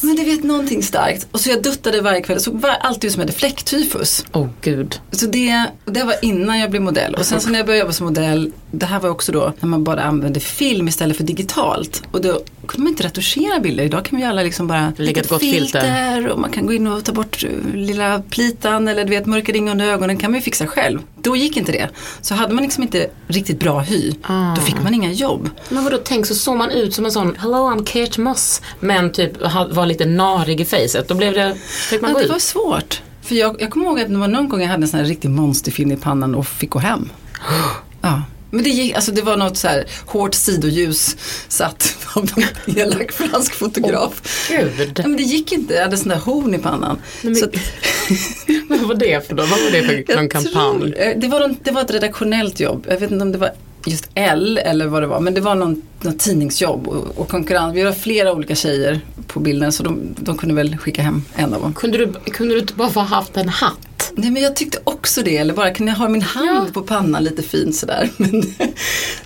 Men 0.00 0.16
du 0.16 0.24
vet 0.24 0.44
någonting 0.44 0.82
starkt. 0.82 1.26
Och 1.30 1.40
så 1.40 1.50
jag 1.50 1.62
duttade 1.62 2.00
varje 2.00 2.20
kväll. 2.22 2.40
Så 2.40 2.50
var 2.50 2.70
alltid 2.70 3.04
ut 3.04 3.12
som 3.12 3.20
jag 3.20 3.26
hade 3.26 3.38
fläcktyfus. 3.38 4.24
Åh 4.32 4.48
gud. 4.60 5.00
Så 5.10 5.26
det, 5.26 5.64
det 5.84 6.02
var 6.02 6.16
innan 6.22 6.58
jag 6.58 6.70
blev 6.70 6.82
modell. 6.82 7.14
Och 7.14 7.26
sen 7.26 7.40
så 7.40 7.48
när 7.50 7.58
jag 7.58 7.66
började 7.66 7.80
jobba 7.80 7.92
som 7.92 8.06
modell, 8.06 8.52
det 8.78 8.86
här 8.86 9.00
var 9.00 9.10
också 9.10 9.32
då 9.32 9.52
när 9.60 9.68
man 9.68 9.84
bara 9.84 10.02
använde 10.02 10.40
film 10.40 10.88
istället 10.88 11.16
för 11.16 11.24
digitalt. 11.24 12.02
Och 12.10 12.20
då 12.22 12.40
kunde 12.66 12.82
man 12.84 12.88
inte 12.92 13.02
retuschera 13.02 13.60
bilder. 13.60 13.84
Idag 13.84 14.04
kan 14.04 14.18
vi 14.18 14.24
alla 14.24 14.42
liksom 14.42 14.66
bara 14.66 14.92
Lägga 14.96 15.20
ett 15.22 15.28
gott 15.28 15.40
filter. 15.40 16.28
och 16.28 16.38
man 16.40 16.50
kan 16.50 16.66
gå 16.66 16.72
in 16.72 16.86
och 16.86 17.04
ta 17.04 17.12
bort 17.12 17.44
uh, 17.44 17.74
lilla 17.76 18.22
plitan 18.30 18.88
eller 18.88 19.04
du 19.04 19.10
vet 19.10 19.26
mörka 19.26 19.52
ringar 19.52 19.72
under 19.72 19.86
ögonen 19.86 20.16
kan 20.16 20.30
man 20.30 20.38
ju 20.40 20.42
fixa 20.44 20.66
själv. 20.66 21.00
Då 21.22 21.36
gick 21.36 21.56
inte 21.56 21.72
det. 21.72 21.88
Så 22.20 22.34
hade 22.34 22.54
man 22.54 22.62
liksom 22.64 22.82
inte 22.82 23.10
riktigt 23.26 23.60
bra 23.60 23.80
hy, 23.80 24.12
Ah. 24.22 24.54
då 24.54 24.60
fick 24.60 24.82
man 24.82 24.94
inga 24.94 25.12
jobb. 25.12 25.50
Men 25.68 25.84
vadå, 25.84 25.98
tänk 26.04 26.26
så 26.26 26.34
såg 26.34 26.56
man 26.56 26.70
ut 26.70 26.94
som 26.94 27.04
en 27.04 27.12
sån 27.12 27.36
Hello 27.38 27.56
I'm 27.70 27.84
Kate 27.84 28.20
Moss. 28.20 28.62
Men 28.80 29.12
typ 29.12 29.32
var 29.70 29.86
lite 29.86 30.06
narig 30.06 30.60
i 30.60 30.64
facet. 30.64 31.08
Då 31.08 31.14
blev 31.14 31.32
det, 31.34 31.54
fick 31.90 32.00
man 32.02 32.10
Ja, 32.10 32.14
gå 32.14 32.18
det 32.18 32.24
ut. 32.24 32.30
var 32.30 32.38
svårt. 32.38 33.02
För 33.22 33.34
jag, 33.34 33.62
jag 33.62 33.70
kommer 33.70 33.86
ihåg 33.86 34.00
att 34.00 34.08
det 34.08 34.16
var 34.16 34.28
någon 34.28 34.48
gång 34.48 34.60
jag 34.60 34.68
hade 34.68 34.82
en 34.82 34.88
sån 34.88 35.00
här 35.00 35.06
riktig 35.06 35.30
monsterfilm 35.30 35.92
i 35.92 35.96
pannan 35.96 36.34
och 36.34 36.46
fick 36.46 36.70
gå 36.70 36.78
hem. 36.78 37.08
Ja. 38.02 38.22
Men 38.54 38.64
det 38.64 38.70
gick, 38.70 38.94
alltså 38.94 39.12
det 39.12 39.22
var 39.22 39.36
något 39.36 39.56
så 39.56 39.68
här 39.68 39.84
hårt 40.06 40.34
sidoljus 40.34 41.16
satt 41.48 41.96
av 42.14 42.30
någon 42.36 42.76
elak 42.78 43.12
fransk 43.12 43.54
fotograf. 43.54 44.46
Gud. 44.50 44.92
Ja, 44.96 45.02
men 45.08 45.16
det 45.16 45.22
gick 45.22 45.52
inte, 45.52 45.74
jag 45.74 45.82
hade 45.82 45.96
sån 45.96 46.08
där 46.08 46.16
horn 46.16 46.54
i 46.54 46.58
pannan. 46.58 46.98
men- 47.22 47.36
Så 47.36 47.44
att, 47.44 47.54
Vad 48.68 48.80
var 48.80 48.94
det 48.94 49.26
för 49.28 49.34
då? 49.34 49.42
Vad 49.42 49.50
var 49.50 49.70
det 49.70 49.82
för 50.06 50.16
någon 50.16 50.28
kampanj? 50.28 50.52
tror- 50.92 51.20
det, 51.20 51.28
var 51.28 51.40
någon, 51.40 51.56
det 51.62 51.70
var 51.70 51.80
ett 51.80 51.90
redaktionellt 51.90 52.60
jobb. 52.60 52.86
Jag 52.88 53.00
vet 53.00 53.10
inte 53.10 53.22
om 53.22 53.32
det 53.32 53.38
var 53.38 53.50
just 53.86 54.08
L 54.14 54.58
eller 54.64 54.86
vad 54.86 55.02
det 55.02 55.06
var. 55.06 55.20
Men 55.20 55.34
det 55.34 55.40
var 55.40 55.54
någon, 55.54 55.82
någon 56.00 56.18
tidningsjobb 56.18 56.88
och, 56.88 57.18
och 57.18 57.28
konkurrens. 57.28 57.76
Vi 57.76 57.82
var 57.82 57.92
flera 57.92 58.32
olika 58.32 58.54
tjejer 58.54 59.00
på 59.26 59.40
bilden 59.40 59.72
så 59.72 59.82
de, 59.82 60.00
de 60.16 60.38
kunde 60.38 60.54
väl 60.54 60.76
skicka 60.78 61.02
hem 61.02 61.22
en 61.36 61.54
av 61.54 61.60
dem. 61.60 61.74
Kunde 61.74 61.98
du, 61.98 62.12
kunde 62.30 62.54
du 62.54 62.60
inte 62.60 62.74
bara 62.74 62.88
ha 62.88 63.02
haft 63.02 63.36
en 63.36 63.48
hatt? 63.48 63.78
Nej 64.16 64.30
men 64.30 64.42
jag 64.42 64.56
tyckte 64.56 64.78
också 64.84 65.22
det, 65.22 65.36
eller 65.36 65.54
bara 65.54 65.70
kunde 65.74 65.92
jag 65.92 65.96
ha 65.98 66.08
min 66.08 66.22
hand 66.22 66.74
på 66.74 66.82
pannan 66.82 67.24
lite 67.24 67.42
fint 67.42 67.76
sådär. 67.76 68.10
Men, 68.16 68.42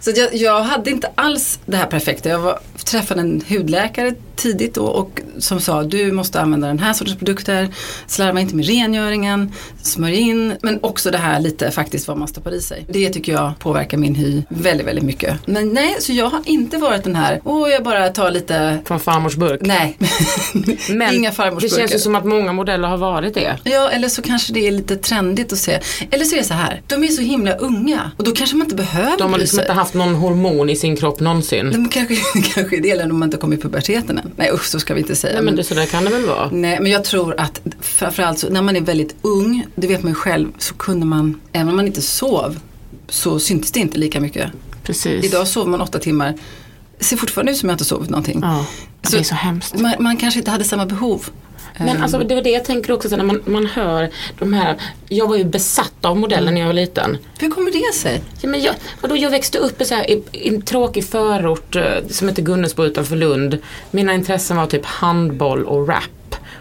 så 0.01 0.11
jag, 0.17 0.35
jag 0.35 0.63
hade 0.63 0.91
inte 0.91 1.11
alls 1.15 1.59
det 1.67 1.77
här 1.77 1.87
perfekta. 1.87 2.29
Jag 2.29 2.39
var, 2.39 2.59
träffade 2.85 3.21
en 3.21 3.43
hudläkare 3.49 4.15
tidigt 4.37 4.75
då, 4.75 4.85
och 4.85 5.21
som 5.39 5.61
sa 5.61 5.83
du 5.83 6.13
måste 6.13 6.41
använda 6.41 6.69
den 6.69 6.79
här 6.79 6.93
sortens 6.93 7.19
produkter, 7.19 7.69
slarva 8.07 8.41
inte 8.41 8.57
med 8.57 8.67
rengöringen, 8.67 9.53
smörj 9.83 10.15
in, 10.15 10.57
men 10.63 10.79
också 10.83 11.11
det 11.11 11.19
här 11.19 11.41
lite 11.41 11.71
faktiskt 11.71 12.09
vad 12.09 12.19
man 12.19 12.29
stoppar 12.29 12.55
i 12.55 12.61
sig. 12.61 12.87
Det 12.89 13.09
tycker 13.11 13.33
jag 13.33 13.59
påverkar 13.59 13.99
min 13.99 14.15
hy 14.15 14.43
väldigt, 14.49 14.87
väldigt 14.87 15.05
mycket. 15.05 15.47
Men 15.47 15.69
nej, 15.69 15.97
så 16.01 16.13
jag 16.13 16.27
har 16.31 16.43
inte 16.45 16.77
varit 16.79 17.05
den 17.05 17.17
här, 17.17 17.41
åh 17.45 17.71
jag 17.71 17.85
bara 17.85 18.09
tar 18.09 18.31
lite, 18.31 18.79
Från 18.85 19.01
farmors 19.01 19.37
burk? 19.37 19.61
nej, 19.63 19.97
Men 20.91 21.15
inga 21.15 21.31
det 21.31 21.37
farmorsburkar. 21.37 21.77
känns 21.77 21.95
ju 21.95 21.99
som 21.99 22.15
att 22.15 22.25
många 22.25 22.53
modeller 22.53 22.89
har 22.89 22.97
varit 22.97 23.35
det. 23.35 23.59
Ja, 23.65 23.91
eller 23.91 24.09
så 24.09 24.23
kanske 24.23 24.53
det 24.53 24.58
är 24.67 24.71
lite 24.71 24.97
trendigt 24.97 25.53
att 25.53 25.59
se. 25.59 25.81
Eller 26.11 26.25
så 26.25 26.35
är 26.35 26.39
det 26.39 26.45
så 26.45 26.55
här, 26.55 26.83
de 26.87 27.05
är 27.05 27.09
så 27.09 27.23
himla 27.23 27.53
unga 27.57 28.11
och 28.17 28.25
då 28.25 28.33
kanske 28.33 28.57
man 28.57 28.65
inte 28.67 28.77
behöver 28.77 29.19
De 29.19 29.33
har 29.33 29.39
liksom 29.39 29.61
inte 29.61 29.73
haft 29.73 29.95
någon 29.95 30.15
hormon 30.15 30.71
i 30.71 30.77
sin 30.77 30.97
kropp 30.97 31.21
någonsin. 31.21 31.71
De 31.73 31.89
kanske, 31.89 32.15
kanske 32.55 32.77
är 32.77 32.81
det, 32.81 32.91
eller 32.91 33.11
om 33.11 33.19
man 33.19 33.27
inte 33.27 33.37
kommit 33.37 33.59
i 33.59 33.63
puberteten 33.63 34.19
än. 34.19 34.31
Nej 34.37 34.51
usch, 34.53 34.65
så 34.65 34.81
ska 34.81 34.95
vi 34.95 35.01
inte 35.01 35.17
säga. 35.17 35.35
Nej 35.35 35.43
men 35.43 35.57
det, 35.57 35.65
så 35.65 35.75
där 35.75 35.87
kan 35.87 36.05
det 36.05 36.11
väl 36.11 36.27
vara? 36.27 36.51
Nej, 36.53 36.79
men 36.81 36.93
jag 36.93 37.05
tror 37.05 37.41
att 37.41 37.61
framförallt 37.81 38.39
så, 38.39 38.49
när 38.51 38.63
man 38.63 38.77
är 38.77 38.81
väldigt 38.81 39.15
ung, 39.23 39.67
det 39.75 39.87
vet 39.87 40.03
man 40.03 40.11
ju 40.11 40.15
själv, 40.15 40.49
så 40.59 40.75
kunde 40.75 41.07
man, 41.07 41.41
även 41.53 41.69
om 41.69 41.77
man 41.77 41.87
inte 41.87 42.03
sov, 42.03 42.59
så 43.09 43.39
syntes 43.39 43.73
det 43.73 43.81
inte 43.81 43.99
lika 43.99 44.21
mycket. 44.21 44.51
Precis. 44.83 45.25
Idag 45.25 45.49
sover 45.49 45.71
man 45.71 45.81
åtta 45.81 45.99
timmar, 45.99 46.35
det 46.99 47.05
ser 47.05 47.17
fortfarande 47.17 47.53
ut 47.53 47.59
som 47.59 47.69
jag 47.69 47.75
inte 47.75 47.85
sovit 47.85 48.11
någonting. 48.11 48.39
Ja, 48.43 48.67
det 49.01 49.09
Så- 49.09 49.17
är 49.17 49.23
så 49.23 49.35
hemskt. 49.35 49.79
Man, 49.79 49.93
man 49.99 50.17
kanske 50.17 50.39
inte 50.41 50.51
hade 50.51 50.65
samma 50.65 50.87
behov. 50.87 51.29
Men 51.79 51.89
Ehm, 51.89 52.03
alltså 52.03 52.19
det 52.19 52.35
var 52.35 52.43
det 52.43 52.51
jag 52.51 52.65
tänker 52.65 52.93
också 52.93 53.09
så 53.09 53.17
när 53.17 53.25
man, 53.25 53.43
man 53.45 53.67
hör 53.67 54.11
de 54.39 54.53
här, 54.53 54.77
jag 55.09 55.29
var 55.29 55.37
ju 55.37 55.45
besatt 55.45 56.05
av 56.05 56.17
modellen 56.17 56.55
när 56.55 56.61
jag 56.61 56.69
var 56.69 56.75
liten. 56.75 57.19
Hur 57.39 57.51
kommer 57.51 57.71
det 57.71 57.95
sig? 57.95 58.21
Ja, 58.41 58.49
men 58.49 58.63
jag, 58.63 58.75
vadå, 59.01 59.17
jag 59.17 59.31
växte 59.31 59.59
upp 59.59 59.81
i, 59.81 59.85
så 59.85 59.95
här, 59.95 60.11
i, 60.11 60.23
i 60.33 60.49
en 60.49 60.63
tråkig 60.63 61.05
förort 61.09 61.77
eh, 61.77 61.83
som 62.11 62.29
heter 62.29 62.43
Gunnesbo 62.43 62.85
utanför 62.85 63.17
Lund. 63.17 63.59
Mina 63.91 64.15
intressen 64.15 64.57
var 64.57 64.67
typ 64.67 64.85
handboll 64.85 65.65
och 65.65 65.89
rap. 65.89 66.03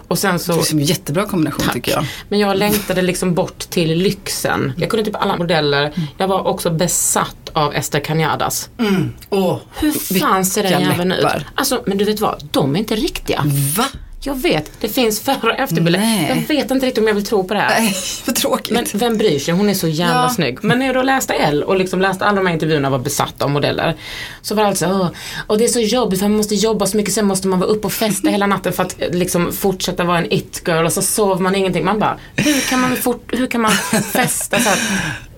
Och 0.08 0.20
sen 0.20 0.40
så 0.40 0.52
Det 0.54 0.70
är 0.72 0.74
en 0.74 0.80
jättebra 0.80 1.26
kombination 1.26 1.66
Tack. 1.66 1.74
tycker 1.74 1.92
jag. 1.92 2.06
Men 2.30 2.40
jag 2.40 2.58
längtade 2.58 3.02
liksom 3.02 3.34
bort 3.34 3.60
till 3.60 3.98
lyxen. 3.98 4.74
Jag 4.78 4.90
kunde 4.90 5.06
typ 5.06 5.16
alla 5.16 5.38
modeller. 5.38 5.92
Jag 6.18 6.28
var 6.28 6.48
också 6.48 6.70
besatt 6.70 7.50
av 7.54 7.74
Esther 7.76 8.00
Cañadas. 8.00 8.70
Åh, 9.30 9.58
Hur 9.80 9.92
fan 10.20 10.46
ser 10.46 10.64
den 10.64 10.82
jäveln 10.82 11.12
ut? 11.12 11.26
Alltså, 11.56 11.84
men 11.86 11.98
du 11.98 12.06
vet 12.06 12.20
vad? 12.20 12.44
De 12.52 12.76
är 12.76 12.80
inte 12.80 12.96
riktiga. 12.96 13.44
Va? 13.78 13.86
Jag 14.28 14.42
vet, 14.42 14.72
det 14.82 14.90
finns 14.90 15.20
före 15.20 15.52
och 15.54 15.60
efterbilder. 15.60 16.00
Nej. 16.00 16.26
Jag 16.30 16.56
vet 16.56 16.72
inte 16.72 16.86
riktigt 16.86 17.02
om 17.02 17.08
jag 17.08 17.14
vill 17.16 17.26
tro 17.26 17.44
på 17.48 17.54
det 17.54 17.60
här. 17.60 17.80
Nej, 17.82 17.96
vad 18.26 18.36
tråkigt. 18.36 18.74
Men 18.74 18.86
vem 18.94 19.18
bryr 19.18 19.40
sig? 19.40 19.54
Hon 19.54 19.70
är 19.70 19.74
så 19.74 19.88
jävla 19.88 20.24
Ja. 20.24 20.30
snygg. 20.30 20.58
Men 20.64 20.80
när 20.80 20.86
jag 20.86 20.96
då 20.96 21.02
läste 21.02 21.34
L 21.34 21.64
och 21.64 21.78
liksom 21.78 22.02
läste 22.02 22.26
alla 22.26 22.36
de 22.36 22.46
här 22.48 22.54
intervjuerna 22.54 22.88
och 22.88 22.92
var 22.92 23.00
besatt 23.00 23.42
av 23.42 23.50
modeller. 23.52 23.96
Så 24.42 24.56
var 24.56 24.64
det 24.64 24.70
alltså, 24.70 25.10
och 25.48 25.58
det 25.58 25.64
är 25.64 25.68
så 25.68 25.80
jobbigt 25.80 26.20
för 26.20 26.28
man 26.28 26.38
måste 26.38 26.56
jobba 26.56 26.86
så 26.86 26.98
mycket, 26.98 27.14
sen 27.14 27.26
måste 27.26 27.48
man 27.48 27.60
vara 27.60 27.70
uppe 27.70 27.88
och 27.88 27.94
festa 27.94 28.30
hela 28.30 28.48
natten 28.48 28.74
för 28.74 28.84
att 28.84 29.02
eh, 29.02 29.10
liksom 29.12 29.54
fortsätta 29.54 30.04
vara 30.04 30.18
en 30.18 30.34
it-girl 30.34 30.86
och 30.86 30.94
så 30.94 31.02
sover 31.02 31.42
man 31.42 31.56
ingenting. 31.56 31.86
Man 31.86 32.00
bara, 32.00 32.18
hur 32.36 32.70
kan 32.70 32.80
man, 32.82 32.96
fort, 32.96 33.30
hur 33.34 33.48
kan 33.48 33.62
man 33.62 33.72
festa 34.12 34.60
så 34.60 34.70
att 34.70 34.80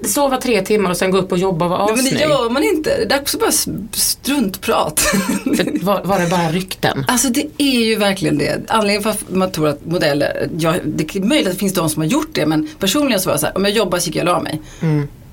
sova 0.05 0.37
tre 0.37 0.61
timmar 0.61 0.89
och 0.91 0.97
sen 0.97 1.11
gå 1.11 1.17
upp 1.17 1.31
och 1.31 1.37
jobba 1.37 1.65
och 1.65 1.71
vara 1.71 1.85
Nej, 1.85 1.95
men 1.95 2.05
det 2.05 2.19
gör 2.21 2.49
man 2.49 2.63
inte. 2.63 3.05
Det 3.05 3.15
är 3.15 3.19
också 3.21 3.37
bara 3.37 3.49
s- 3.49 3.67
struntprat. 3.91 4.99
För 5.43 5.85
Var, 5.85 6.01
var 6.03 6.19
det 6.19 6.27
bara 6.29 6.49
rykten? 6.51 7.05
Alltså 7.07 7.29
det 7.29 7.47
är 7.57 7.79
ju 7.85 7.95
verkligen 7.95 8.37
det. 8.37 8.61
Anledningen 8.67 9.03
för 9.03 9.09
att 9.09 9.29
man 9.29 9.51
tror 9.51 9.67
att 9.67 9.85
modeller, 9.85 10.49
ja, 10.57 10.73
det 10.85 11.15
är 11.15 11.19
möjligt 11.19 11.47
att 11.47 11.53
det 11.53 11.59
finns 11.59 11.73
de 11.73 11.89
som 11.89 12.01
har 12.01 12.07
gjort 12.07 12.29
det 12.31 12.45
men 12.45 12.67
personligen 12.79 13.19
så 13.21 13.29
var 13.29 13.33
det 13.33 13.39
så 13.39 13.45
här, 13.45 13.57
om 13.57 13.63
jag 13.65 13.73
jobbar 13.73 13.99
så 13.99 14.07
gick 14.07 14.15
jag 14.15 14.21
och 14.27 14.33
la 14.33 14.39
mig. 14.41 14.61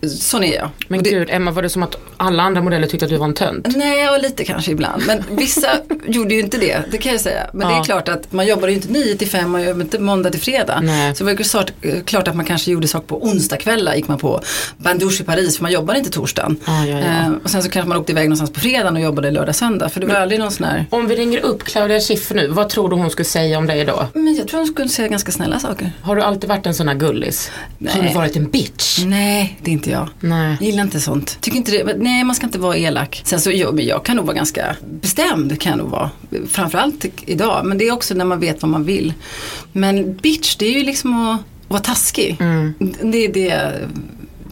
Sån 0.09 0.45
är 0.45 0.55
jag. 0.55 0.69
Men 0.89 1.03
det, 1.03 1.11
gud, 1.11 1.29
Emma, 1.31 1.51
var 1.51 1.63
det 1.63 1.69
som 1.71 1.83
att 1.83 1.97
alla 2.17 2.43
andra 2.43 2.63
modeller 2.63 2.87
tyckte 2.87 3.07
att 3.07 3.11
du 3.11 3.17
var 3.17 3.27
en 3.27 3.35
tönt? 3.35 3.77
Nej, 3.77 4.09
och 4.11 4.21
lite 4.23 4.45
kanske 4.45 4.71
ibland. 4.71 5.03
Men 5.07 5.25
vissa 5.37 5.69
gjorde 6.07 6.35
ju 6.35 6.41
inte 6.41 6.59
det, 6.59 6.79
det 6.91 6.99
kan 6.99 7.13
jag 7.13 7.21
säga. 7.21 7.47
Men 7.53 7.69
det 7.69 7.75
Ja. 7.75 7.81
är 7.81 7.85
klart 7.85 8.09
att 8.09 8.33
man 8.33 8.47
jobbar 8.47 8.69
ju 8.69 8.75
inte 8.75 8.89
9 8.93 9.17
till 9.17 9.29
5, 9.29 9.51
man 9.51 9.63
jobbar 9.65 9.81
inte 9.83 9.99
måndag 9.99 10.31
till 10.31 10.41
fredag. 10.41 10.81
Nej. 10.83 11.15
Så 11.15 11.25
det 11.25 11.33
var 11.33 11.39
ju 11.39 11.45
klart, 11.45 11.73
klart 12.05 12.29
att 12.29 12.37
man 12.37 12.45
kanske 12.45 12.71
gjorde 12.71 12.89
saker 12.89 13.07
på 13.07 13.25
onsdagskvällar, 13.25 13.95
gick 13.95 14.09
man 14.09 14.19
på 14.19 14.41
Bandouche 14.77 15.21
i 15.23 15.25
Paris, 15.25 15.57
för 15.57 15.63
man 15.63 15.73
jobbar 15.73 15.95
inte 15.95 16.11
torsdagen. 16.11 16.57
Ja, 16.67 16.87
ja, 16.87 16.99
ja. 16.99 17.05
Eh, 17.07 17.33
och 17.45 17.51
sen 17.51 17.63
så 17.63 17.69
kanske 17.71 17.89
man 17.89 17.99
åkte 17.99 18.13
iväg 18.13 18.25
någonstans 18.25 18.51
på 18.53 18.61
fredagen 18.61 18.97
och 18.97 19.03
jobbade 19.03 19.31
lördag, 19.31 19.55
söndag. 19.55 19.89
För 19.89 20.01
det 20.01 20.07
var 20.07 20.15
aldrig 20.15 20.41
någon 20.41 20.51
sån 20.51 20.67
här 20.67 20.87
Om 20.91 21.07
vi 21.09 21.17
ringer 21.17 21.41
upp 21.41 21.65
Claudia 21.65 22.01
Schiffer 22.01 22.35
nu, 22.35 22.49
vad 22.49 22.69
tror 22.69 22.89
du 22.91 22.97
hon 22.97 23.11
skulle 23.11 23.25
säga 23.27 23.59
om 23.59 23.67
dig 23.67 23.85
då? 23.85 24.07
Men 24.15 24.35
jag 24.37 24.49
tror 24.49 24.61
hon 24.61 24.67
skulle 24.67 24.89
säga 24.89 25.09
ganska 25.09 25.33
snälla 25.33 25.59
saker. 25.59 25.91
Har 26.03 26.17
du 26.17 26.23
alltid 26.23 26.49
varit 26.49 26.67
en 26.67 26.75
sån 26.75 26.89
här 26.89 26.95
gullis? 26.95 27.51
Har 27.89 28.01
Nej. 28.03 28.09
du 28.09 28.15
varit 28.19 28.37
en 28.37 28.51
bitch? 28.51 28.99
Nej, 29.05 29.59
det 29.63 29.71
är 29.71 29.73
inte 29.73 29.91
jag. 29.91 29.96
Nej. 30.21 30.57
Jag 30.61 30.67
gillar 30.67 30.83
inte 30.83 31.01
sånt. 31.01 31.39
Tycker 31.41 31.57
inte 31.59 31.73
det, 31.73 31.97
nej 31.99 32.25
man 32.25 32.35
ska 32.35 32.47
inte 32.47 32.59
vara 32.59 32.77
elak. 32.77 33.23
Sen 33.25 33.41
så, 33.41 33.51
jag, 33.51 33.75
men 33.75 33.87
jag 33.87 34.05
kan 34.05 34.17
nog 34.17 34.27
vara 34.27 34.37
ganska 34.37 34.77
bestämd 35.01 35.61
kan 35.61 35.71
jag 35.71 35.79
nog 35.79 35.91
vara. 35.91 36.11
Framförallt 36.49 37.05
idag, 37.27 37.67
men 37.67 37.79
det 37.79 37.89
är 37.89 37.93
också 37.93 38.15
när 38.15 38.25
man 38.25 38.41
vet 38.41 38.63
vad 38.63 38.71
man 38.71 38.85
vill. 38.85 39.15
Men 39.73 40.15
bitch, 40.15 40.57
det 40.57 40.67
är 40.67 40.73
ju 40.73 40.85
liksom 40.85 41.29
att 41.29 41.41
vara 41.69 41.81
taskig. 41.81 42.37
Det 43.03 43.25
är 43.25 43.33
det 43.33 43.73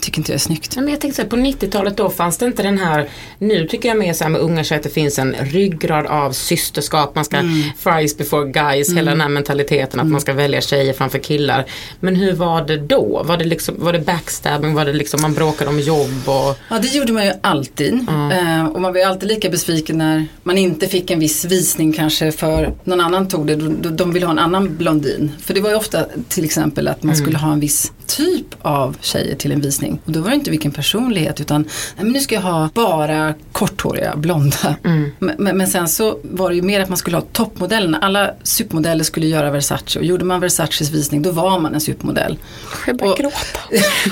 tycker 0.05 0.19
inte 0.19 0.33
jag 0.33 0.35
är 0.35 0.41
snyggt. 0.41 0.77
Men 0.77 0.89
jag 0.89 1.01
tänkte 1.01 1.17
så 1.17 1.23
här, 1.23 1.29
på 1.29 1.37
90-talet 1.37 1.97
då 1.97 2.11
fanns 2.11 2.39
det 2.39 2.47
inte 2.47 2.63
den 2.63 2.79
här, 2.79 3.09
nu 3.39 3.67
tycker 3.67 3.89
jag 3.89 3.99
mer 3.99 4.13
så 4.13 4.25
här 4.25 4.31
med 4.31 4.41
unga 4.41 4.65
tjejer 4.65 4.79
att 4.79 4.85
det 4.85 4.91
finns 4.91 5.19
en 5.19 5.35
ryggrad 5.41 6.07
av 6.07 6.33
systerskap, 6.33 7.15
man 7.15 7.25
ska 7.25 7.37
fries 7.79 8.17
before 8.17 8.51
guys, 8.51 8.97
hela 8.97 9.11
den 9.11 9.21
här 9.21 9.29
mentaliteten 9.29 10.01
att 10.01 10.07
man 10.07 10.21
ska 10.21 10.33
välja 10.33 10.61
tjejer 10.61 10.93
framför 10.93 11.19
killar. 11.19 11.65
Men 12.01 12.17
hur 12.17 12.33
var 12.33 12.63
det 12.63 12.77
då? 12.77 13.23
Var 13.25 13.37
det, 13.37 13.45
liksom, 13.45 13.75
var 13.79 13.93
det 13.93 13.99
backstabbing, 13.99 14.75
var 14.75 14.85
det 14.85 14.93
liksom 14.93 15.21
man 15.23 15.35
bråkade 15.35 15.71
om 15.71 15.81
jobb 15.81 16.23
och 16.25 16.59
Ja 16.71 16.79
det 16.83 16.95
gjorde 16.95 17.13
man 17.13 17.25
ju 17.25 17.33
alltid. 17.41 17.95
Eh, 18.33 18.67
och 18.67 18.81
man 18.81 18.93
var 18.93 19.01
ju 19.01 19.07
alltid 19.07 19.29
lika 19.29 19.51
besviken 19.51 19.99
när 19.99 20.27
man 20.43 20.59
inte 20.59 20.87
fick 20.87 21.11
en 21.11 21.19
viss 21.19 21.45
visning 21.45 21.93
kanske 21.93 22.33
för 22.33 22.75
någon 22.85 23.01
annan 23.01 23.29
tog 23.29 23.47
det. 23.47 23.57
De 23.91 24.13
ville 24.13 24.27
ha 24.27 24.33
en 24.33 24.39
annan 24.39 24.77
blondin. 24.77 25.33
För 25.41 25.55
det 25.55 25.61
var 25.61 25.71
ju 25.71 25.77
ofta 25.77 26.07
till 26.29 26.45
exempel 26.45 26.89
att 26.89 27.03
man 27.03 27.17
skulle 27.17 27.39
ha 27.39 27.53
en 27.53 27.61
viss 27.61 27.93
typ 28.07 28.47
av 28.63 28.97
tjejer 29.01 29.35
till 29.37 29.53
en 29.53 29.61
visning. 29.61 29.94
Och 30.05 30.13
då 30.13 30.21
var 30.21 30.29
det 30.29 30.35
inte 30.35 30.51
vilken 30.51 30.73
personlighet 30.73 31.41
utan 31.41 31.63
nej, 31.63 32.05
men 32.05 32.09
nu 32.13 32.21
ska 32.21 32.35
jag 32.35 32.43
ha 32.43 32.69
bara 32.75 33.35
korthåriga 33.53 34.17
blonda. 34.17 34.77
Men, 34.83 35.13
men, 35.39 35.57
men 35.57 35.67
sen 35.67 35.89
så 35.89 36.19
var 36.23 36.51
det 36.51 36.57
ju 36.57 36.63
mer 36.63 36.81
att 36.81 36.89
man 36.89 36.99
skulle 36.99 37.17
ha 37.17 37.25
toppmodellerna. 37.33 37.99
Alla 37.99 38.31
supermodeller 38.43 39.05
skulle 39.05 39.27
göra 39.27 39.51
Versace 39.51 39.99
och 39.99 40.05
gjorde 40.05 40.25
man 40.25 40.41
Versaces 40.41 40.91
visning 40.91 41.23
då 41.23 41.31
var 41.31 41.59
man 41.61 41.75
en 41.75 41.81
supermodell. 41.81 42.39
Jag 42.87 42.97
börjar 42.97 43.13
Och- 43.13 43.19
gråta. 43.19 43.61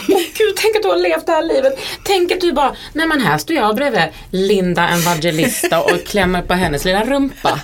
Men 0.09 0.19
gud, 0.19 0.55
tänk 0.57 0.77
att 0.77 0.83
du 0.83 0.89
har 0.89 0.97
levt 1.03 1.27
det 1.27 1.33
här 1.33 1.43
livet. 1.55 1.79
Tänk 2.05 2.33
att 2.33 2.41
du 2.41 2.53
bara, 2.53 2.73
nej 2.93 3.07
men 3.07 3.21
här 3.21 3.39
står 3.39 3.57
jag 3.57 3.77
bredvid 3.77 4.03
Linda 4.31 4.89
Evangelista 4.89 5.81
och 5.83 6.05
klämmer 6.07 6.43
på 6.43 6.55
hennes 6.55 6.85
lilla 6.85 7.05
rumpa. 7.05 7.61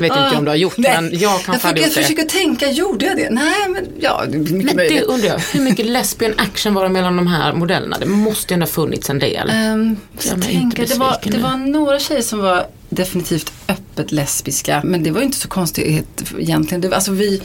Vet 0.00 0.16
inte 0.16 0.36
om 0.38 0.44
du 0.44 0.50
har 0.50 0.56
gjort 0.56 0.76
Nej. 0.76 1.02
men 1.02 1.18
jag 1.18 1.40
kan 1.42 1.52
jag, 1.52 1.62
fan 1.62 1.72
jag 1.76 1.86
gjort 1.86 1.94
det. 1.94 2.02
försöker 2.02 2.24
tänka, 2.24 2.70
gjorde 2.70 3.06
jag 3.06 3.16
det? 3.16 3.30
Nej 3.30 3.68
men 3.68 3.86
ja, 4.00 4.22
det 4.28 4.36
är 4.36 4.40
mycket 4.40 4.76
Men 4.76 4.76
det 4.76 5.02
undrar 5.02 5.28
jag, 5.28 5.38
hur 5.38 5.60
mycket 5.60 5.86
lesbian 5.86 6.34
action 6.36 6.74
var 6.74 6.82
det 6.82 6.88
mellan 6.88 7.16
de 7.16 7.26
här 7.26 7.52
modellerna? 7.52 7.96
Det 8.00 8.06
måste 8.06 8.52
ju 8.52 8.54
ändå 8.54 8.66
ha 8.66 8.72
funnits 8.72 9.10
en 9.10 9.18
del. 9.18 9.50
Um, 9.50 9.96
Jag 10.20 10.32
jag 10.32 10.42
tänker, 10.42 10.86
det, 10.86 10.94
var, 10.94 11.16
det 11.22 11.38
var 11.38 11.56
några 11.56 11.98
tjejer 11.98 12.22
som 12.22 12.38
var 12.38 12.66
definitivt 12.88 13.52
öppet 13.68 14.12
lesbiska. 14.12 14.80
Men 14.84 15.02
det 15.02 15.10
var 15.10 15.20
ju 15.20 15.26
inte 15.26 15.38
så 15.38 15.48
konstigt 15.48 16.06
egentligen. 16.38 16.80
Det, 16.80 16.94
alltså 16.94 17.12
vi 17.12 17.42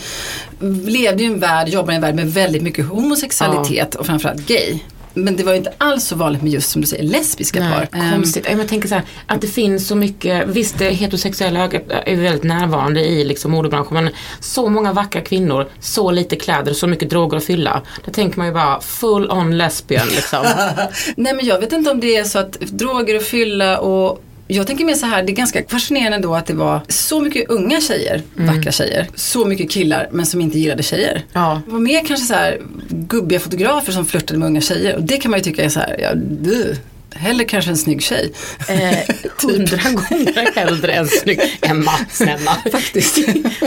levde 0.85 1.23
ju 1.23 1.29
i 1.29 1.33
en 1.33 1.39
värld, 1.39 1.69
jobbade 1.69 1.93
i 1.93 1.95
en 1.95 2.01
värld 2.01 2.15
med 2.15 2.33
väldigt 2.33 2.63
mycket 2.63 2.85
homosexualitet 2.85 3.95
och 3.95 4.05
framförallt 4.05 4.47
gay. 4.47 4.79
Men 5.13 5.35
det 5.35 5.43
var 5.43 5.51
ju 5.51 5.57
inte 5.57 5.73
alls 5.77 6.05
så 6.05 6.15
vanligt 6.15 6.41
med 6.41 6.51
just 6.51 6.71
som 6.71 6.81
du 6.81 6.87
säger 6.87 7.03
lesbiska 7.03 7.59
Nej, 7.59 7.73
par. 7.73 7.99
Ehm, 7.99 8.11
konstigt. 8.11 8.47
Jag 8.49 8.67
tänker 8.67 8.87
så 8.87 8.95
här, 8.95 9.03
att 9.25 9.41
det 9.41 9.47
finns 9.47 9.87
så 9.87 9.95
mycket, 9.95 10.47
visst 10.47 10.79
det 10.79 10.89
heterosexuella 10.89 11.63
ögat 11.63 11.83
är 12.05 12.15
väldigt 12.15 12.43
närvarande 12.43 13.01
i 13.01 13.23
liksom 13.23 13.51
modebranschen 13.51 13.93
men 13.93 14.09
så 14.39 14.69
många 14.69 14.93
vackra 14.93 15.21
kvinnor, 15.21 15.67
så 15.79 16.11
lite 16.11 16.35
kläder, 16.35 16.73
så 16.73 16.87
mycket 16.87 17.09
droger 17.09 17.37
att 17.37 17.43
fylla. 17.43 17.81
Då 18.05 18.11
tänker 18.11 18.37
man 18.37 18.47
ju 18.47 18.53
bara 18.53 18.81
full 18.81 19.31
on 19.31 19.57
lesbian 19.57 20.07
liksom. 20.07 20.45
Nej 21.15 21.33
men 21.33 21.45
jag 21.45 21.59
vet 21.59 21.73
inte 21.73 21.91
om 21.91 21.99
det 21.99 22.15
är 22.15 22.23
så 22.23 22.39
att 22.39 22.53
droger 22.59 23.15
och 23.15 23.23
fylla 23.23 23.79
och 23.79 24.23
jag 24.55 24.67
tänker 24.67 24.85
mer 24.85 24.93
så 24.93 25.05
här, 25.05 25.23
det 25.23 25.31
är 25.31 25.35
ganska 25.35 25.63
fascinerande 25.67 26.27
då 26.27 26.35
att 26.35 26.45
det 26.45 26.53
var 26.53 26.81
så 26.87 27.21
mycket 27.21 27.49
unga 27.49 27.81
tjejer, 27.81 28.21
vackra 28.35 28.71
tjejer, 28.71 29.07
så 29.15 29.45
mycket 29.45 29.71
killar 29.71 30.09
men 30.11 30.25
som 30.25 30.41
inte 30.41 30.59
gillade 30.59 30.83
tjejer. 30.83 31.25
Ja. 31.33 31.61
Det 31.65 31.71
var 31.71 31.79
mer 31.79 32.05
kanske 32.05 32.25
så 32.25 32.33
här 32.33 32.61
gubbiga 32.89 33.39
fotografer 33.39 33.91
som 33.91 34.05
flörtade 34.05 34.39
med 34.39 34.45
unga 34.45 34.61
tjejer 34.61 34.95
och 34.95 35.03
det 35.03 35.17
kan 35.17 35.31
man 35.31 35.39
ju 35.39 35.43
tycka 35.43 35.63
är 35.63 35.69
så 35.69 35.79
här, 35.79 35.97
ja, 35.99 36.13
duh. 36.15 36.75
Hellre 37.15 37.45
kanske 37.45 37.71
en 37.71 37.77
snygg 37.77 38.01
tjej. 38.01 38.33
Eh, 38.69 38.97
Hundra 39.41 39.77
gånger 39.91 40.55
hellre 40.55 40.93
än 40.93 41.07
snygg. 41.07 41.39
Emma, 41.61 41.91
snälla. 42.11 42.57
Faktiskt. 42.71 43.17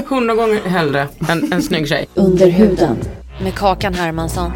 Hundra 0.07 0.35
gånger 0.35 0.61
hellre 0.68 1.09
än 1.29 1.53
en 1.53 1.62
snygg 1.62 1.88
tjej. 1.88 2.07
Under 2.14 2.47
huden 2.51 2.97
med 3.42 3.55
Kakan 3.55 3.94
Hermansson. 3.94 4.53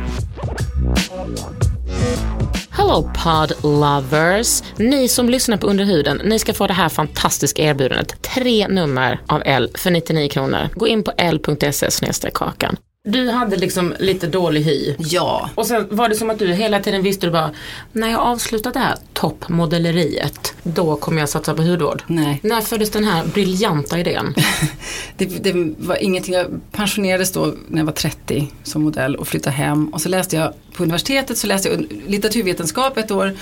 Hello 2.79 3.11
pod 3.25 3.53
lovers! 3.63 4.63
Ni 4.77 5.09
som 5.09 5.29
lyssnar 5.29 5.57
på 5.57 5.67
Under 5.67 5.85
huden, 5.85 6.21
ni 6.25 6.39
ska 6.39 6.55
få 6.55 6.67
det 6.67 6.73
här 6.73 6.89
fantastiska 6.89 7.63
erbjudandet. 7.63 8.23
Tre 8.23 8.69
nummer 8.69 9.21
av 9.27 9.43
L 9.45 9.71
för 9.75 9.91
99 9.91 10.29
kronor. 10.29 10.69
Gå 10.75 10.89
in 10.89 11.03
på 11.03 11.13
l.se 11.17 12.31
kakan. 12.35 12.77
Du 13.05 13.31
hade 13.31 13.57
liksom 13.57 13.95
lite 13.99 14.27
dålig 14.27 14.61
hy. 14.61 14.95
Ja. 14.99 15.51
Och 15.55 15.67
sen 15.67 15.87
var 15.91 16.09
det 16.09 16.15
som 16.15 16.31
att 16.31 16.39
du 16.39 16.53
hela 16.53 16.81
tiden 16.81 17.03
visste 17.03 17.27
du 17.27 17.31
bara, 17.31 17.51
när 17.93 18.11
jag 18.11 18.21
avslutar 18.21 18.73
det 18.73 18.79
här 18.79 18.97
toppmodelleriet, 19.13 20.55
då 20.63 20.97
kommer 20.97 21.21
jag 21.21 21.29
satsa 21.29 21.55
på 21.55 21.63
hudvård. 21.63 22.03
Nej. 22.07 22.41
När 22.43 22.61
föddes 22.61 22.91
den 22.91 23.05
här 23.05 23.27
briljanta 23.27 23.99
idén? 23.99 24.35
Det, 25.17 25.25
det 25.25 25.75
var 25.79 25.97
ingenting, 26.03 26.35
jag 26.35 26.47
pensionerades 26.73 27.33
då 27.33 27.55
när 27.69 27.79
jag 27.79 27.87
var 27.87 27.93
30 27.93 28.53
som 28.63 28.83
modell 28.83 29.17
och 29.17 29.29
flyttade 29.29 29.57
hem 29.57 29.89
och 29.89 30.01
så 30.01 30.09
läste 30.09 30.37
jag 30.37 30.53
på 30.79 30.83
universitetet 30.85 31.39
så 31.39 31.47
läste 31.47 31.69
jag 31.69 31.87
litteraturvetenskap 32.07 32.99
ett 32.99 33.11
år 33.11 33.37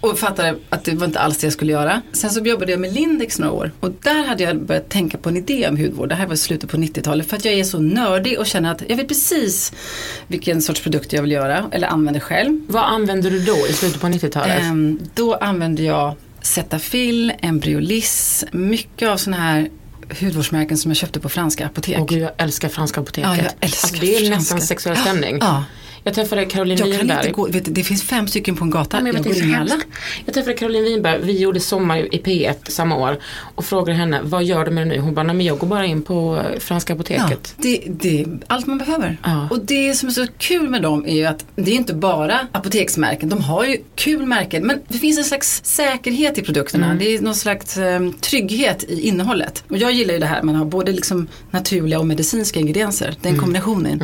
och 0.00 0.18
fattade 0.18 0.56
att 0.68 0.84
det 0.84 0.94
var 0.94 1.06
inte 1.06 1.20
alls 1.20 1.38
det 1.38 1.46
jag 1.46 1.52
skulle 1.52 1.72
göra. 1.72 2.02
Sen 2.12 2.30
så 2.30 2.40
jobbade 2.40 2.70
jag 2.70 2.80
med 2.80 2.92
Lindex 2.92 3.38
några 3.38 3.52
år 3.52 3.72
och 3.80 3.90
där 4.02 4.26
hade 4.26 4.42
jag 4.42 4.62
börjat 4.62 4.88
tänka 4.88 5.18
på 5.18 5.28
en 5.28 5.36
idé 5.36 5.68
om 5.68 5.76
hudvård. 5.76 6.08
Det 6.08 6.14
här 6.14 6.26
var 6.26 6.34
i 6.34 6.36
slutet 6.36 6.70
på 6.70 6.76
90-talet 6.76 7.28
för 7.28 7.36
att 7.36 7.44
jag 7.44 7.54
är 7.54 7.64
så 7.64 7.78
nördig 7.78 8.38
och 8.38 8.46
känner 8.46 8.72
att 8.72 8.82
jag 8.88 8.96
vet 8.96 9.08
precis 9.08 9.72
vilken 10.26 10.62
sorts 10.62 10.82
produkt 10.82 11.12
jag 11.12 11.22
vill 11.22 11.32
göra 11.32 11.70
eller 11.72 11.88
använder 11.88 12.20
själv. 12.20 12.60
Vad 12.68 12.84
använde 12.84 13.30
du 13.30 13.40
då 13.40 13.66
i 13.68 13.72
slutet 13.72 14.00
på 14.00 14.06
90-talet? 14.06 14.62
Ehm, 14.62 14.98
då 15.14 15.34
använde 15.34 15.82
jag 15.82 16.14
Cetaphil, 16.42 17.32
Embryoliss, 17.42 18.44
mycket 18.52 19.08
av 19.08 19.16
sådana 19.16 19.42
här 19.42 19.68
hudvårdsmärken 20.20 20.78
som 20.78 20.90
jag 20.90 20.96
köpte 20.96 21.20
på 21.20 21.28
franska 21.28 21.66
apotek. 21.66 22.08
Gud, 22.08 22.22
jag 22.22 22.30
älskar 22.36 22.68
franska 22.68 23.00
apoteket. 23.00 23.30
Ja, 23.30 23.36
jag 23.36 23.52
älskar 23.60 23.88
alltså, 23.88 24.00
det 24.00 24.14
är 24.14 24.18
franska. 24.18 24.36
nästan 24.36 24.60
sexuell 24.60 24.96
stämning. 24.96 25.38
Ja. 25.40 25.64
Jag 26.04 26.14
träffade 26.14 26.44
Caroline 26.44 26.78
Jag 26.78 26.88
kan 26.90 26.98
Winberg. 26.98 27.18
inte 27.18 27.30
gå, 27.32 27.46
vet 27.48 27.74
det 27.74 27.82
finns 27.84 28.02
fem 28.02 28.26
stycken 28.28 28.56
på 28.56 28.64
en 28.64 28.70
gata, 28.70 28.96
Ja, 28.96 29.02
men 29.02 29.12
jag, 29.14 29.22
det 29.24 29.28
går 29.28 29.42
in 29.42 29.54
alla. 29.54 29.74
Jag 30.24 30.34
träffade 30.34 30.56
Caroline 30.56 30.84
Winberg, 30.84 31.20
vi 31.22 31.38
gjorde 31.40 31.60
Sommar 31.60 32.14
i 32.14 32.18
P1 32.24 32.54
samma 32.70 32.96
år 32.96 33.18
och 33.54 33.64
frågade 33.64 33.98
henne, 33.98 34.20
vad 34.22 34.44
gör 34.44 34.64
du 34.64 34.70
med 34.70 34.86
det 34.86 34.94
nu? 34.94 35.00
Hon 35.00 35.14
bara, 35.14 35.22
nej 35.22 35.36
men 35.36 35.46
jag 35.46 35.58
går 35.58 35.66
bara 35.66 35.86
in 35.86 36.02
på 36.02 36.36
eh, 36.54 36.58
franska 36.60 36.92
Ja, 36.92 36.94
apoteket. 36.94 37.54
det, 37.56 37.82
det 37.88 38.20
är 38.20 38.38
allt 38.46 38.66
man 38.66 38.78
behöver. 38.78 39.16
Ja. 39.24 39.48
Och 39.50 39.60
det 39.64 39.94
som 39.94 40.08
är 40.08 40.12
så 40.12 40.26
kul 40.38 40.68
med 40.70 40.82
dem 40.82 41.06
är 41.06 41.14
ju 41.14 41.24
att 41.26 41.44
det 41.56 41.70
är 41.70 41.74
inte 41.76 41.94
bara 41.94 42.46
apoteksmärken. 42.52 43.28
De 43.28 43.40
har 43.42 43.64
ju 43.64 43.76
kul 43.94 44.26
märken 44.26 44.66
men 44.66 44.80
det 44.88 44.98
finns 44.98 45.18
en 45.18 45.24
slags 45.24 45.60
säkerhet 45.64 46.38
i 46.38 46.42
produkterna. 46.42 46.86
Mm. 46.86 46.98
Det 46.98 47.14
är 47.14 47.20
någon 47.20 47.34
slags 47.34 47.76
eh, 47.76 48.10
trygghet 48.20 48.84
i 48.88 49.00
innehållet. 49.00 49.64
Och 49.68 49.76
jag 49.78 49.92
gillar 49.92 50.14
ju 50.14 50.20
det 50.20 50.26
här, 50.26 50.42
man 50.42 50.54
har 50.54 50.64
både 50.64 50.92
liksom 50.92 51.28
naturliga 51.50 51.98
och 51.98 52.06
medicinska 52.06 52.60
ingredienser. 52.60 53.14
Den 53.22 53.30
Mm. 53.30 53.40
kombinationen. 53.40 54.00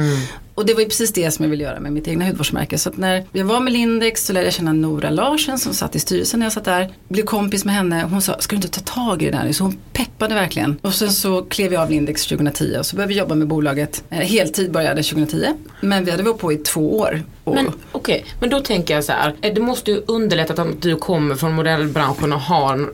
Och 0.57 0.67
det 0.67 0.75
var 0.75 0.81
ju 0.81 0.87
precis 0.87 1.13
det 1.13 1.31
som 1.31 1.43
jag 1.45 1.51
ville 1.51 1.65
göra 1.65 1.81
med 1.81 1.93
mitt 1.93 2.09
egna 2.09 2.25
hudvårdsmärke. 2.25 2.79
Så 2.79 2.89
att 2.89 2.97
när 2.97 3.25
jag 3.33 3.45
var 3.45 3.61
med 3.61 3.73
Lindex 3.73 4.27
så 4.27 4.33
lärde 4.33 4.47
jag 4.47 4.55
känna 4.55 4.73
Nora 4.73 5.11
Larsen 5.11 5.59
som 5.59 5.75
satt 5.75 5.97
i 5.97 5.99
styrelsen 5.99 6.41
när 6.41 6.47
jag 6.47 6.53
satt 6.53 6.65
där. 6.65 6.89
Blev 7.09 7.23
kompis 7.25 7.65
med 7.65 7.75
henne. 7.75 8.07
Hon 8.11 8.23
sa, 8.23 8.37
ska 8.39 8.57
du 8.57 8.57
inte 8.57 8.81
ta 8.81 8.95
tag 8.95 9.23
i 9.23 9.25
det 9.25 9.31
där? 9.31 9.53
Så 9.53 9.65
hon 9.65 9.77
peppade 9.93 10.35
verkligen. 10.35 10.77
Och 10.83 10.95
sen 10.95 11.13
så 11.13 11.43
klev 11.43 11.73
jag 11.73 11.83
av 11.83 11.91
Lindex 11.91 12.27
2010 12.27 12.77
och 12.79 12.87
så 12.87 12.97
började 12.97 13.13
vi 13.13 13.19
jobba 13.19 13.35
med 13.35 13.49
bolaget. 13.49 14.05
Eh, 14.11 14.19
heltid 14.19 14.73
började 14.73 15.03
2010. 15.03 15.47
Men 15.81 16.05
vi 16.05 16.11
hade 16.11 16.23
varit 16.23 16.39
på 16.39 16.53
i 16.53 16.57
två 16.57 16.99
år. 16.99 17.23
Men 17.45 17.71
okej, 17.93 18.25
men 18.41 18.51
då 18.51 18.61
tänker 18.61 18.95
jag 18.95 19.05
så 19.05 19.13
här, 19.13 19.35
eh, 19.41 19.55
det 19.55 19.61
måste 19.61 19.91
ju 19.91 20.03
underlätta 20.07 20.63
att 20.63 20.83
du 20.83 20.97
kommer 20.97 21.35
från 21.35 21.53
modellbranschen 21.53 22.33
och 22.33 22.41
har 22.41 22.91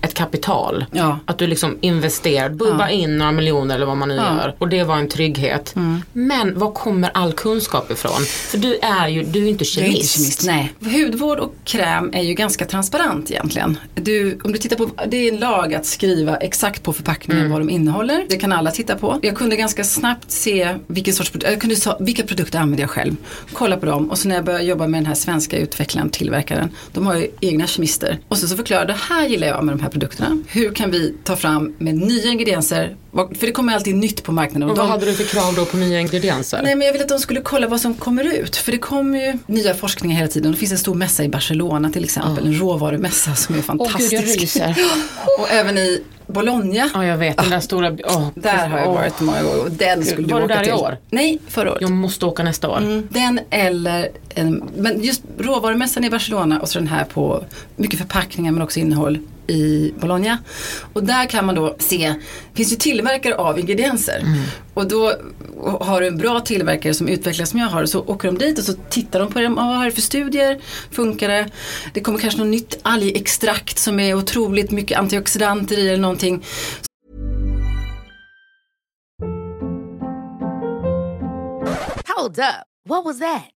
ett 0.00 0.14
kapital. 0.14 0.84
Ja. 0.92 1.18
Att 1.26 1.38
du 1.38 1.46
liksom 1.46 1.78
investerar, 1.80 2.48
bubbar 2.48 2.88
in 2.88 3.18
några 3.18 3.32
miljoner 3.32 3.74
eller 3.74 3.86
vad 3.86 3.96
man 3.96 4.08
nu 4.08 4.14
Ja. 4.14 4.26
Mm. 4.26 4.36
gör. 4.36 4.54
Och 4.58 4.68
det 4.68 4.84
var 4.84 4.96
en 4.96 5.08
trygghet. 5.08 5.74
Men 6.12 6.58
var 6.58 6.70
kommer 6.72 7.05
all 7.14 7.32
kunskap 7.32 7.90
ifrån? 7.90 8.24
För 8.24 8.58
du 8.58 8.74
är 8.74 9.08
ju, 9.08 9.22
du 9.22 9.44
är 9.44 9.48
inte 9.48 9.64
jag 9.76 9.84
är 9.84 9.90
inte 9.90 10.06
kemist. 10.06 10.14
kemist. 10.14 10.46
Nej. 10.46 10.72
Hudvård 10.80 11.38
och 11.38 11.54
kräm 11.64 12.10
är 12.12 12.22
ju 12.22 12.34
ganska 12.34 12.64
transparent 12.64 13.30
egentligen. 13.30 13.78
Du, 13.94 14.38
om 14.44 14.52
du 14.52 14.58
tittar 14.58 14.76
på, 14.76 14.90
det 15.06 15.16
är 15.16 15.32
en 15.32 15.40
lag 15.40 15.74
att 15.74 15.86
skriva 15.86 16.36
exakt 16.36 16.82
på 16.82 16.92
förpackningen 16.92 17.50
vad 17.50 17.60
de 17.60 17.70
innehåller. 17.70 18.26
Det 18.28 18.36
kan 18.36 18.52
alla 18.52 18.70
titta 18.70 18.96
på. 18.96 19.18
Jag 19.22 19.36
kunde 19.36 19.56
ganska 19.56 19.84
snabbt 19.84 20.30
se 20.30 20.74
vilken 20.86 21.14
sorts 21.14 21.32
jag 21.40 21.60
kunde 21.60 21.76
sa, 21.76 21.96
vilka 22.00 22.22
produkter 22.22 22.58
använder 22.58 22.82
jag 22.82 22.90
själv. 22.90 23.16
Kolla 23.52 23.76
på 23.76 23.86
dem 23.86 24.10
och 24.10 24.18
så 24.18 24.28
när 24.28 24.34
jag 24.34 24.44
började 24.44 24.64
jobba 24.64 24.86
med 24.86 25.00
den 25.00 25.06
här 25.06 25.14
svenska 25.14 25.58
utvecklaren, 25.58 26.10
tillverkaren. 26.10 26.70
De 26.92 27.06
har 27.06 27.14
ju 27.14 27.28
egna 27.40 27.66
kemister. 27.66 28.18
Och 28.28 28.38
så, 28.38 28.48
så 28.48 28.56
förklarade 28.56 28.92
jag, 28.92 28.98
det 28.98 29.14
här 29.14 29.28
gillar 29.28 29.46
jag 29.46 29.64
med 29.64 29.76
de 29.76 29.82
här 29.82 29.90
produkterna. 29.90 30.42
Hur 30.48 30.72
kan 30.72 30.90
vi 30.90 31.14
ta 31.24 31.36
fram 31.36 31.74
med 31.78 31.94
nya 31.94 32.30
ingredienser? 32.30 32.96
För 33.38 33.46
det 33.46 33.52
kommer 33.52 33.74
alltid 33.74 33.96
nytt 33.96 34.22
på 34.22 34.32
marknaden. 34.32 34.70
Och 34.70 34.76
de- 34.76 34.80
vad 34.80 34.90
hade 34.90 35.06
du 35.06 35.12
för 35.14 35.24
krav 35.24 35.54
då 35.54 35.64
på 35.64 35.76
nya 35.76 36.00
ingredienser? 36.00 36.60
Nej 36.62 36.74
men 36.76 36.86
jag 36.86 36.92
ville 36.92 37.04
att 37.04 37.08
de 37.10 37.18
skulle 37.18 37.40
kolla 37.40 37.68
vad 37.68 37.80
som 37.80 37.94
kommer 37.94 38.24
ut. 38.24 38.56
För 38.56 38.72
det 38.72 38.78
kommer 38.78 39.26
ju 39.26 39.38
nya 39.46 39.74
forskningar 39.74 40.16
hela 40.16 40.28
tiden. 40.28 40.52
Det 40.52 40.58
finns 40.58 40.72
en 40.72 40.78
stor 40.78 40.94
mässa 40.94 41.24
i 41.24 41.28
Barcelona 41.28 41.90
till 41.90 42.04
exempel. 42.04 42.46
En 42.46 42.54
råvarumässa 42.58 43.34
som 43.34 43.54
är 43.54 43.58
Åh 43.58 43.62
gud, 43.62 43.66
fantastisk. 43.66 44.12
jag 44.12 44.24
ryser. 44.24 44.74
och 45.38 45.50
även 45.50 45.78
i 45.78 46.02
Bologna. 46.26 46.90
Ja, 46.94 47.04
jag 47.04 47.16
vet. 47.16 47.36
Den 47.36 47.50
där 47.50 47.60
stora... 47.60 47.96
åh, 48.04 48.28
Där 48.34 48.68
har 48.68 48.78
jag 48.78 48.92
varit 48.92 49.20
många 49.20 49.42
gånger 49.42 49.60
och 49.64 49.70
den 49.70 49.98
Gud, 49.98 50.08
skulle 50.08 50.26
du 50.28 50.32
var 50.34 50.40
du 50.40 50.44
åka 50.46 50.54
där 50.54 50.62
i 50.62 50.64
till. 50.64 50.74
år? 50.74 50.98
Nej, 51.10 51.38
förra 51.48 51.70
året. 51.70 51.80
Jag 51.82 51.90
måste 51.90 52.26
åka 52.26 52.42
nästa 52.42 52.68
år. 52.68 52.76
Mm, 52.78 53.08
Den 53.10 53.40
eller 53.50 54.08
en, 54.36 54.70
men 54.76 55.02
just 55.02 55.22
råvarumässan 55.38 56.04
i 56.04 56.10
Barcelona 56.10 56.60
och 56.60 56.68
så 56.68 56.78
den 56.78 56.88
här 56.88 57.04
på 57.04 57.44
mycket 57.76 57.98
förpackningar 57.98 58.52
men 58.52 58.62
också 58.62 58.80
innehåll 58.80 59.18
i 59.46 59.92
Bologna. 60.00 60.38
Och 60.92 61.04
där 61.04 61.26
kan 61.26 61.46
man 61.46 61.54
då 61.54 61.76
se, 61.78 62.14
det 62.50 62.56
finns 62.56 62.72
ju 62.72 62.76
tillverkare 62.76 63.34
av 63.34 63.58
ingredienser. 63.58 64.22
Och 64.74 64.88
då 64.88 65.12
har 65.80 66.00
du 66.00 66.06
en 66.06 66.16
bra 66.16 66.40
tillverkare 66.40 66.94
som 66.94 67.08
utvecklas 67.08 67.50
som 67.50 67.60
jag 67.60 67.66
har. 67.66 67.86
Så 67.86 68.00
åker 68.00 68.28
de 68.28 68.38
dit 68.38 68.58
och 68.58 68.64
så 68.64 68.72
tittar 68.72 69.20
de 69.20 69.32
på 69.32 69.40
det. 69.40 69.48
Vad 69.48 69.80
är 69.80 69.84
det 69.84 69.90
för 69.90 70.00
studier? 70.00 70.60
Funkar 70.90 71.28
det? 71.28 71.48
Det 71.94 72.00
kommer 72.00 72.18
kanske 72.18 72.40
något 72.40 72.48
nytt 72.48 72.78
algextrakt 72.82 73.78
som 73.78 74.00
är 74.00 74.14
otroligt 74.14 74.70
mycket 74.70 74.98
antioxidanter 74.98 75.78
i 75.78 75.88
eller 75.88 76.02
någonting. 76.02 76.44
Hold 82.16 82.38
up. 82.38 82.66
What 82.88 83.04
was 83.04 83.18
that? 83.18 83.55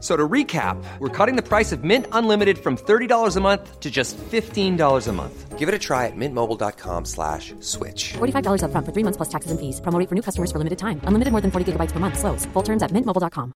F- 0.00 0.06
So 0.06 0.16
to 0.16 0.28
recap, 0.28 0.76
we're 0.98 1.26
cutting 1.26 1.36
the 1.36 1.42
price 1.48 1.76
of 1.76 1.84
Mint 1.84 2.06
Unlimited 2.12 2.58
from 2.58 2.76
$30 2.76 3.36
a 3.36 3.40
month 3.40 3.80
to 3.80 3.90
just 3.90 4.16
$15 4.32 5.08
a 5.08 5.12
month. 5.12 5.58
Give 5.58 5.68
it 5.68 5.74
a 5.74 5.78
try 5.78 6.06
at 6.06 6.16
mintmobile.com 6.16 7.04
slash 7.04 7.52
switch. 7.60 8.14
$45 8.18 8.62
upfront 8.64 8.86
for 8.86 8.92
three 8.92 9.04
months 9.04 9.16
plus 9.18 9.28
taxes 9.28 9.50
and 9.50 9.60
fees. 9.60 9.80
Promo 9.80 9.98
rate 10.00 10.08
for 10.08 10.14
new 10.14 10.22
customers 10.22 10.50
for 10.52 10.58
limited 10.58 10.78
time. 10.78 11.00
Unlimited 11.06 11.32
more 11.32 11.42
than 11.42 11.50
40 11.50 11.64
gigabytes 11.72 11.92
per 11.92 12.00
month. 12.00 12.18
Slows. 12.18 12.46
Full 12.54 12.62
terms 12.64 12.82
at 12.82 12.90
mintmobile.com. 12.92 13.52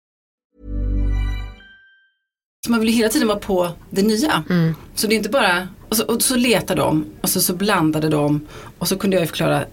Så 2.66 2.70
man 2.70 2.80
vill 2.80 2.88
ju 2.88 2.94
hela 2.96 3.08
tiden 3.08 3.28
vara 3.28 3.38
på 3.38 3.68
det 3.90 4.02
nya. 4.02 4.44
Mm. 4.50 4.74
Så 4.94 5.06
det 5.06 5.14
är 5.14 5.16
inte 5.16 5.28
bara, 5.28 5.68
och 5.88 5.96
så, 5.96 6.04
och 6.14 6.22
så 6.22 6.36
letar 6.36 6.76
de 6.76 7.04
och 7.22 7.28
så, 7.28 7.40
så 7.40 7.54
blandade 7.54 8.08
de 8.08 8.46
och 8.78 8.88
så 8.88 8.96
kunde 8.96 9.16
jag 9.16 9.20
ju 9.22 9.26
förklara 9.26 9.64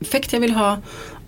effekt 0.00 0.32
jag 0.32 0.40
vill 0.40 0.54
ha 0.54 0.78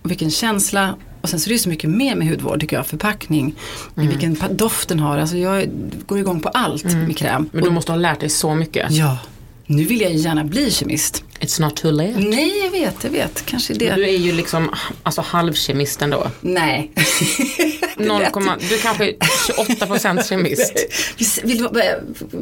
och 0.02 0.10
vilken 0.10 0.30
känsla. 0.30 0.96
Och 1.26 1.30
sen 1.30 1.40
så 1.40 1.46
är 1.46 1.48
det 1.48 1.54
ju 1.54 1.58
så 1.58 1.68
mycket 1.68 1.90
mer 1.90 2.14
med 2.16 2.28
hudvård 2.28 2.60
tycker 2.60 2.76
jag, 2.76 2.86
förpackning, 2.86 3.54
vilken 3.94 4.36
pa- 4.36 4.48
doft 4.48 4.88
den 4.88 4.98
har. 5.00 5.18
Alltså 5.18 5.36
jag 5.36 5.68
går 6.06 6.18
igång 6.18 6.40
på 6.40 6.48
allt 6.48 6.84
med 6.84 7.16
kräm. 7.16 7.48
Men 7.52 7.64
du 7.64 7.70
måste 7.70 7.92
ha 7.92 7.96
lärt 7.96 8.20
dig 8.20 8.28
så 8.28 8.54
mycket. 8.54 8.90
Ja, 8.92 9.18
nu 9.66 9.84
vill 9.84 10.00
jag 10.00 10.12
ju 10.12 10.18
gärna 10.18 10.44
bli 10.44 10.70
kemist. 10.70 11.24
It's 11.40 11.60
not 11.60 11.76
too 11.76 11.90
late. 11.90 12.18
Nej, 12.18 12.58
jag 12.64 12.70
vet, 12.70 13.04
jag 13.04 13.10
vet, 13.10 13.46
kanske 13.46 13.74
det. 13.74 13.94
Du 13.94 14.04
är 14.04 14.16
ju 14.18 14.32
liksom 14.32 14.70
alltså 15.02 15.20
halvkemist 15.20 16.02
ändå. 16.02 16.30
Nej. 16.40 16.90
0, 17.96 18.22
du 18.70 18.78
kanske 18.78 19.08
är 19.08 19.12
28% 19.12 20.28
kemist. 20.28 20.72
Vill, 21.44 21.68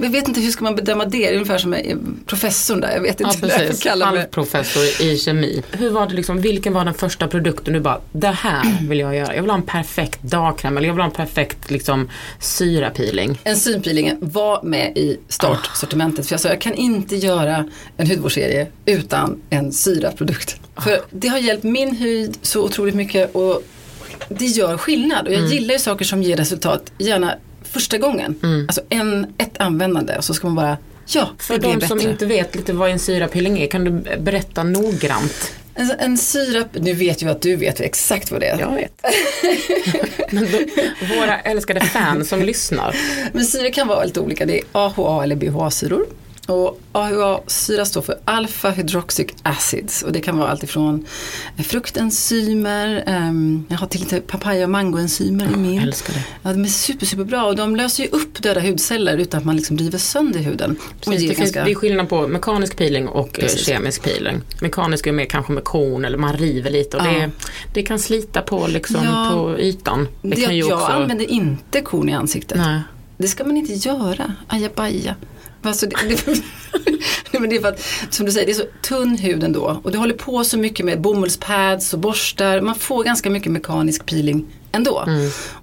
jag 0.02 0.11
vet 0.11 0.28
inte 0.28 0.40
hur 0.40 0.50
ska 0.50 0.64
man 0.64 0.76
bedöma 0.76 1.04
det, 1.04 1.18
det 1.18 1.28
är 1.28 1.33
ungefär 1.33 1.59
som 1.59 1.76
professorn 2.26 2.80
där, 2.80 2.92
jag 2.92 3.00
vet 3.00 3.20
Ja, 3.20 3.33
inte 3.33 3.46
jag 3.46 3.59
precis. 3.59 3.87
Halvprofessor 3.87 5.02
i 5.02 5.18
kemi. 5.18 5.62
Hur 5.72 5.90
var 5.90 6.07
det 6.07 6.14
liksom, 6.14 6.40
vilken 6.40 6.72
var 6.72 6.85
den 6.85 6.94
första 6.94 7.28
produkten 7.28 7.74
du 7.74 7.80
bara, 7.80 8.00
det 8.12 8.28
här 8.28 8.76
vill 8.88 8.98
jag 8.98 9.16
göra. 9.16 9.35
Jag 9.35 9.42
vill 9.42 9.50
ha 9.50 9.59
en 9.59 9.62
perfekt 9.62 10.22
dagkräm 10.22 10.76
eller 10.76 10.88
jag 10.88 10.94
vill 10.94 11.00
ha 11.00 11.09
en 11.09 11.16
perfekt 11.16 11.70
liksom 11.70 12.11
syrapeeling. 12.40 13.38
Enzympeelingen 13.44 14.16
var 14.20 14.62
med 14.62 14.98
i 14.98 15.18
startsortimentet. 15.28 16.26
För 16.26 16.33
jag 16.33 16.40
sa 16.40 16.48
jag 16.48 16.61
kan 16.61 16.74
inte 16.74 17.16
göra 17.16 17.64
en 17.96 18.07
hudvårdsserie 18.11 18.66
utan 18.86 19.42
en 19.50 19.72
syrad-produkt. 19.72 20.56
För 20.76 21.00
det 21.10 21.28
har 21.28 21.38
hjälpt 21.38 21.64
min 21.64 21.96
hud 21.96 22.38
så 22.42 22.62
otroligt 22.64 22.94
mycket 22.94 23.34
och 23.34 23.62
det 24.28 24.46
gör 24.46 24.76
skillnad. 24.76 25.26
Och 25.26 25.32
jag 25.32 25.46
gillar 25.46 25.72
ju 25.74 25.78
saker 25.78 26.04
som 26.04 26.22
ger 26.22 26.36
resultat, 26.36 26.92
gärna 26.98 27.34
första 27.62 27.98
gången. 27.98 28.34
Alltså 28.68 28.80
en, 28.88 29.26
ett 29.38 29.60
användande 29.60 30.16
och 30.16 30.24
så 30.24 30.34
ska 30.34 30.46
man 30.46 30.56
bara, 30.56 30.76
ja, 31.06 31.30
För 31.38 31.58
de 31.58 31.80
som 31.80 32.00
inte 32.00 32.26
vet 32.26 32.54
lite 32.54 32.72
vad 32.72 32.90
en 32.90 32.98
syrapeeling 32.98 33.58
är, 33.58 33.66
kan 33.66 33.84
du 33.84 33.90
berätta 34.20 34.62
noggrant? 34.62 35.52
En, 35.74 35.90
en 35.98 36.18
syrap, 36.18 36.66
nu 36.72 36.92
vet 36.92 37.22
ju 37.22 37.30
att 37.30 37.42
du 37.42 37.56
vet 37.56 37.80
exakt 37.80 38.30
vad 38.30 38.40
det 38.40 38.46
är. 38.46 38.58
Jag 38.58 38.74
vet. 38.74 38.92
Men 40.32 40.48
då, 40.52 40.58
våra 41.16 41.40
älskade 41.40 41.80
fans 41.80 42.28
som 42.28 42.42
lyssnar. 42.42 42.96
Men 43.32 43.44
syra 43.44 43.70
kan 43.70 43.88
vara 43.88 44.04
lite 44.04 44.20
olika. 44.20 44.46
Det 44.46 44.58
är 44.58 44.64
AHA 44.72 45.22
eller 45.22 45.36
BHA-syror. 45.36 46.06
Och 46.46 46.80
AHA-syra 46.92 47.85
står 47.85 48.02
för 48.02 48.18
alpha 48.24 48.70
hydroxyc 48.70 49.26
acids 49.42 50.02
och 50.02 50.12
det 50.12 50.20
kan 50.20 50.38
vara 50.38 50.48
alltifrån 50.48 51.07
fruktenzymer, 51.64 53.04
um, 53.09 53.66
jag 53.68 53.76
har 53.78 53.87
till 53.87 54.00
lite 54.00 54.20
papaya 54.20 54.64
och 54.64 54.70
mangoenzymer 54.70 55.52
i 55.54 55.57
min. 55.57 55.83
älskar 55.83 56.14
det. 56.14 56.24
Ja, 56.42 56.52
de 56.52 56.64
är 56.64 56.68
super, 56.68 57.07
superbra 57.07 57.44
och 57.44 57.57
de 57.57 57.76
löser 57.76 58.02
ju 58.02 58.09
upp 58.09 58.42
döda 58.42 58.61
hudceller 58.61 59.16
utan 59.18 59.38
att 59.38 59.44
man 59.44 59.57
liksom 59.57 59.78
river 59.78 59.98
sönder 59.98 60.40
huden. 60.40 60.76
Precis, 61.00 61.20
det, 61.20 61.26
finns, 61.28 61.38
ganska- 61.38 61.64
det 61.64 61.70
är 61.70 61.74
skillnad 61.74 62.09
på 62.09 62.28
mekanisk 62.28 62.76
peeling 62.76 63.09
och 63.09 63.38
eh, 63.38 63.42
Precis. 63.42 63.66
kemisk 63.66 64.02
peeling. 64.02 64.40
Mekanisk 64.61 65.07
är 65.07 65.12
mer 65.12 65.24
kanske 65.24 65.52
med 65.52 65.64
korn 65.64 66.04
eller 66.04 66.18
man 66.18 66.37
river 66.37 66.70
lite 66.70 66.96
och 66.96 67.07
Ja. 67.07 67.11
det, 67.11 67.30
det 67.74 67.83
kan 67.83 67.98
slita 67.98 68.42
på, 68.42 68.66
liksom, 68.66 69.04
Ja. 69.04 69.30
på 69.33 69.59
ytan. 69.59 70.09
Det, 70.22 70.28
det, 70.28 70.40
jag 70.54 70.78
också... 70.80 70.92
använder 70.92 71.30
inte 71.30 71.80
korn 71.80 72.09
i 72.09 72.12
ansiktet. 72.12 72.59
Nej. 72.59 72.80
Det 73.18 73.28
ska 73.28 73.44
man 73.44 73.57
inte 73.57 73.72
göra, 73.72 74.33
ajabaja. 74.48 75.14
Alltså 75.68 75.87
det, 75.87 75.96
det, 76.09 76.42
men 77.40 77.50
det 77.50 77.57
är 77.57 77.61
för 77.61 77.68
att, 77.68 77.81
som 78.11 78.27
du 78.27 78.33
säger, 78.33 78.46
det 78.46 78.53
är 78.53 78.55
så 78.55 78.66
tunn 78.83 79.18
hud 79.18 79.44
ändå. 79.44 79.81
Och 79.85 79.92
du 79.92 79.98
håller 79.98 80.14
på 80.14 80.44
så 80.44 80.59
mycket 80.59 80.87
med 80.87 81.00
bomullspads 81.00 81.92
och 81.94 81.98
borstar. 81.98 82.61
Man 82.61 82.74
får 82.74 83.05
ganska 83.05 83.31
mycket 83.31 83.53
mekanisk 83.53 84.07
peeling 84.07 84.46
ändå. 84.72 85.05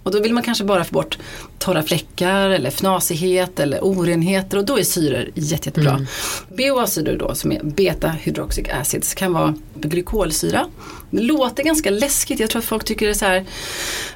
Och 0.04 0.12
då 0.12 0.20
vill 0.22 0.34
man 0.34 0.44
kanske 0.44 0.64
bara 0.64 0.84
få 0.84 0.94
bort 0.94 1.18
torra 1.62 1.84
fläckar 1.84 2.50
eller 2.50 2.70
fnasighet 2.70 3.60
eller 3.60 3.80
orenheter 3.82 4.58
och 4.58 4.66
då 4.66 4.80
är 4.80 4.84
syror 4.84 5.30
jätte, 5.34 5.70
jättebra. 5.70 6.06
BHA-syror 6.50 7.18
då 7.18 7.36
som 7.36 7.52
är 7.52 7.64
beta 7.64 8.08
hydroxyc 8.10 8.68
acids 8.82 9.14
kan 9.14 9.34
vara 9.34 9.54
glykolsyra. 9.76 10.66
Det 11.10 11.22
låter 11.22 11.64
ganska 11.64 11.90
läskigt, 11.90 12.40
jag 12.40 12.50
tror 12.50 12.60
att 12.60 12.66
folk 12.66 12.84
tycker 12.84 13.06
det 13.06 13.12
är 13.12 13.14
så 13.14 13.26
här, 13.26 13.46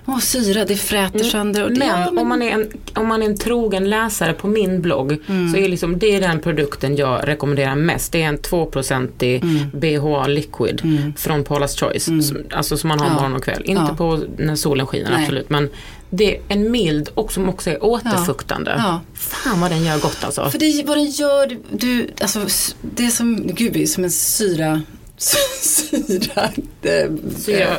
åh 0.06 0.20
syra 0.20 0.66
det 0.66 0.76
fräter 0.78 1.24
sönder. 1.24 1.64
Och 1.64 1.72
det, 1.72 1.80
Men, 1.80 1.88
ja, 2.16 2.22
Om, 2.22 2.28
man 2.28 2.42
är 2.42 2.52
en, 2.52 2.68
om 2.96 3.08
man 3.08 3.22
är 3.22 3.26
en 3.26 3.38
trogen 3.38 3.90
läsare 3.90 4.34
på 4.34 4.48
min 4.48 4.82
blogg 4.82 5.18
Mm. 5.28 5.54
så 5.54 5.58
är 5.60 5.70
liksom, 5.70 6.00
det 6.00 6.16
är 6.16 6.22
den 6.22 6.40
produkten 6.40 6.96
jag 6.96 7.28
rekommenderar 7.28 7.76
mest. 7.76 8.12
Det 8.12 8.22
är 8.22 8.28
en 8.28 8.38
2-procentig 8.40 9.44
Mm. 9.44 9.70
BHA 9.74 10.28
liquid 10.28 10.82
från 11.18 11.44
Paula's 11.46 11.80
Choice. 11.80 12.04
Som, 12.06 12.38
alltså 12.52 12.78
som 12.78 12.88
man 12.88 13.00
har 13.00 13.08
Ja. 13.08 13.14
morgon 13.14 13.36
och 13.36 13.44
kväll. 13.44 13.62
Inte 13.66 13.86
Ja. 13.90 13.96
på 13.98 14.20
när 14.38 14.56
solen 14.56 14.88
skiner 14.88 15.10
Nej. 15.12 15.22
absolut. 15.24 15.50
Men 15.50 15.70
det 16.16 16.36
är 16.36 16.42
en 16.48 16.72
mild 16.72 17.10
och 17.14 17.32
som 17.32 17.50
också 17.50 17.70
är 17.70 17.84
återfuktande. 17.84 18.76
Ja. 18.78 19.02
Fan 19.14 19.62
vad 19.62 19.72
den 19.72 19.84
gör 19.84 20.00
gott 20.00 20.24
alltså. 20.24 20.50
För 20.50 20.60
det, 20.60 20.84
vad 20.86 20.98
den 20.98 21.06
gör, 21.10 21.58
du- 21.72 22.10
alltså 22.22 22.46
det 22.82 23.06
är 23.06 23.10
som, 23.10 23.48
gud 23.48 23.76
är 23.78 23.86
som 23.86 24.04
en 24.04 24.12
syra, 24.12 24.82
syra, 25.62 26.50
eh, 26.82 27.12
Syra. 27.38 27.58
eh, 27.60 27.74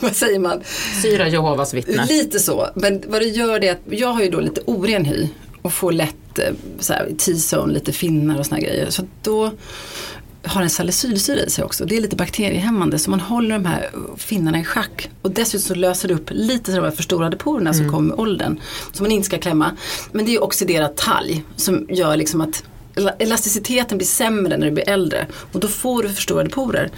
vad 0.00 0.16
säger 0.16 0.38
man? 0.38 0.60
Syra 1.02 1.28
Jehovas 1.28 1.74
vittne. 1.74 2.06
Lite 2.08 2.38
så, 2.40 2.68
men 2.74 3.02
vad 3.08 3.20
det 3.20 3.28
gör 3.28 3.60
det 3.60 3.68
är 3.68 3.72
att 3.72 3.80
jag 3.90 4.08
har 4.12 4.22
ju 4.22 4.30
då 4.30 4.40
lite 4.40 4.60
oren 4.66 5.04
hy 5.04 5.28
och 5.62 5.72
får 5.72 5.92
lätt 5.92 6.38
eh, 6.38 6.44
så 6.78 6.92
här, 6.92 7.08
T-zone, 7.18 7.72
lite 7.72 7.92
finnar 7.92 8.38
och 8.38 8.46
såna 8.46 8.60
grejer. 8.60 8.90
Så 8.90 9.02
då 9.22 9.50
har 10.48 10.60
den 10.60 10.70
salicylsyra 10.70 11.40
i 11.40 11.50
sig 11.50 11.64
också. 11.64 11.84
Det 11.84 11.96
är 11.96 12.00
lite 12.00 12.16
bakteriehämmande 12.16 12.98
så 12.98 13.10
man 13.10 13.20
håller 13.20 13.54
de 13.54 13.64
här 13.64 13.90
finnarna 14.16 14.60
i 14.60 14.64
schack. 14.64 15.10
Och 15.22 15.30
dessutom 15.30 15.60
så 15.60 15.74
löser 15.74 16.08
det 16.08 16.14
upp 16.14 16.30
lite 16.30 16.70
av 16.70 16.76
de 16.76 16.84
här 16.84 16.96
förstorade 16.96 17.36
porerna 17.36 17.74
som 17.74 17.88
kommer 17.88 18.08
med 18.08 18.18
åldern. 18.18 18.60
Som 18.92 19.04
man 19.04 19.12
inte 19.12 19.26
ska 19.26 19.38
klämma. 19.38 19.76
Men 20.12 20.24
det 20.24 20.34
är 20.34 20.42
oxiderat 20.44 20.96
talg 20.96 21.44
som 21.56 21.86
gör 21.90 22.16
liksom 22.16 22.40
att 22.40 22.64
elasticiteten 23.18 23.98
blir 23.98 24.06
sämre 24.06 24.56
när 24.56 24.66
du 24.66 24.72
blir 24.72 24.88
äldre. 24.88 25.26
Och 25.52 25.60
då 25.60 25.68
får 25.68 26.02
du 26.02 26.08
förstorade 26.08 26.50
porer. 26.50 26.90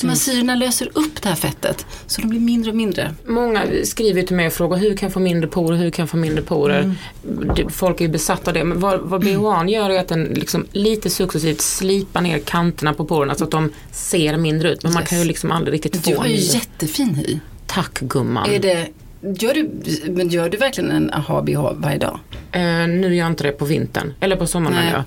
De 0.00 0.08
här 0.08 0.14
syrorna 0.16 0.54
löser 0.54 0.88
upp 0.92 1.22
det 1.22 1.28
här 1.28 1.36
fettet 1.36 1.86
så 2.06 2.20
de 2.20 2.26
blir 2.28 2.40
mindre 2.40 2.70
och 2.70 2.76
mindre. 2.76 3.14
Många 3.26 3.62
skriver 3.84 4.22
till 4.22 4.36
mig 4.36 4.46
och 4.46 4.52
frågar 4.52 4.78
hur 4.78 4.96
kan 4.96 5.06
jag 5.06 5.12
få 5.12 5.20
mindre 5.20 5.48
porer, 5.48 5.76
hur 5.76 5.90
kan 5.90 6.02
jag 6.02 6.10
få 6.10 6.16
mindre 6.16 6.42
porer? 6.42 6.80
Mm. 6.80 7.68
Folk 7.70 8.00
är 8.00 8.04
ju 8.04 8.10
besatta 8.10 8.50
av 8.50 8.54
det. 8.54 8.64
Men 8.64 8.80
vad, 8.80 9.00
vad 9.00 9.20
BHA 9.20 9.68
gör 9.68 9.90
är 9.90 10.00
att 10.00 10.08
den 10.08 10.24
liksom 10.24 10.66
lite 10.72 11.10
successivt 11.10 11.60
slipar 11.60 12.20
ner 12.20 12.38
kanterna 12.38 12.94
på 12.94 13.04
porerna 13.04 13.34
så 13.34 13.44
att 13.44 13.50
de 13.50 13.72
ser 13.90 14.36
mindre 14.36 14.72
ut. 14.72 14.82
Men 14.82 14.92
man 14.92 15.02
Yes. 15.02 15.10
kan 15.10 15.18
ju 15.18 15.24
liksom 15.24 15.52
aldrig 15.52 15.74
riktigt 15.74 15.92
Du 16.04 16.12
få 16.14 16.18
har 16.20 16.26
ju 16.26 16.32
mindre. 16.36 16.54
jättefin 16.58 17.14
hy. 17.14 17.38
Tack 17.66 18.00
gumman. 18.00 18.50
Är 18.50 18.58
det, 18.58 18.88
gör, 19.40 19.54
du, 19.54 19.70
men 20.12 20.28
gör 20.28 20.48
du 20.48 20.56
verkligen 20.56 20.90
en 20.90 21.10
aha-bh 21.12 21.72
varje 21.74 21.98
dag? 21.98 22.18
Eh, 22.52 22.60
nu 22.88 23.02
gör 23.02 23.10
jag 23.24 23.26
inte 23.26 23.44
det 23.44 23.52
på 23.52 23.64
vintern. 23.64 24.14
Eller 24.20 24.36
på 24.36 24.46
sommaren 24.46 24.76
Nej. 24.76 24.92
jag. 24.92 25.02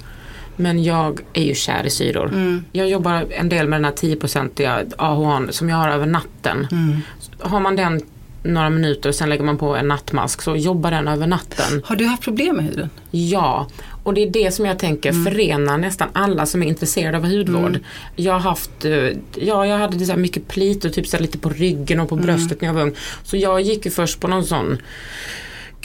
Men 0.58 0.84
jag 0.84 1.20
är 1.34 1.44
ju 1.44 1.56
kär 1.56 1.86
i 1.86 1.90
syror. 1.90 2.28
Mm. 2.28 2.66
Jag 2.72 2.90
jobbar 2.90 3.26
en 3.32 3.50
del 3.50 3.68
med 3.68 3.78
den 3.80 3.86
här 3.86 3.92
10-procentiga 3.92 4.84
AHA 4.98 5.42
som 5.50 5.70
jag 5.70 5.78
har 5.78 5.90
över 5.90 6.06
natten. 6.06 6.68
Mm. 6.72 6.98
Har 7.40 7.60
man 7.60 7.76
den 7.76 8.02
några 8.44 8.70
minuter 8.70 9.10
och 9.10 9.16
sen 9.16 9.30
lägger 9.30 9.44
man 9.44 9.58
på 9.58 9.76
en 9.76 9.88
nattmask 9.88 10.42
så 10.42 10.56
jobbar 10.56 10.92
den 10.92 11.08
över 11.08 11.28
natten. 11.28 11.82
Har 11.86 11.96
du 11.96 12.06
haft 12.06 12.24
problem 12.24 12.56
med 12.56 12.66
huden? 12.66 12.90
Ja, 13.12 13.68
och 14.04 14.14
det 14.14 14.24
är 14.24 14.30
det 14.32 14.52
som 14.54 14.66
jag 14.66 14.80
tänker 14.80 15.10
Mm. 15.10 15.26
förenar 15.26 15.78
nästan 15.78 16.08
alla 16.14 16.46
som 16.46 16.64
är 16.64 16.68
intresserade 16.68 17.18
av 17.18 17.24
hudvård. 17.26 17.80
Jag 18.16 18.34
har 18.34 18.40
haft, 18.40 18.86
eh, 18.86 18.92
ja 19.36 19.66
jag 19.68 19.78
hade 19.78 20.06
så 20.06 20.12
här 20.12 20.20
mycket 20.20 20.48
plitor 20.48 20.90
typ 20.90 21.08
så 21.08 21.20
lite 21.20 21.38
på 21.38 21.50
ryggen 21.50 22.00
och 22.00 22.10
på 22.10 22.16
Mm. 22.16 22.26
bröstet 22.26 22.62
när 22.62 22.68
jag 22.70 22.74
var 22.74 22.82
ung. 22.82 22.96
Så 23.24 23.38
jag 23.38 23.62
gick 23.62 23.86
ju 23.86 23.92
först 23.92 24.20
på 24.20 24.28
någon 24.28 24.44
sån 24.46 24.78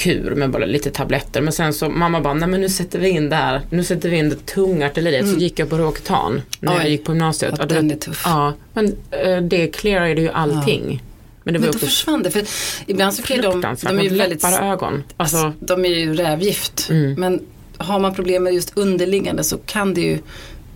kur 0.02 0.34
med 0.34 0.50
bara 0.50 0.66
lite 0.66 0.90
tabletter 0.90 1.40
men 1.40 1.52
sen 1.52 1.74
så 1.74 1.88
mamma 1.88 2.20
bara, 2.20 2.34
nej 2.34 2.48
men 2.48 2.60
nu 2.60 2.68
sätter 2.68 2.98
vi 2.98 3.08
in 3.08 3.28
det 3.28 3.36
här, 3.36 3.60
nu 3.70 3.84
sätter 3.84 4.08
vi 4.10 4.16
in 4.16 4.28
det 4.28 4.46
tunga 4.46 4.86
artilleriet. 4.86 5.28
Så 5.28 5.36
gick 5.36 5.58
jag 5.58 5.70
på 5.70 5.78
Roaketan 5.78 6.42
när 6.60 6.72
jag 6.72 6.74
Mm. 6.74 6.86
Oj. 6.86 6.90
gick 6.92 7.04
på 7.04 7.12
gymnasiet. 7.12 7.54
Ja, 7.58 7.64
den 7.66 7.90
är 7.90 7.96
tuff. 7.96 8.22
Ja, 8.24 8.54
men 8.74 8.96
eh, 9.10 9.36
det 9.42 9.68
clearade 9.68 10.20
ju 10.20 10.28
allting. 10.30 11.02
Men 11.44 11.54
det 11.54 11.58
var 11.60 11.66
Men 11.66 11.72
då 11.72 11.76
också 11.76 11.86
försvann 11.86 12.22
det. 12.22 12.30
För 12.30 12.42
ibland 12.86 13.14
så 13.14 13.22
kan 13.22 13.36
ju 13.36 13.42
de, 13.42 13.60
de 13.82 13.98
är 13.98 14.02
ju 14.02 14.08
väldigt, 14.08 14.44
ögon. 14.44 15.02
Alltså, 15.16 15.36
Mm. 15.36 15.52
de 15.60 15.84
är 15.84 15.88
ju 15.88 16.14
rävgift. 16.14 16.88
Men 17.16 17.40
har 17.76 17.98
man 17.98 18.14
problem 18.14 18.42
med 18.42 18.54
just 18.54 18.72
underliggande 18.78 19.44
så 19.44 19.58
kan 19.58 19.94
det 19.94 20.00
ju 20.00 20.18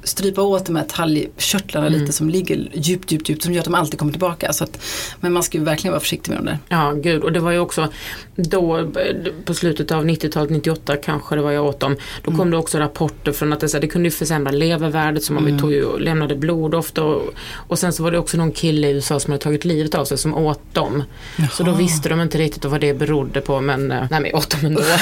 strypa 0.03 0.43
åt 0.43 0.67
de 0.67 0.77
här 0.77 0.85
talgkörtlarna 0.85 1.87
Mm. 1.87 2.01
lite 2.01 2.13
som 2.13 2.31
ligger 2.31 2.69
djupt, 2.75 3.13
djupt, 3.13 3.29
djupt 3.29 3.43
som 3.43 3.53
gör 3.53 3.59
att 3.61 3.65
de 3.65 3.75
alltid 3.75 3.99
kommer 3.99 4.13
tillbaka. 4.13 4.53
Så 4.53 4.65
att, 4.65 4.79
men 5.21 5.33
man 5.33 5.43
ska 5.43 5.59
ju 5.59 5.65
verkligen 5.65 5.93
vara 5.93 6.01
försiktig 6.01 6.31
med 6.31 6.39
dem 6.39 6.47
där. 6.47 6.59
Ja, 6.69 6.93
gud. 6.93 7.23
Och 7.23 7.33
det 7.33 7.41
var 7.41 7.51
ju 7.51 7.59
också 7.59 7.89
då 8.37 8.93
på 9.45 9.55
slutet 9.55 9.93
av 9.93 10.05
90-talet, 10.05 10.51
98 10.51 10.97
kanske 10.97 11.37
det 11.37 11.43
var 11.43 11.53
jag 11.53 11.65
åt 11.65 11.81
dem. 11.81 11.97
Då 12.25 12.33
kom 12.33 12.51
det 12.51 12.57
också 12.57 12.79
rapporter 12.79 13.33
från 13.33 13.53
att 13.53 13.61
det, 13.61 13.69
så 13.69 13.77
här, 13.77 13.81
det 13.81 13.89
kunde 13.89 14.11
försämra 14.11 14.51
levervärdet 14.51 15.25
så 15.25 15.33
man 15.33 15.59
tog 15.59 15.73
ju 15.73 15.99
lämnade 15.99 16.37
blod 16.37 16.75
ofta. 16.75 17.05
Och, 17.05 17.35
och 17.69 17.79
sen 17.79 17.93
så 17.93 18.03
var 18.03 18.11
det 18.11 18.19
också 18.19 18.37
någon 18.37 18.53
kille 18.53 18.89
i 18.89 18.91
USA 18.91 19.21
som 19.21 19.33
hade 19.33 19.43
tagit 19.43 19.65
livet 19.65 19.95
av 19.95 20.05
sig 20.05 20.19
som 20.19 20.35
åt 20.35 20.75
dem. 20.75 21.03
Så 21.53 21.63
då 21.63 21.73
visste 21.73 22.09
de 22.09 22.21
inte 22.21 22.39
riktigt 22.39 22.65
vad 22.65 22.81
det 22.81 22.95
berodde 22.95 23.41
på 23.41 23.61
men, 23.61 23.93
eh, 23.93 23.99
nej 24.11 24.21
men 24.21 24.31
jag 24.31 24.39
åt 24.39 24.51
dem 24.51 24.61
ändå. 24.65 24.83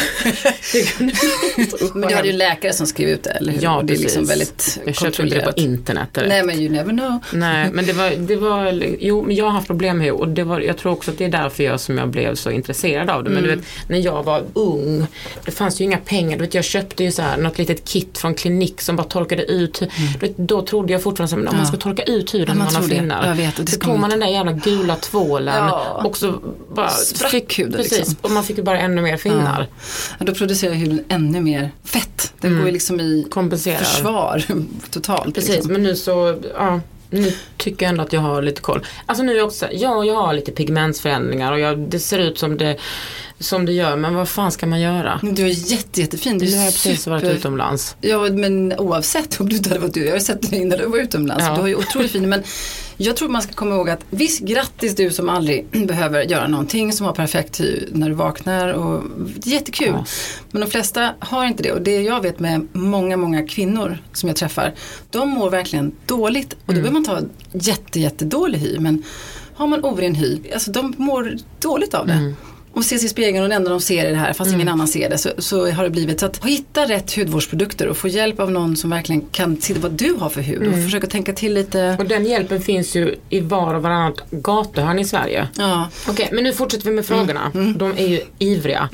Det 0.73 1.15
Men 1.95 2.09
du 2.09 2.15
hade 2.15 2.29
ju 2.29 2.33
läkare 2.33 2.73
som 2.73 2.87
skrev 2.87 3.09
ut 3.09 3.23
det, 3.23 3.31
eller 3.31 3.53
hur? 3.53 3.63
Ja, 3.63 3.77
Och 3.77 3.85
det 3.85 3.95
är 3.95 3.99
liksom 3.99 4.27
precis. 4.27 4.31
väldigt 4.31 4.81
Jag 4.87 4.95
köpte 4.95 5.23
inte 5.23 5.37
det 5.37 5.45
på 5.45 5.61
internet 5.61 6.09
direkt. 6.15 6.29
Nej 6.29 6.43
men 6.43 6.61
you 6.61 6.73
never 6.73 6.91
know. 6.93 7.19
Nej, 7.33 7.71
men 7.73 7.87
det 7.87 7.93
var, 7.93 8.11
det 8.11 8.37
var, 8.37 8.83
jo 8.99 9.23
men 9.23 9.37
jag 9.37 9.45
har 9.45 9.53
haft 9.53 9.67
problem 9.67 9.99
med 9.99 10.13
och 10.13 10.29
det 10.29 10.45
var, 10.45 10.61
jag 10.61 10.77
tror 10.77 10.93
också 10.93 11.11
att 11.11 11.19
det 11.19 11.25
är 11.25 11.29
därför 11.29 11.65
jag 11.65 11.81
som 11.81 11.99
jag 11.99 12.09
blev 12.09 12.35
så 12.35 12.51
intresserad 12.51 13.11
av 13.11 13.24
det. 13.25 13.31
Men 13.31 13.43
du 13.43 13.49
vet, 13.57 13.65
när 13.89 13.99
jag 13.99 14.23
var 14.23 14.43
ung, 14.55 15.07
det 15.45 15.51
fanns 15.51 15.81
ju 15.81 15.85
inga 15.85 15.99
pengar. 15.99 16.37
Du 16.39 16.45
vet, 16.45 16.55
jag 16.55 16.65
köpte 16.65 17.05
ju 17.05 17.13
så 17.13 17.23
här 17.23 17.37
något 17.37 17.59
litet 17.59 17.85
kit 17.85 18.19
från 18.19 18.35
klinik 18.35 18.81
som 18.81 18.97
bara 18.97 19.07
torkade 19.07 19.43
ut. 19.45 19.81
Du 20.13 20.19
vet, 20.27 20.37
då 20.39 20.63
trodde 20.63 20.93
jag 20.93 21.03
fortfarande 21.03 21.37
men 21.37 21.49
om 21.49 21.57
man 21.57 21.67
ska 21.67 21.77
torka 21.77 22.03
ut 22.03 22.35
huden 22.35 22.49
Ja, 22.49 22.55
man 22.65 22.73
man 22.73 22.83
har 22.83 22.89
finnar. 22.89 23.27
Jag 23.29 23.35
vet, 23.35 23.57
det 23.57 23.67
så 23.73 23.81
tog 23.81 23.99
man 23.99 24.11
den 24.11 24.21
där 24.21 24.27
jävla 24.29 24.53
gula 24.53 24.97
tvålen 24.97 25.55
Ja. 25.69 26.03
och 26.05 26.17
så 26.17 26.35
bara 26.75 26.89
Sprack 26.91 27.59
huden, 27.59 27.73
Precis, 27.73 27.99
liksom. 27.99 28.17
och 28.21 28.31
man 28.31 28.45
fick 28.45 28.57
ju 28.57 28.63
bara 28.63 28.79
ännu 28.81 29.03
mer 29.03 29.17
finnar. 29.17 29.67
Ja, 30.19 30.25
då 30.27 30.35
producerar 30.35 30.75
huden 30.75 31.05
ännu 31.09 31.41
mer 31.41 31.71
fett. 31.85 32.33
Den 32.41 32.57
går 32.57 32.67
ju 32.67 32.73
liksom 32.73 33.01
i 33.01 33.15
Mm. 33.19 33.31
Kompenserar. 33.31 33.79
försvar 33.79 34.45
totalt. 34.91 35.35
Precis, 35.35 35.55
liksom. 35.55 35.73
men 35.73 35.83
nu 35.83 35.97
så, 35.97 36.41
ja, 36.55 36.81
nu 37.15 37.33
tycker 37.57 37.87
jag 37.87 37.91
ändå 37.91 38.03
att 38.03 38.13
jag 38.13 38.21
har 38.21 38.43
lite 38.43 38.61
koll. 38.61 38.87
Alltså 39.07 39.25
nu 39.25 39.41
också, 39.43 39.67
ja 39.73 40.05
jag 40.05 40.15
har 40.15 40.35
lite 40.35 40.53
pigmentsförändringar 40.53 41.53
och 41.53 41.61
jag, 41.61 41.79
det 41.79 41.99
ser 41.99 42.19
ut 42.19 42.39
som 42.39 42.57
det, 42.57 42.77
som 43.39 43.67
det 43.67 43.73
gör, 43.73 43.97
men 43.97 44.15
vad 44.15 44.29
fan 44.29 44.53
ska 44.53 44.67
man 44.67 44.81
göra? 44.81 45.21
Du 45.23 45.43
är 45.43 45.71
jätte, 45.73 46.01
jättefin. 46.01 46.39
Du 46.39 46.47
Nu 46.47 46.57
har 46.57 46.65
jag 46.65 46.73
precis 46.73 47.07
varit 47.07 47.23
super- 47.23 47.35
utomlands. 47.35 47.97
Ja 48.01 48.19
men 48.31 48.73
oavsett 48.79 49.41
om 49.41 49.49
du 49.49 49.57
inte 49.57 49.69
hade 49.69 49.81
varit 49.81 49.95
du. 49.95 50.05
Jag 50.05 50.13
har 50.13 50.19
sett 50.19 50.51
dig 50.51 50.65
när 50.65 50.79
du 50.79 50.87
var 50.87 50.99
utomlands. 50.99 51.45
Ja. 51.45 51.55
Du 51.55 51.61
har 51.61 51.69
ju 51.69 51.75
otroligt 51.77 52.11
fin. 52.13 52.29
Men 52.29 52.43
jag 52.97 53.17
tror 53.17 53.29
man 53.29 53.43
ska 53.43 53.53
komma 53.53 53.75
ihåg 53.75 53.91
att 53.91 54.01
visst 54.11 54.41
grattis 54.41 54.95
du 54.95 55.11
som 55.11 55.29
aldrig 55.29 55.67
behöver 55.87 56.23
göra 56.23 56.49
någonting. 56.49 56.93
Som 56.93 57.07
har 57.07 57.13
perfekt 57.13 57.61
hy 57.61 57.89
när 57.93 58.09
du 58.09 58.15
vaknar. 58.15 58.69
Och 58.73 59.03
det 59.39 59.51
är 59.51 59.55
jättekul. 59.55 59.89
Ja. 59.89 60.05
Men 60.51 60.61
de 60.61 60.71
flesta 60.71 61.11
har 61.19 61.45
inte 61.45 61.63
det. 61.63 61.73
Och 61.73 61.83
det 61.83 62.01
jag 62.03 62.23
vet 62.23 62.41
med 62.41 62.69
många, 62.73 63.17
många 63.17 63.47
kvinnor 63.47 63.99
som 64.13 64.29
jag 64.29 64.37
träffar. 64.37 64.75
De 65.11 65.29
mår 65.29 65.51
verkligen 65.51 65.93
dåligt. 66.07 66.53
Och 66.53 66.75
då 66.75 66.81
Mm. 66.81 66.83
behöver 66.93 66.93
man 66.93 67.05
ta 67.05 67.21
jätte, 67.71 68.01
jättedålig 68.01 68.59
hy. 68.59 68.79
Men 68.79 69.03
har 69.55 69.67
man 69.67 69.85
oren 69.85 70.15
hy, 70.15 70.39
alltså 70.55 70.71
de 70.71 70.95
mår 70.99 71.37
dåligt 71.61 71.95
av 71.95 72.07
det. 72.07 72.13
Mm. 72.13 72.35
Och 72.75 72.85
ser 72.85 72.99
sig 72.99 73.07
i 73.07 73.09
spegeln 73.09 73.43
och 73.43 73.49
det 73.49 73.55
enda 73.55 73.71
de 73.71 73.81
ser 73.81 74.05
är 74.05 74.11
det 74.11 74.17
här 74.17 74.33
fast 74.33 74.53
ingen 74.53 74.69
annan 74.69 74.89
ser 74.89 75.11
det 75.11 75.19
så, 75.19 75.31
så 75.39 75.71
har 75.71 75.85
det 75.85 75.91
blivit 75.91 76.21
så 76.21 76.27
att 76.27 76.45
hitta 76.45 76.85
rätt 76.85 77.17
hudvårdsprodukter 77.17 77.89
och 77.89 77.97
få 77.97 78.09
hjälp 78.09 78.41
av 78.41 78.51
någon 78.51 78.77
som 78.77 78.91
verkligen 78.91 79.21
kan 79.33 79.61
se 79.61 79.75
vad 79.75 79.93
du 79.93 80.15
har 80.15 80.29
för 80.29 80.41
hud 80.41 80.69
och 80.69 80.75
försöka 80.75 81.07
tänka 81.07 81.33
till 81.33 81.55
lite. 81.55 81.97
Och 81.99 82.07
den 82.07 82.27
hjälpen 82.27 82.61
finns 82.61 82.97
ju 82.97 83.15
i 83.29 83.41
var 83.41 83.75
och 83.75 83.83
varannat 83.83 84.15
gatuhörn 84.31 84.99
i 84.99 85.05
Sverige. 85.05 85.49
Ja, 85.59 85.89
Okej, 86.09 86.29
men 86.33 86.45
nu 86.45 86.53
fortsätter 86.53 86.85
vi 86.85 86.91
med 86.95 87.07
frågorna. 87.07 87.51
De 87.77 87.93
är 87.97 88.07
ju 88.07 88.21
ivriga. 88.39 88.89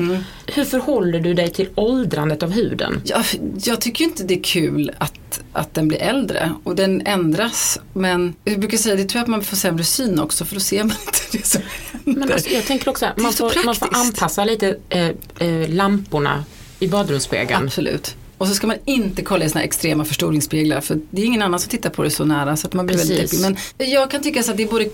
Hur 0.47 0.65
förhåller 0.65 1.21
du 1.21 1.35
dig 1.35 1.51
till 1.51 1.69
åldrandet 1.75 2.43
av 2.43 2.51
huden? 2.51 3.03
jag, 3.05 3.25
jag 3.65 3.81
tycker 3.81 4.05
inte 4.05 4.25
det 4.25 4.35
är 4.35 4.43
kul 4.43 4.91
att, 4.99 5.30
att 5.53 5.75
den 5.75 5.89
blir 5.89 5.99
äldre 5.99 6.55
och 6.65 6.77
den 6.77 7.07
ändras 7.07 7.79
men 7.93 8.35
jag 8.45 8.61
brukar 8.61 8.79
säga 8.79 8.97
det 8.97 9.05
tror 9.05 9.19
jag 9.19 9.23
att 9.23 9.29
man 9.29 9.45
får 9.45 9.57
sämre 9.57 9.85
syn 9.85 10.21
också 10.21 10.45
för 10.45 10.55
då 10.55 10.61
ser 10.61 10.85
man 10.85 10.97
inte 11.07 11.39
det 11.39 11.47
som 11.47 11.63
händer. 11.93 12.21
Men 12.21 12.33
alltså, 12.33 12.51
jag 12.51 12.65
tänker 12.67 12.89
också 12.91 13.07
man 13.17 13.33
får, 13.33 13.65
man 13.65 13.75
får 13.75 13.97
anpassa 13.97 14.45
lite 14.45 14.77
eh, 14.89 15.09
eh, 15.39 15.69
lamporna 15.69 16.45
i 16.79 16.89
badrumsspegeln. 16.89 17.65
Absolut. 17.65 18.17
Och 18.41 18.49
så 18.49 18.55
ska 18.55 18.67
man 18.67 18.77
inte 18.85 19.23
kolla 19.23 19.45
i 19.45 19.49
här 19.55 19.63
extrema 19.63 20.05
förstoringsspeglar 20.05 20.81
för 20.81 21.01
det 21.11 21.23
är 21.23 21.27
ingen 21.27 21.43
annan 21.43 21.61
som 21.61 21.71
tittar 21.71 21.91
på 21.91 22.03
det 22.03 22.11
så 22.11 22.25
nära 22.25 22.57
så 22.57 22.67
att 22.67 22.75
man 22.75 22.87
blir 22.87 22.97
väldigt 22.97 23.21
Precis. 23.21 23.43
deppig. 23.43 23.59
Men 23.79 23.91
jag 23.91 24.11
kan 24.11 24.23
tycka 24.23 24.43
så 24.43 24.51
att 24.51 24.57
det 24.57 24.63
är 24.63 24.69
både, 24.69 24.89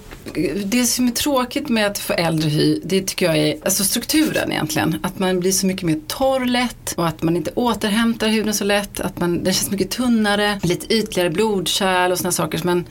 det 0.64 0.84
som 0.84 1.06
är 1.06 1.10
tråkigt 1.12 1.68
med 1.68 1.86
att 1.86 1.98
få 1.98 2.12
äldre 2.12 2.48
hy, 2.48 2.80
det 2.84 3.02
tycker 3.02 3.26
jag 3.26 3.36
är 3.36 3.56
alltså 3.64 3.84
strukturen 3.84 4.52
egentligen. 4.52 4.96
Att 5.02 5.18
man 5.18 5.40
blir 5.40 5.52
så 5.52 5.66
mycket 5.66 5.82
mer 5.82 6.00
torr 6.06 6.44
lätt 6.46 6.92
och 6.96 7.06
att 7.08 7.22
man 7.22 7.36
inte 7.36 7.50
återhämtar 7.54 8.28
huden 8.28 8.54
så 8.54 8.64
lätt. 8.64 9.00
Att 9.00 9.20
man, 9.20 9.44
den 9.44 9.54
känns 9.54 9.70
mycket 9.70 9.90
tunnare, 9.90 10.60
lite 10.62 10.94
ytligare 10.94 11.30
blodkärl 11.30 12.12
och 12.12 12.18
sådana 12.18 12.32
saker. 12.32 12.60
Men 12.64 12.84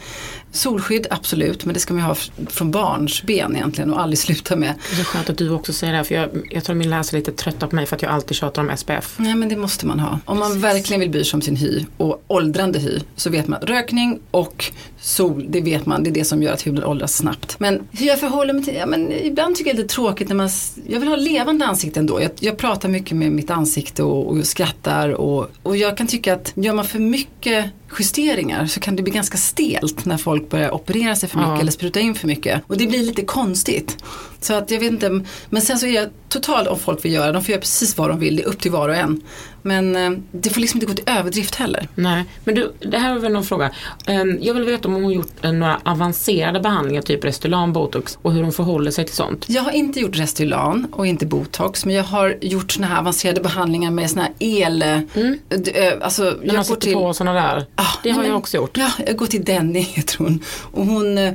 solskydd 0.55 1.07
absolut, 1.09 1.65
men 1.65 1.73
det 1.73 1.79
ska 1.79 1.93
man 1.93 2.03
ju 2.03 2.07
ha 2.07 2.15
från 2.47 2.71
barns 2.71 3.23
ben 3.23 3.55
egentligen 3.55 3.93
och 3.93 4.01
aldrig 4.01 4.19
sluta 4.25 4.55
med. 4.55 4.73
Det 4.95 5.01
är 5.01 5.03
skönt 5.03 5.29
att 5.29 5.37
du 5.37 5.49
också 5.49 5.73
säger 5.73 5.93
det 5.93 5.97
här, 5.97 6.03
för 6.03 6.15
jag, 6.15 6.29
jag 6.51 6.63
tror 6.63 6.75
min 6.75 6.89
läsare 6.89 7.17
är 7.17 7.19
lite 7.19 7.31
trötta 7.31 7.67
på 7.67 7.75
mig 7.75 7.85
för 7.85 7.95
att 7.95 8.01
jag 8.01 8.11
alltid 8.11 8.37
tjatar 8.37 8.61
om 8.61 8.77
SPF. 8.77 9.15
Nej 9.17 9.35
men 9.35 9.49
det 9.49 9.55
måste 9.55 9.85
man 9.85 9.99
ha. 9.99 10.19
Om 10.25 10.39
man 10.39 10.61
verkligen 10.61 10.99
vill 10.99 11.09
bry 11.09 11.23
sig 11.23 11.37
om 11.37 11.41
sin 11.41 11.55
hy 11.55 11.85
och 11.97 12.23
åldrande 12.27 12.79
hy 12.79 12.99
så 13.15 13.29
vet 13.29 13.47
man 13.47 13.59
rökning 13.61 14.19
och 14.31 14.71
sol, 14.99 15.45
det 15.49 15.61
vet 15.61 15.85
man, 15.85 16.03
det 16.03 16.09
är 16.09 16.13
det 16.13 16.25
som 16.25 16.43
gör 16.43 16.53
att 16.53 16.67
huden 16.67 16.83
åldras 16.83 17.13
snabbt. 17.13 17.59
Men 17.59 17.87
hur 17.91 18.07
jag 18.07 18.19
förhåller 18.19 18.53
mig 18.53 18.63
till, 18.63 18.75
ja 18.75 18.85
men 18.85 19.11
ibland 19.11 19.55
tycker 19.55 19.69
jag 19.69 19.77
det 19.77 19.79
är 19.79 19.83
lite 19.83 19.95
tråkigt 19.95 20.29
när 20.29 20.35
man, 20.35 20.49
jag 20.87 20.99
vill 20.99 21.09
ha 21.09 21.15
levande 21.15 21.65
ansikte 21.65 21.99
ändå. 21.99 22.21
Jag, 22.21 22.31
jag 22.39 22.57
pratar 22.57 22.89
mycket 22.89 23.17
med 23.17 23.31
mitt 23.31 23.49
ansikte 23.49 24.03
och, 24.03 24.27
och 24.27 24.45
skrattar 24.45 25.09
och, 25.09 25.49
och 25.63 25.77
jag 25.77 25.97
kan 25.97 26.07
tycka 26.07 26.33
att 26.33 26.53
gör 26.55 26.73
man 26.73 26.85
för 26.85 26.99
mycket 26.99 27.65
justeringar 27.99 28.65
så 28.65 28.79
kan 28.79 28.95
det 28.95 29.03
bli 29.03 29.11
ganska 29.13 29.37
stelt 29.37 30.05
när 30.05 30.17
folk 30.17 30.49
börjar 30.49 30.73
operera 30.73 31.15
sig 31.15 31.29
för 31.29 31.37
mycket 31.37 31.53
Ja. 31.53 31.59
eller 31.59 31.71
spruta 31.71 31.99
in 31.99 32.15
för 32.15 32.27
mycket. 32.27 32.61
Och 32.67 32.77
det 32.77 32.87
blir 32.87 33.03
lite 33.03 33.21
konstigt. 33.21 33.97
Så 34.45 34.53
att 34.53 34.71
jag 34.71 34.79
vet 34.79 34.91
inte, 34.91 35.21
men 35.49 35.61
sen 35.61 35.79
så 35.79 35.85
är 35.85 35.91
jag 35.95 36.09
totalt 36.29 36.67
om 36.67 36.79
folk 36.79 37.05
vill 37.05 37.13
göra, 37.13 37.31
de 37.31 37.43
får 37.43 37.51
göra 37.51 37.61
precis 37.61 37.97
vad 37.97 38.09
de 38.09 38.19
vill, 38.19 38.35
det 38.35 38.43
är 38.43 38.47
upp 38.47 38.59
till 38.61 38.71
var 38.71 38.89
och 38.89 38.95
en. 38.95 39.21
Men 39.61 39.95
eh, 39.95 40.11
det 40.31 40.49
får 40.49 40.61
liksom 40.61 40.77
inte 40.77 40.85
gå 40.85 40.93
till 40.93 41.13
överdrift 41.17 41.55
heller. 41.55 41.87
Nej, 41.95 42.25
men 42.43 42.55
du, 42.55 42.73
det 42.79 42.97
här 42.97 43.15
är 43.15 43.19
väl 43.19 43.31
någon 43.31 43.43
fråga. 43.43 43.71
Ehm, 44.07 44.37
Jag 44.41 44.53
vill 44.53 44.63
veta 44.63 44.87
om 44.87 44.93
hon 44.93 45.03
har 45.03 45.11
gjort 45.11 45.45
eh, 45.45 45.51
några 45.51 45.79
avancerade 45.85 46.59
behandlingar, 46.59 47.01
typ 47.01 47.23
Restylane, 47.25 47.73
botox 47.73 48.17
och 48.21 48.33
hur 48.33 48.43
hon 48.43 48.51
förhåller 48.51 48.91
sig 48.91 49.05
till 49.05 49.15
sånt. 49.15 49.45
Jag 49.49 49.61
har 49.61 49.71
inte 49.71 49.99
gjort 49.99 50.17
Restylan 50.19 50.87
och 50.91 51.07
inte 51.07 51.25
botox 51.25 51.85
men 51.85 51.95
jag 51.95 52.03
har 52.03 52.37
gjort 52.41 52.71
såna 52.71 52.87
här 52.87 52.99
avancerade 52.99 53.41
behandlingar 53.41 53.91
med 53.91 54.09
såna 54.09 54.21
här 54.21 54.31
el... 54.39 54.79
d- 54.79 55.71
ö, 55.75 55.99
Alltså, 56.01 56.23
När 56.23 56.31
man 56.31 56.45
jag 56.47 56.55
går 56.55 56.63
sätter 56.63 56.81
till... 56.81 56.93
på 56.93 57.13
sådana 57.13 57.41
där. 57.41 57.65
Ah, 57.75 57.83
det 58.03 58.09
har 58.09 58.17
nej, 58.17 58.25
jag 58.27 58.31
men- 58.33 58.37
också 58.39 58.57
gjort. 58.57 58.77
Ja, 58.77 58.89
jag 59.07 59.15
går 59.17 59.25
till 59.25 59.43
Denny 59.45 59.79
heter 59.95 60.17
hon. 60.17 60.43
Och 60.71 60.85
hon 60.85 61.17
eh, 61.17 61.33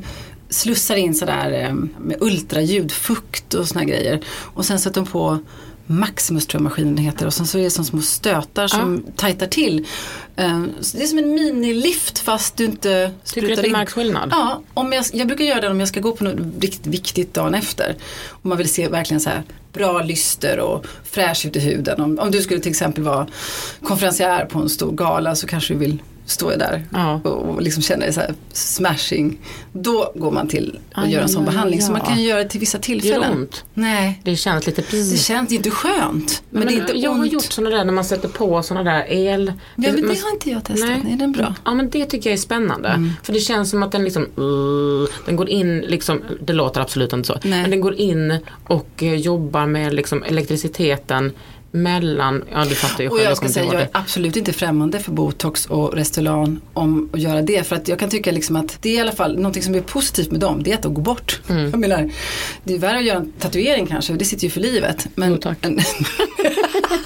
slussar 0.50 0.96
in 0.96 1.14
sådär 1.14 1.52
eh, 1.52 1.74
med 1.98 2.16
ultraljud, 2.20 2.92
fukt 2.92 3.54
och 3.54 3.68
såna 3.68 3.80
här 3.80 3.88
grejer. 3.88 4.20
Och 4.28 4.64
sen 4.64 4.78
sätter 4.78 5.00
hon 5.00 5.10
på 5.10 5.38
Maximus 5.90 6.46
tror 6.46 6.60
jag 6.60 6.64
maskinen 6.64 6.96
heter 6.96 7.26
och 7.26 7.34
sen 7.34 7.46
så 7.46 7.58
är 7.58 7.62
det 7.62 7.70
som 7.70 7.84
små 7.84 8.00
stötar 8.00 8.68
som 8.68 9.04
tajtar 9.16 9.46
till. 9.46 9.86
Eh, 10.36 10.64
så 10.80 10.96
det 10.96 11.02
är 11.02 11.06
som 11.06 11.18
en 11.18 11.34
minilift 11.34 12.18
fast 12.18 12.56
du 12.56 12.64
inte 12.64 13.12
Tycker 13.24 13.46
du 13.46 13.52
att 13.54 13.62
det 13.62 13.70
märks 13.70 13.92
skillnad? 13.92 14.28
Ja, 14.32 14.62
om 14.74 14.92
jag, 14.92 15.04
jag 15.12 15.26
brukar 15.26 15.44
göra 15.44 15.60
det 15.60 15.68
om 15.68 15.80
jag 15.80 15.88
ska 15.88 16.00
gå 16.00 16.12
på 16.12 16.24
något 16.24 16.40
riktigt 16.60 16.86
viktigt 16.86 17.34
dagen 17.34 17.54
efter. 17.54 17.96
Om 18.28 18.48
man 18.48 18.58
vill 18.58 18.68
se 18.68 18.88
verkligen 18.88 19.20
så 19.20 19.30
här 19.30 19.42
bra 19.72 20.02
lyster 20.02 20.60
och 20.60 20.86
fräsch 21.04 21.46
ut 21.46 21.56
i 21.56 21.60
huden. 21.60 22.00
Om, 22.00 22.18
om 22.18 22.30
du 22.30 22.42
skulle 22.42 22.60
till 22.60 22.70
exempel 22.70 23.04
vara 23.04 23.26
konferencier 23.82 24.44
på 24.44 24.58
en 24.58 24.68
stor 24.68 24.92
gala 24.92 25.36
så 25.36 25.46
kanske 25.46 25.74
du 25.74 25.78
vill 25.78 26.02
står 26.26 26.50
jag 26.50 26.58
där 26.60 26.84
Ja. 26.92 27.20
och, 27.24 27.48
och 27.48 27.62
liksom 27.62 27.82
känner 27.82 28.10
så 28.12 28.20
smashing. 28.52 29.38
Då 29.72 30.12
går 30.14 30.30
man 30.30 30.48
till 30.48 30.78
att 30.92 31.04
Aj, 31.04 31.12
göra 31.12 31.22
en 31.22 31.28
sån 31.28 31.44
ja, 31.44 31.50
behandling. 31.50 31.80
Så 31.82 31.92
ja. 31.92 31.92
man 31.92 32.06
kan 32.06 32.22
göra 32.22 32.42
det 32.42 32.48
till 32.48 32.60
vissa 32.60 32.78
tillfällen. 32.78 33.32
ont? 33.32 33.64
Nej, 33.74 34.20
Det 34.24 34.36
känns 34.36 34.66
lite 34.66 34.82
det 34.90 35.16
känns 35.18 35.52
inte 35.52 35.70
skönt. 35.70 36.42
Men, 36.50 36.66
det 36.66 36.74
är 36.74 36.80
inte 36.80 36.98
jag 36.98 37.10
har 37.10 37.20
ont. 37.20 37.32
gjort 37.32 37.42
sådana 37.42 37.76
där 37.76 37.84
när 37.84 37.92
man 37.92 38.04
sätter 38.04 38.28
på 38.28 38.62
sådana 38.62 38.90
där 38.90 39.06
el... 39.12 39.46
Ja 39.46 39.52
men 39.92 39.92
man- 40.06 40.14
det 40.14 40.20
har 40.22 40.30
inte 40.32 40.50
jag 40.50 40.64
testat. 40.64 40.88
Nej. 41.04 41.12
Är 41.12 41.16
den 41.16 41.32
bra? 41.32 41.54
Ja 41.64 41.74
men 41.74 41.90
det 41.90 42.04
tycker 42.04 42.30
jag 42.30 42.34
är 42.34 42.40
spännande. 42.40 42.88
Mm. 42.88 43.10
För 43.22 43.32
det 43.32 43.40
känns 43.40 43.70
som 43.70 43.82
att 43.82 43.92
den 43.92 44.04
liksom, 44.04 44.22
uh, 44.38 45.08
den 45.26 45.36
går 45.36 45.48
in 45.48 45.78
liksom, 45.80 46.20
det 46.40 46.52
låter 46.52 46.80
absolut 46.80 47.12
inte 47.12 47.26
så, 47.26 47.38
Nej. 47.42 47.62
men 47.62 47.70
den 47.70 47.80
går 47.80 47.94
in 47.94 48.38
och 48.66 48.88
eh, 49.02 49.14
jobbar 49.14 49.66
med 49.66 49.94
liksom 49.94 50.22
elektriciteten 50.22 51.32
mellan, 51.72 52.44
ja 52.52 52.64
du 52.64 52.74
fattar 52.74 53.04
ju 53.04 53.10
Och 53.10 53.16
själv. 53.16 53.28
jag 53.28 53.36
ska 53.36 53.48
säga, 53.48 53.72
jag 53.72 53.82
är 53.82 53.88
absolut 53.92 54.36
inte 54.36 54.52
främmande 54.52 55.00
för 55.00 55.12
botox 55.12 55.66
och 55.66 55.94
Restylane 55.94 56.56
om 56.72 57.10
att 57.12 57.20
göra 57.20 57.42
det. 57.42 57.66
För 57.66 57.76
att 57.76 57.88
jag 57.88 57.98
kan 57.98 58.10
tycka 58.10 58.32
liksom 58.32 58.56
att 58.56 58.78
det 58.82 58.88
är 58.88 58.94
i 58.94 59.00
alla 59.00 59.12
fall 59.12 59.36
någonting 59.36 59.62
som 59.62 59.74
är 59.74 59.80
positivt 59.80 60.30
med 60.30 60.40
dem, 60.40 60.62
det 60.62 60.70
är 60.70 60.74
att 60.74 60.82
de 60.82 60.94
går 60.94 61.02
bort. 61.02 61.40
Mm. 61.48 61.70
Jag 61.70 61.80
menar, 61.80 62.10
det 62.64 62.74
är 62.74 62.78
värre 62.78 62.98
att 62.98 63.04
göra 63.04 63.18
en 63.18 63.32
tatuering 63.32 63.86
kanske, 63.86 64.12
det 64.12 64.24
sitter 64.24 64.44
ju 64.44 64.50
för 64.50 64.60
livet. 64.60 65.06
Men, 65.14 65.30
Jo, 65.30 65.36
tack. 65.36 65.58
Men, 65.62 65.74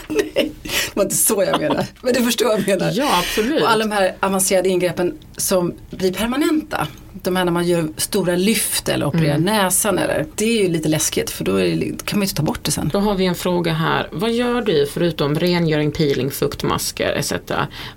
nej, 0.08 0.52
det 0.64 0.70
var 0.94 1.02
inte 1.02 1.16
så 1.16 1.42
jag 1.42 1.60
menar. 1.60 1.86
Men 2.02 2.14
du 2.14 2.22
förstår 2.24 2.46
vad 2.48 2.58
jag 2.60 2.66
menar. 2.68 2.92
Ja, 2.94 3.18
absolut. 3.18 3.62
Och 3.62 3.70
alla 3.70 3.84
de 3.84 3.90
här 3.92 4.14
avancerade 4.20 4.68
ingreppen 4.68 5.18
som 5.36 5.74
blir 5.90 6.12
permanenta. 6.12 6.86
De 7.24 7.36
här 7.36 7.44
när 7.44 7.52
man 7.52 7.66
gör 7.66 7.88
stora 7.96 8.36
lyft 8.36 8.88
eller 8.88 9.06
opererar 9.06 9.34
Mm. 9.34 9.42
näsan 9.44 9.98
eller. 9.98 10.26
Det 10.34 10.44
är 10.44 10.62
ju 10.62 10.68
lite 10.68 10.88
läskigt 10.88 11.30
för 11.30 11.44
då 11.44 11.56
det, 11.56 11.76
kan 12.04 12.18
man 12.18 12.22
ju 12.22 12.24
inte 12.24 12.34
ta 12.34 12.42
bort 12.42 12.60
det 12.64 12.70
sen. 12.70 12.90
Då 12.92 12.98
har 12.98 13.14
vi 13.14 13.24
en 13.26 13.34
fråga 13.34 13.72
här. 13.72 14.08
Vad 14.12 14.32
gör 14.32 14.62
du 14.62 14.86
förutom 14.86 15.34
rengöring, 15.38 15.92
peeling, 15.92 16.30
fuktmasker 16.30 17.12
etc. 17.12 17.32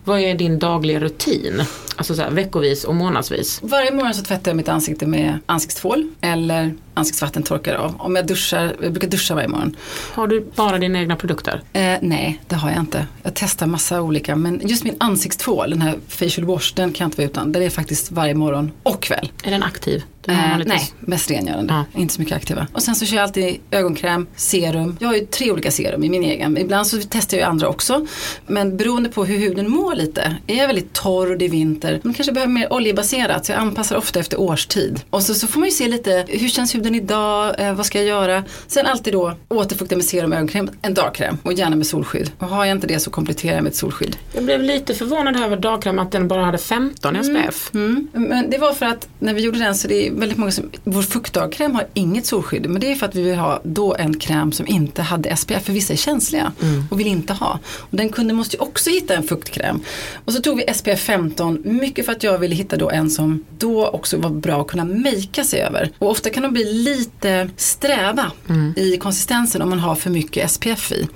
Vad 0.03 0.19
är 0.19 0.35
din 0.35 0.59
dagliga 0.59 0.99
rutin? 0.99 1.61
Alltså 1.95 2.15
så 2.15 2.21
här, 2.21 2.31
veckovis 2.31 2.83
och 2.83 2.95
månadsvis. 2.95 3.59
Varje 3.63 3.91
morgon 3.91 4.13
så 4.13 4.23
tvättar 4.23 4.51
jag 4.51 4.55
mitt 4.55 4.69
ansikte 4.69 5.05
med 5.07 5.39
ansiktstvål 5.45 6.07
eller 6.21 6.73
ansiktsvatten 6.97 7.43
torkar 7.43 7.75
av. 7.75 7.95
Om 7.99 8.15
jag 8.15 8.27
duschar, 8.27 8.75
jag 8.81 8.91
brukar 8.91 9.07
duscha 9.07 9.35
varje 9.35 9.47
morgon. 9.47 9.75
Har 10.13 10.27
du 10.27 10.51
bara 10.55 10.77
dina 10.77 10.99
egna 10.99 11.15
produkter? 11.15 11.61
Eh, 11.73 11.97
nej, 12.01 12.41
det 12.47 12.55
har 12.55 12.69
jag 12.69 12.79
inte. 12.79 13.07
Jag 13.23 13.33
testar 13.35 13.65
massa 13.65 14.01
olika 14.01 14.35
men 14.35 14.61
just 14.63 14.83
min 14.83 14.95
ansiktstvål, 14.99 15.69
den 15.69 15.81
här 15.81 15.95
facial 16.07 16.47
wash, 16.47 16.73
den 16.75 16.93
kan 16.93 17.05
jag 17.05 17.07
inte 17.07 17.17
vara 17.17 17.29
utan. 17.29 17.51
Den 17.51 17.63
är 17.63 17.69
faktiskt 17.69 18.11
varje 18.11 18.33
morgon 18.33 18.71
och 18.83 19.03
kväll. 19.03 19.31
Är 19.43 19.51
den 19.51 19.63
aktiv? 19.63 20.03
Eh, 20.27 20.57
nej, 20.65 20.91
mest 20.99 21.31
rengörande. 21.31 21.73
Ja. 21.93 22.01
Inte 22.01 22.13
så 22.13 22.21
mycket 22.21 22.37
aktiva. 22.37 22.67
Och 22.73 22.83
sen 22.83 22.95
så 22.95 23.05
kör 23.05 23.15
jag 23.15 23.23
alltid 23.23 23.59
ögonkräm, 23.71 24.27
serum. 24.35 24.97
Jag 24.99 25.07
har 25.07 25.15
ju 25.15 25.25
tre 25.25 25.51
olika 25.51 25.71
serum 25.71 26.03
i 26.03 26.09
min 26.09 26.23
egen. 26.23 26.57
Ibland 26.57 26.87
så 26.87 26.97
testar 27.09 27.37
jag 27.37 27.45
ju 27.45 27.49
andra 27.49 27.67
också. 27.67 28.07
Men 28.47 28.77
beroende 28.77 29.09
på 29.09 29.25
hur 29.25 29.37
huden 29.37 29.71
mår 29.71 29.95
lite. 29.95 30.37
Är 30.47 30.55
jag 30.55 30.67
väldigt 30.67 30.93
torr 30.93 31.31
och 31.31 31.37
det 31.37 31.45
är 31.45 31.49
vinter. 31.49 31.99
Man 32.03 32.13
kanske 32.13 32.33
behöver 32.33 32.53
mer 32.53 32.73
oljebaserat. 32.73 33.45
Så 33.45 33.51
jag 33.51 33.59
anpassar 33.59 33.95
ofta 33.95 34.19
efter 34.19 34.39
årstid. 34.39 35.01
Och 35.09 35.23
så, 35.23 35.33
så 35.33 35.47
får 35.47 35.59
man 35.59 35.69
ju 35.69 35.75
se 35.75 35.87
lite, 35.87 36.25
hur 36.27 36.47
känns 36.49 36.75
huden 36.75 36.95
idag? 36.95 37.55
Eh, 37.59 37.73
vad 37.73 37.85
ska 37.85 37.97
jag 37.97 38.07
göra? 38.07 38.43
Sen 38.67 38.85
alltid 38.85 39.13
då 39.13 39.33
återfukta 39.49 39.95
med 39.95 40.05
serum 40.05 40.31
och 40.31 40.37
ögonkräm. 40.37 40.69
En 40.81 40.93
dagkräm. 40.93 41.37
Och 41.43 41.53
gärna 41.53 41.75
med 41.75 41.87
solskydd. 41.87 42.31
Och 42.39 42.47
har 42.47 42.65
jag 42.65 42.75
inte 42.75 42.87
det 42.87 42.99
så 42.99 43.09
kompletterar 43.09 43.55
jag 43.55 43.63
med 43.63 43.69
ett 43.69 43.75
solskydd. 43.75 44.17
Jag 44.33 44.43
blev 44.43 44.61
lite 44.61 44.93
förvånad 44.93 45.43
över 45.43 45.57
dagkräm 45.57 45.99
att 45.99 46.11
den 46.11 46.27
bara 46.27 46.45
hade 46.45 46.57
15 46.57 47.23
SPF. 47.23 47.73
Mm. 47.73 48.07
Men 48.13 48.49
det 48.49 48.57
var 48.57 48.73
för 48.73 48.85
att 48.85 49.07
när 49.19 49.33
vi 49.33 49.41
gjorde 49.41 49.59
den 49.59 49.75
så 49.75 49.87
det 49.87 50.11
väldigt 50.19 50.37
många 50.37 50.51
som, 50.51 50.69
vår 50.83 51.01
fuktdagkräm 51.01 51.75
har 51.75 51.87
inget 51.93 52.25
solskydd. 52.25 52.69
Men 52.69 52.81
det 52.81 52.91
är 52.91 52.95
för 52.95 53.05
att 53.05 53.15
vi 53.15 53.21
vill 53.21 53.35
ha 53.35 53.61
då 53.63 53.95
en 53.95 54.19
kräm 54.19 54.51
som 54.51 54.67
inte 54.67 55.01
hade 55.01 55.35
SPF 55.35 55.63
för 55.63 55.73
vissa 55.73 55.93
är 55.93 55.97
känsliga 55.97 56.51
och 56.91 56.99
vill 56.99 57.07
inte 57.07 57.33
ha. 57.33 57.59
Och 57.77 57.97
den 57.97 58.09
kunden 58.09 58.37
måste 58.37 58.55
ju 58.55 58.61
också 58.61 58.89
hitta 58.89 59.15
en 59.15 59.23
fuktkräm. 59.23 59.79
Och 60.25 60.33
så 60.33 60.41
tog 60.41 60.57
vi 60.57 60.73
SPF 60.73 60.99
15, 60.99 61.61
mycket 61.63 62.05
för 62.05 62.11
att 62.11 62.23
jag 62.23 62.37
ville 62.37 62.55
hitta 62.55 62.77
då 62.77 62.89
en 62.89 63.09
som 63.09 63.45
då 63.57 63.87
också 63.87 64.17
var 64.17 64.29
bra 64.29 64.61
att 64.61 64.67
kunna 64.67 64.85
makea 64.85 65.43
sig 65.43 65.61
över. 65.61 65.91
Och 65.99 66.09
ofta 66.09 66.29
kan 66.29 66.43
de 66.43 66.53
bli 66.53 66.73
lite 66.73 67.49
sträva 67.57 68.31
i 68.75 68.97
konsistensen 68.97 69.61
om 69.61 69.69
man 69.69 69.79
har 69.79 69.95
för 69.95 70.09
mycket 70.09 70.51
SPF 70.51 70.91
i. 70.91 71.07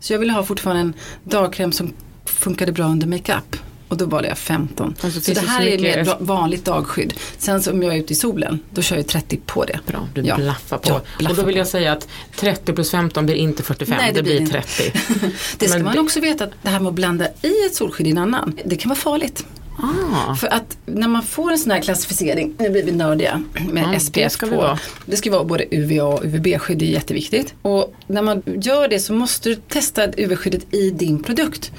Så 0.00 0.12
jag 0.12 0.18
ville 0.18 0.32
ha 0.32 0.42
fortfarande 0.42 0.80
en 0.80 0.94
dagkräm 1.24 1.72
som 1.72 1.92
funkade 2.24 2.72
bra 2.72 2.84
under 2.84 3.06
makeup. 3.06 3.56
Och 3.90 3.96
då 3.96 4.04
valde 4.06 4.28
jag 4.28 4.38
15. 4.38 4.94
Alltså, 5.00 5.20
så 5.20 5.30
det 5.32 5.40
det 5.40 5.46
här 5.46 5.60
så 5.60 5.66
är 5.66 5.78
mycket- 5.78 6.06
mer 6.06 6.16
vanligt 6.20 6.64
dagskydd. 6.64 7.14
Sen 7.38 7.62
om 7.70 7.82
jag 7.82 7.94
är 7.94 7.98
ute 7.98 8.12
i 8.12 8.16
solen, 8.16 8.58
då 8.74 8.82
kör 8.82 8.96
jag 8.96 9.06
30 9.06 9.36
på 9.46 9.64
det. 9.64 9.78
Bra, 9.86 10.08
du 10.14 10.20
Ja. 10.22 10.36
blaffar 10.36 10.78
på. 10.78 10.88
Ja, 10.90 11.00
blaffar 11.18 11.30
och 11.34 11.36
då 11.40 11.46
vill 11.46 11.56
jag 11.56 11.66
säga 11.68 11.92
att 11.92 12.08
30 12.36 12.72
plus 12.72 12.90
15 12.90 13.26
blir 13.26 13.36
inte 13.36 13.62
45, 13.62 13.96
Nej, 13.98 14.12
det, 14.12 14.18
det 14.18 14.22
blir 14.22 14.32
blir 14.32 14.40
inte. 14.42 14.62
30. 14.62 14.92
Det 15.58 15.68
ska 15.68 15.76
Men 15.78 15.84
man 15.84 15.94
det- 15.94 16.00
också 16.00 16.20
veta 16.20 16.44
att 16.44 16.50
det 16.62 16.68
här 16.68 16.80
med 16.80 16.88
att 16.88 16.94
blanda 16.94 17.26
i 17.42 17.66
ett 17.66 17.74
solskydd 17.74 18.06
i 18.06 18.10
en 18.10 18.18
annan, 18.18 18.58
det 18.64 18.76
kan 18.76 18.88
vara 18.88 18.98
farligt. 18.98 19.46
Ah, 19.82 20.34
För 20.34 20.46
att 20.46 20.76
när 20.86 21.08
man 21.08 21.22
får 21.22 21.52
en 21.52 21.58
sån 21.58 21.70
här 21.72 21.80
klassificering, 21.82 22.54
nu 22.58 22.70
blir 22.70 22.84
vi 22.84 22.92
nördiga 22.92 23.42
med 23.72 23.88
det 23.92 24.00
SPF 24.00 24.32
ska 24.32 24.46
vi 24.46 24.52
på. 24.52 24.58
vara. 24.58 24.78
Det 25.06 25.16
ska 25.16 25.30
vara 25.30 25.44
både 25.44 25.64
UVA 25.76 26.04
och 26.04 26.24
UVB-skydd, 26.24 26.78
det 26.78 26.84
är 26.84 26.90
jätteviktigt. 26.90 27.54
Och 27.62 27.94
när 28.06 28.22
man 28.22 28.42
gör 28.62 28.88
det 28.88 28.98
så 29.00 29.12
måste 29.12 29.48
du 29.48 29.54
testa 29.54 30.06
UV-skyddet 30.16 30.74
i 30.74 30.90
din 30.90 31.22
produkt. 31.22 31.72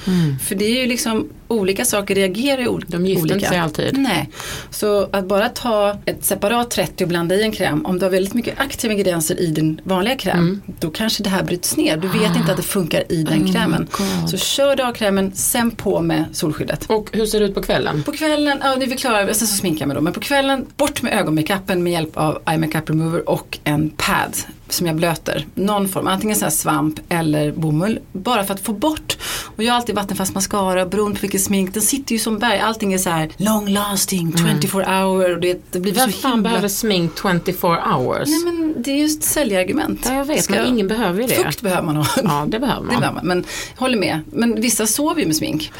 För 0.43 0.55
det 0.55 0.65
är 0.65 0.81
ju 0.81 0.85
liksom 0.87 1.29
olika 1.51 1.85
saker 1.85 2.15
reagerar 2.15 2.61
ju 2.61 2.67
ol- 2.67 2.85
De 2.87 3.05
gifter 3.05 3.21
olika. 3.33 3.49
sig 3.49 3.57
alltid. 3.57 3.97
Nej, 3.97 4.29
så 4.69 5.09
att 5.11 5.25
bara 5.27 5.49
ta 5.49 5.97
ett 6.05 6.25
separat 6.25 6.71
30 6.71 7.03
och 7.03 7.07
blanda 7.07 7.35
i 7.35 7.43
en 7.43 7.51
kräm, 7.51 7.85
om 7.85 7.99
du 7.99 8.05
har 8.05 8.11
väldigt 8.11 8.33
mycket 8.33 8.59
aktiva 8.59 8.93
ingredienser 8.93 9.39
i 9.39 9.45
din 9.47 9.81
vanliga 9.83 10.15
kräm, 10.15 10.37
Mm. 10.39 10.61
då 10.79 10.89
kanske 10.89 11.23
det 11.23 11.29
här 11.29 11.43
bryts 11.43 11.77
ner. 11.77 11.97
Du 11.97 12.07
vet 12.07 12.35
inte 12.35 12.51
att 12.51 12.57
det 12.57 12.63
funkar 12.63 13.03
i 13.11 13.23
Oh 13.23 13.29
den 13.29 13.53
krämen. 13.53 13.87
Så 14.29 14.37
kör 14.37 14.75
dagkrämen, 14.75 15.31
sen 15.35 15.71
på 15.71 16.01
med 16.01 16.25
solskyddet. 16.33 16.85
och 16.89 17.09
hur 17.13 17.25
ser 17.25 17.39
det 17.39 17.45
ut 17.45 17.53
på 17.55 17.61
kvällen? 17.61 18.03
På 18.03 18.11
kvällen, 18.11 18.57
ja 18.63 18.75
nu 18.75 18.83
är 18.85 18.89
vi 18.89 18.95
klara, 18.97 19.33
sen 19.33 19.47
så 19.47 19.55
sminkar 19.57 19.81
jag 19.81 19.87
mig 19.87 19.95
då. 19.95 20.01
Men 20.01 20.13
på 20.13 20.19
kvällen, 20.19 20.65
bort 20.77 21.01
med 21.01 21.13
ögonmakeupen 21.19 21.83
med 21.83 21.93
hjälp 21.93 22.17
av 22.17 22.41
eye 22.47 22.57
makeup 22.57 22.89
remover 22.89 23.29
och 23.29 23.59
en 23.63 23.89
pad 23.89 24.35
som 24.73 24.87
jag 24.87 24.95
blöter. 24.95 25.45
Någon 25.55 25.87
form, 25.89 26.07
antingen 26.07 26.37
här 26.41 26.49
svamp 26.49 26.99
eller 27.09 27.51
bomull. 27.51 27.99
Bara 28.11 28.43
för 28.43 28.53
att 28.53 28.59
få 28.65 28.73
bort. 28.73 29.17
Och 29.55 29.63
jag 29.63 29.73
har 29.73 29.77
alltid 29.77 29.95
vattenfast 29.95 30.35
mascara 30.35 30.85
beroende 30.85 31.15
på 31.15 31.21
vilket 31.21 31.41
smink. 31.41 31.73
Den 31.73 31.83
sitter 31.83 32.13
ju 32.13 32.19
som 32.19 32.37
berg. 32.39 32.59
Allting 32.59 32.93
är 32.93 32.97
så 32.97 33.09
här 33.09 33.29
long 33.37 33.67
lasting, 33.69 34.33
24 34.61 34.83
hour. 35.03 35.31
Och 35.35 35.41
det, 35.41 35.61
det 35.71 35.79
blir 35.79 35.93
Vem 35.93 36.11
så 36.11 36.17
fan 36.17 36.31
himla... 36.31 36.49
behöver 36.49 36.67
smink 36.67 37.11
24 37.21 37.77
hours? 37.95 38.27
Nej 38.29 38.53
men 38.53 38.75
det 38.83 38.91
är 38.91 38.95
just 38.95 39.23
säljargument. 39.23 40.01
Ja, 40.05 40.13
jag 40.13 40.25
vet, 40.25 40.43
Ska- 40.43 40.53
men 40.53 40.65
ingen 40.67 40.87
behöver 40.87 41.21
ju 41.21 41.27
det. 41.27 41.35
Fukt 41.35 41.61
behöver 41.61 41.83
man 41.83 41.95
ha. 41.95 42.05
Ja, 42.23 42.45
det 42.47 42.59
behöver 42.59 42.81
Det 42.81 42.91
man. 42.91 42.99
behöver 42.99 43.15
man. 43.15 43.27
Men 43.27 43.45
håller 43.77 43.97
med. 43.97 44.19
Men 44.31 44.61
vissa 44.61 44.87
sover 44.87 45.21
ju 45.21 45.27
med 45.27 45.35
smink. 45.35 45.71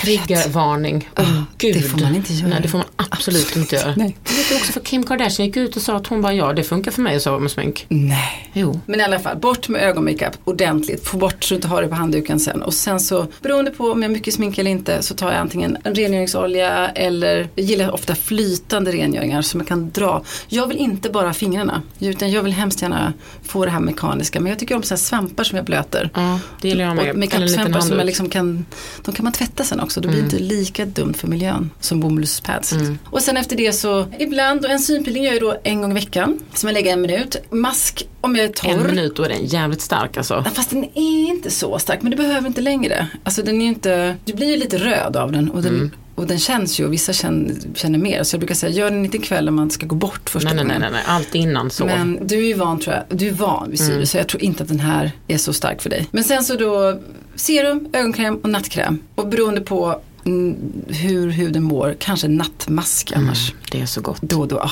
Triggervarning. 0.00 1.08
Oh, 1.16 1.42
Gud. 1.58 1.74
det 1.74 1.82
får 1.82 1.98
man 1.98 2.14
inte 2.14 2.32
göra. 2.32 2.48
Nej, 2.48 2.58
det 2.62 2.68
får 2.68 2.78
man 2.78 2.86
absolut 2.96 3.56
inte 3.56 3.76
göra. 3.76 3.94
Nej. 3.96 4.16
Jag 4.28 4.36
vet 4.36 4.60
också 4.60 4.72
för 4.72 4.80
Kim 4.80 5.02
Kardashian 5.02 5.46
gick 5.46 5.56
ut 5.56 5.76
och 5.76 5.82
sa 5.82 5.96
att 5.96 6.06
hon 6.06 6.22
bara 6.22 6.32
ja, 6.32 6.52
det 6.52 6.64
funkar 6.64 6.90
för 6.90 7.02
mig 7.02 7.16
att 7.16 7.22
sova 7.22 7.38
med 7.38 7.50
smink. 7.50 7.86
Nej. 7.88 8.50
Jo. 8.52 8.80
Men 8.86 9.00
i 9.00 9.02
alla 9.02 9.18
fall, 9.18 9.36
bort 9.36 9.68
med 9.68 9.82
ögonmakeup 9.82 10.32
ordentligt. 10.44 11.08
Få 11.08 11.16
bort 11.16 11.44
så 11.44 11.54
du 11.54 11.54
inte 11.54 11.68
har 11.68 11.82
det 11.82 11.88
på 11.88 11.94
handduken 11.94 12.40
sen. 12.40 12.62
Och 12.62 12.74
sen 12.74 13.00
så, 13.00 13.26
beroende 13.42 13.70
på 13.70 13.90
om 13.90 14.02
jag 14.02 14.08
har 14.08 14.14
mycket 14.14 14.34
smink 14.34 14.58
eller 14.58 14.70
inte, 14.70 15.02
så 15.02 15.14
tar 15.14 15.30
jag 15.30 15.40
antingen 15.40 15.76
en 15.84 15.94
rengöringsolja 15.94 16.88
eller, 16.88 17.48
jag 17.54 17.64
gillar 17.64 17.90
ofta 17.90 18.14
flytande 18.14 18.92
rengöringar 18.92 19.42
som 19.42 19.60
jag 19.60 19.68
kan 19.68 19.90
dra. 19.90 20.22
Jag 20.48 20.66
vill 20.66 20.76
inte 20.76 21.10
bara 21.10 21.34
fingrarna, 21.34 21.82
utan 22.00 22.30
jag 22.30 22.42
vill 22.42 22.52
hemskt 22.52 22.82
gärna 22.82 23.12
få 23.42 23.64
det 23.64 23.70
här 23.70 23.80
mekaniska. 23.80 24.40
Men 24.40 24.50
jag 24.50 24.58
tycker 24.58 24.74
om 24.74 24.82
så 24.82 24.94
här 24.94 24.98
svampar 24.98 25.44
som 25.44 25.56
jag 25.56 25.64
blöter. 25.64 26.10
Ja, 26.14 26.40
det 26.60 26.68
gillar 26.68 26.84
jag 26.84 26.96
med. 26.96 27.10
Och 27.10 27.18
makeupsvampar 27.18 27.80
som 27.80 27.96
man 27.96 28.06
liksom 28.06 28.28
kan, 28.28 28.66
de 29.04 29.14
kan 29.14 29.24
man 29.24 29.32
tvätta 29.32 29.64
sen 29.64 29.80
också. 29.80 29.87
Då 29.94 30.08
blir 30.08 30.18
det 30.18 30.24
inte 30.24 30.38
lika 30.38 30.84
dumt 30.84 31.14
för 31.14 31.28
miljön 31.28 31.70
som 31.80 32.00
bomullspads. 32.00 32.74
Och 33.04 33.22
sen 33.22 33.36
efter 33.36 33.56
det 33.56 33.72
så, 33.72 34.06
ibland, 34.18 34.64
och 34.64 34.70
en 34.70 34.78
synpeeling 34.80 35.24
gör 35.24 35.32
jag 35.32 35.40
då 35.42 35.56
en 35.64 35.80
gång 35.82 35.90
i 35.90 35.94
veckan. 35.94 36.38
Som 36.54 36.68
jag 36.68 36.74
lägger 36.74 36.92
en 36.92 37.00
minut. 37.00 37.36
Mask 37.50 38.06
om 38.20 38.36
jag 38.36 38.44
är 38.44 38.48
torr. 38.52 38.70
En 38.70 38.86
minut, 38.86 39.16
då 39.16 39.22
är 39.22 39.28
den 39.28 39.46
jävligt 39.46 39.80
stark 39.80 40.16
alltså. 40.16 40.44
Fast 40.54 40.70
den 40.70 40.84
är 40.84 41.28
inte 41.28 41.50
så 41.50 41.78
stark, 41.78 42.02
men 42.02 42.10
du 42.10 42.16
behöver 42.16 42.48
inte 42.48 42.60
längre. 42.60 43.08
Alltså 43.22 43.42
den 43.42 43.62
är 43.62 43.66
inte, 43.66 44.16
du 44.24 44.34
blir 44.34 44.46
ju 44.50 44.56
lite 44.56 44.78
röd 44.78 45.16
av 45.16 45.32
den 45.32 45.50
och 45.50 45.62
den, 45.62 45.74
Mm. 45.74 45.90
Och 46.18 46.26
den 46.26 46.38
känns 46.38 46.80
ju 46.80 46.84
och 46.86 46.92
vissa 46.92 47.12
känner, 47.12 47.54
känner 47.74 47.98
mer. 47.98 48.22
Så 48.22 48.34
jag 48.34 48.40
brukar 48.40 48.54
säga, 48.54 48.72
gör 48.72 48.90
den 48.90 49.04
inte 49.04 49.16
ikväll 49.16 49.44
när 49.44 49.52
man 49.52 49.70
ska 49.70 49.86
gå 49.86 49.94
bort 49.94 50.30
första 50.30 50.48
Nej, 50.48 50.56
nej, 50.56 50.64
nej, 50.64 50.76
gången. 50.76 50.92
nej, 50.92 51.02
nej, 51.06 51.14
allt 51.16 51.34
innan 51.34 51.70
så. 51.70 51.84
Men 51.86 52.18
du 52.26 52.38
är 52.38 52.46
ju 52.48 52.54
van 52.54 52.80
tror 52.80 52.96
jag, 52.96 53.18
du 53.18 53.28
är 53.28 53.32
van 53.32 53.70
vid 53.70 53.78
syre 53.80 53.94
Mm. 53.94 54.06
så 54.06 54.16
jag 54.16 54.28
tror 54.28 54.42
inte 54.42 54.62
att 54.62 54.68
den 54.68 54.80
här 54.80 55.12
är 55.28 55.38
så 55.38 55.52
stark 55.52 55.82
för 55.82 55.90
dig. 55.90 56.06
Men 56.10 56.24
sen 56.24 56.44
så 56.44 56.56
då 56.56 57.00
serum, 57.34 57.88
ögonkräm 57.92 58.36
och 58.36 58.48
nattkräm. 58.50 58.98
Och 59.14 59.28
beroende 59.28 59.60
på 59.60 60.00
mm, 60.24 60.56
hur 60.88 61.30
huden 61.30 61.62
mår, 61.62 61.96
kanske 61.98 62.28
nattmask 62.28 63.12
annars. 63.16 63.52
Det 63.70 63.80
är 63.80 63.86
så 63.86 64.00
gott. 64.00 64.22
Då 64.22 64.40
och 64.40 64.48
då. 64.48 64.58
Ah. 64.58 64.70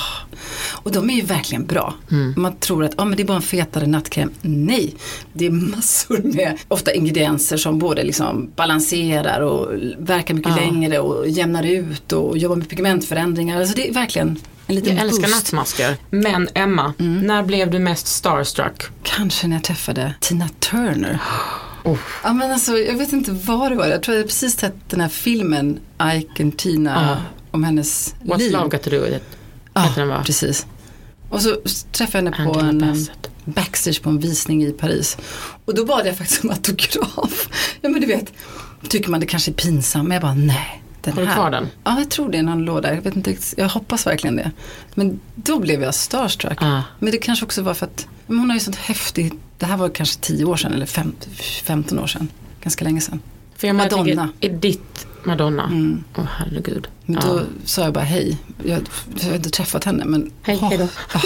Och 0.87 0.93
de 0.93 1.11
är 1.11 1.15
ju 1.15 1.23
verkligen 1.23 1.67
bra. 1.67 1.95
Mm. 2.11 2.35
Man 2.37 2.57
tror 2.57 2.85
att 2.85 2.93
ah, 2.97 3.05
men 3.05 3.17
det 3.17 3.23
är 3.23 3.27
bara 3.27 3.37
en 3.37 3.43
fetare 3.43 3.87
nattkräm. 3.87 4.31
Nej, 4.41 4.95
det 5.33 5.47
är 5.47 5.51
massor 5.51 6.21
med 6.23 6.59
ofta 6.69 6.93
ingredienser 6.93 7.57
som 7.57 7.79
både 7.79 8.05
liksom 8.05 8.51
balanserar 8.57 9.41
och 9.41 9.69
verkar 9.99 10.35
mycket 10.35 10.53
Ja. 10.57 10.63
längre 10.63 10.99
och 10.99 11.29
jämnar 11.29 11.63
ut 11.67 12.13
och 12.13 12.39
jobbar 12.39 12.57
med 12.57 12.69
pigmentförändringar. 12.69 13.61
Alltså 13.61 13.75
det 13.77 13.89
är 13.89 13.93
verkligen 13.93 14.39
en 14.67 14.75
liten 14.75 14.97
Jag 14.97 15.05
älskar 15.05 15.23
boost. 15.29 15.35
nattmasker. 15.53 15.97
Men 16.11 16.49
Emma, 16.55 16.93
Mm. 16.99 17.19
när 17.27 17.43
blev 17.43 17.71
du 17.71 17.79
mest 17.79 18.07
starstruck? 18.07 18.83
Kanske 19.03 19.47
när 19.49 19.57
jag 19.57 19.65
träffade 19.65 20.15
Tina 20.21 20.49
Turner. 20.59 21.19
Ja 22.25 22.33
men 22.33 22.51
alltså 22.53 22.79
jag 22.79 22.95
vet 22.95 23.13
inte 23.13 23.33
vad 23.33 23.73
det 23.73 23.77
var. 23.77 23.87
Jag 23.87 24.03
tror 24.03 24.17
jag 24.17 24.27
precis 24.27 24.59
sett 24.59 24.75
den 24.91 25.01
här 25.01 25.09
filmen 25.09 25.79
Ike 26.17 26.43
and 26.43 26.57
Tina 26.57 27.23
om 27.51 27.65
hennes 27.65 28.15
What's 28.23 28.39
liv. 28.39 28.53
love 28.53 28.69
got 28.69 28.83
to 28.83 28.91
do 28.91 29.01
with 29.01 29.17
it? 29.17 29.23
Ja, 29.75 30.05
va? 30.07 30.23
precis. 30.27 30.67
Och 31.29 31.43
så 31.43 31.57
träffade 31.93 32.25
jag 32.25 32.33
henne 32.33 32.53
på 32.53 32.61
Angela 32.61 32.87
en 32.87 33.07
backstage 33.45 34.03
på 34.03 34.11
en 34.11 34.19
visning 34.19 34.65
i 34.65 34.73
Paris. 34.73 35.17
Och 35.65 35.75
då 35.75 35.85
bad 35.85 36.07
jag 36.07 36.17
faktiskt 36.17 36.45
om 36.45 36.51
autograf. 36.67 37.49
Ja 37.81 37.89
men 37.89 38.01
du 38.01 38.07
vet, 38.07 38.33
tycker 38.89 39.11
man 39.11 39.21
det 39.21 39.27
kanske 39.27 39.51
är 39.51 39.55
pinsamt. 39.55 40.09
Men 40.09 40.15
jag 40.15 40.23
bara 40.23 40.35
nej. 40.35 40.83
Den 41.01 41.15
Har 41.15 41.23
du 41.23 41.33
kvar 41.33 41.51
den? 41.51 41.69
Ja 41.85 41.99
jag 41.99 42.11
tror 42.11 42.33
det 42.33 42.39
är 42.39 42.43
någon 42.43 42.65
låda. 42.65 42.95
Jag, 42.95 43.03
vet 43.03 43.17
inte, 43.17 43.37
jag 43.57 43.69
hoppas 43.69 44.07
verkligen 44.07 44.37
det. 44.37 44.51
Men 44.95 45.21
då 45.35 45.59
blev 45.59 45.83
jag 45.83 45.95
starstruck. 45.95 46.63
Ah. 46.63 46.83
Men 46.99 47.13
det 47.13 47.19
kanske 47.19 47.45
också 47.45 47.63
var 47.63 47.75
för 47.75 47.87
att 47.87 48.07
men 48.27 48.39
hon 48.39 48.51
har 48.51 48.57
ju 48.57 48.61
sånt 48.61 48.77
häftigt. 48.77 49.35
Det 49.59 49.67
här 49.67 49.77
var 49.77 49.89
kanske 49.89 50.21
10 50.21 50.45
år 50.45 50.57
sedan 50.57 50.73
eller 50.73 50.87
fem, 50.87 51.13
15 51.65 51.99
år 51.99 52.07
sedan. 52.07 52.29
Ganska 52.61 52.85
länge 52.85 53.01
sedan. 53.01 53.21
För 53.57 53.67
jag 53.67 53.77
Madonna. 53.77 54.03
Madonna. 54.03 54.29
Är 54.41 54.49
ditt 54.49 55.07
Madonna? 55.27 55.71
Åh 56.17 56.25
herregud. 56.39 56.89
Men 57.07 57.15
Ja. 57.23 57.29
då 57.29 57.41
sa 57.65 57.83
jag 57.83 57.93
bara 57.93 58.05
hej. 58.05 58.39
Jag, 58.65 58.81
jag 59.21 59.29
har 59.29 59.37
inte 59.37 59.51
träffat 59.51 59.85
henne 59.85 60.05
men 60.05 60.31
Hej, 60.43 60.57
hej 60.57 60.79
då. 60.79 60.89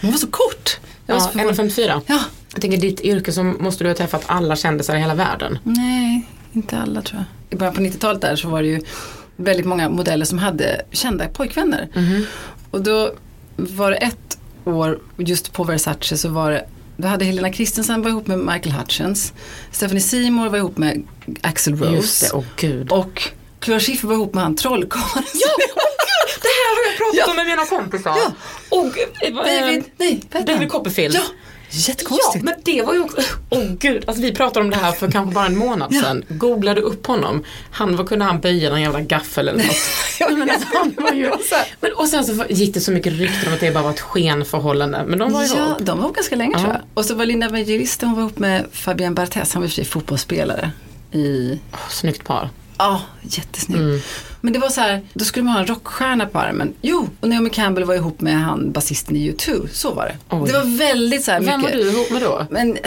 hon 0.00 0.10
var 0.10 0.18
så 0.18 0.26
kort. 0.26 0.78
Jag 1.06 1.14
var 1.14 1.22
Ja, 1.22 1.28
förvånad. 1.28 1.54
1,54. 1.54 2.00
Ja, 2.06 2.20
Jag 2.52 2.60
tänker 2.60 2.78
ditt 2.78 3.00
yrke 3.00 3.32
så 3.32 3.42
måste 3.44 3.84
du 3.84 3.90
ha 3.90 3.94
träffat 3.96 4.22
alla 4.26 4.56
kändisar 4.56 4.96
i 4.96 4.98
hela 4.98 5.14
världen. 5.14 5.58
nej, 5.62 6.26
inte 6.52 6.78
alla 6.78 7.02
tror 7.02 7.18
jag. 7.48 7.56
I 7.56 7.58
början 7.58 7.74
på 7.74 7.80
90-talet 7.80 8.20
där 8.20 8.36
så 8.36 8.48
var 8.48 8.62
det 8.62 8.68
ju 8.68 8.80
väldigt 9.36 9.66
många 9.66 9.88
modeller 9.88 10.24
som 10.24 10.38
hade 10.38 10.82
kända 10.90 11.28
pojkvänner. 11.28 11.88
Och 12.70 12.82
då 12.82 13.12
var 13.56 13.90
det 13.90 13.96
ett 13.96 14.38
år, 14.64 14.98
just 15.16 15.52
på 15.52 15.64
Versace 15.64 16.16
så 16.16 16.28
var 16.28 16.50
det 16.50 16.64
då 16.96 17.08
hade 17.08 17.24
Helena 17.24 17.52
Christensen 17.52 18.02
var 18.02 18.10
ihop 18.10 18.26
med 18.26 18.38
Michael 18.38 18.72
Hutchins. 18.72 19.32
Stephanie 19.70 20.00
Seymour 20.02 20.48
var 20.48 20.58
ihop 20.58 20.78
med 20.78 21.02
Axl 21.42 21.70
Rose. 21.74 21.92
Just 21.92 22.20
det, 22.20 22.30
åh 22.36 22.44
gud. 22.56 22.92
Och 22.92 23.22
Clara 23.60 23.80
Schiffer 23.80 24.08
var 24.08 24.14
ihop 24.14 24.34
med 24.34 24.42
han 24.42 24.56
trollkarlen. 24.56 25.24
Det 26.42 26.48
här 26.48 26.76
har 26.76 26.90
jag 26.90 26.98
pratat 26.98 27.14
Ja. 27.18 27.30
om 27.30 27.36
med 27.36 27.46
mina 27.46 27.64
kompisar. 27.66 28.16
Ja. 28.16 28.32
Och, 28.70 28.98
eh, 29.22 29.34
David, 29.60 29.84
nej, 29.96 30.22
David? 30.46 30.68
Copperfield. 30.68 31.14
Ja, 31.14 31.22
Ja, 31.74 31.78
jättekonstigt. 31.88 32.44
men 32.44 32.54
det 32.64 32.82
var 32.82 32.94
ju 32.94 33.00
också, 33.00 33.20
åh 33.50 33.64
gud, 33.78 34.04
alltså 34.06 34.22
vi 34.22 34.32
pratade 34.34 34.64
om 34.64 34.70
det 34.70 34.76
här 34.76 34.92
för 34.92 35.10
kanske 35.10 35.34
bara 35.34 35.46
en 35.46 35.58
månad 35.58 35.94
sedan. 35.94 36.24
Googlade 36.28 36.80
upp 36.80 37.06
honom. 37.06 37.44
Han, 37.70 37.96
vad 37.96 38.08
kunde 38.08 38.24
han 38.24 38.40
böja 38.40 38.70
någon 38.70 38.80
jävla 38.82 39.00
gaffel 39.00 39.48
eller 39.48 39.64
något? 39.64 39.76
Men 40.38 40.50
alltså, 40.50 40.66
han 40.78 40.94
var 40.98 41.12
ju, 41.12 41.30
men, 41.80 41.92
och 41.92 42.08
sen 42.08 42.24
så 42.24 42.44
gick 42.48 42.74
det 42.74 42.80
så 42.80 42.90
mycket 42.92 43.12
rykten 43.12 43.48
om 43.48 43.54
att 43.54 43.60
det 43.60 43.70
bara 43.74 43.82
var 43.84 43.90
ett 43.90 44.00
skenförhållande. 44.00 45.04
Men 45.06 45.18
de 45.18 45.32
var 45.32 45.42
Ja, 45.42 45.66
ihop. 45.66 45.78
de 45.80 45.98
var 45.98 46.04
ihop 46.04 46.16
ganska 46.16 46.36
länge 46.36 46.52
Ja. 46.52 46.58
tror 46.60 46.72
jag. 46.72 46.82
Och 46.94 47.04
så 47.04 47.14
var 47.14 47.26
Linda 47.26 47.46
Evangelista, 47.46 48.06
hon 48.06 48.14
var 48.14 48.22
ihop 48.22 48.38
med 48.38 48.66
Fabian 48.72 49.14
Barthez, 49.14 49.52
han 49.54 49.62
var 49.62 49.80
i 49.80 49.84
fotbollsspelare. 49.84 50.70
I, 51.12 51.58
Åh, 51.72 51.78
snyggt 51.90 52.24
par. 52.24 52.50
ja, 52.78 53.02
jättesnygg. 53.22 53.80
Mm. 53.80 54.00
Men 54.44 54.52
det 54.52 54.58
var 54.58 54.68
så 54.68 54.80
här, 54.80 55.00
då 55.14 55.24
skulle 55.24 55.44
man 55.44 55.52
ha 55.54 55.60
en 55.60 55.66
rockstjärna 55.66 56.26
på 56.26 56.38
armen. 56.38 56.72
Jo, 56.82 57.08
och 57.20 57.28
Naomi 57.28 57.50
Campbell 57.50 57.84
var 57.84 57.94
ihop 57.94 58.20
med 58.20 58.34
han 58.40 58.72
basisten 58.72 59.16
i 59.16 59.32
U2, 59.32 59.68
så 59.72 59.94
var 59.94 60.04
det. 60.06 60.36
Oj. 60.36 60.46
Det 60.46 60.52
var 60.58 60.78
väldigt 60.78 61.24
så 61.24 61.30
här 61.30 61.40
Vem 61.40 61.48
var 61.62 61.68
mycket. 61.68 61.72
du 61.84 61.90
ihop 61.90 62.10
med 62.10 62.22
då? 62.22 62.46
Men 62.50 62.78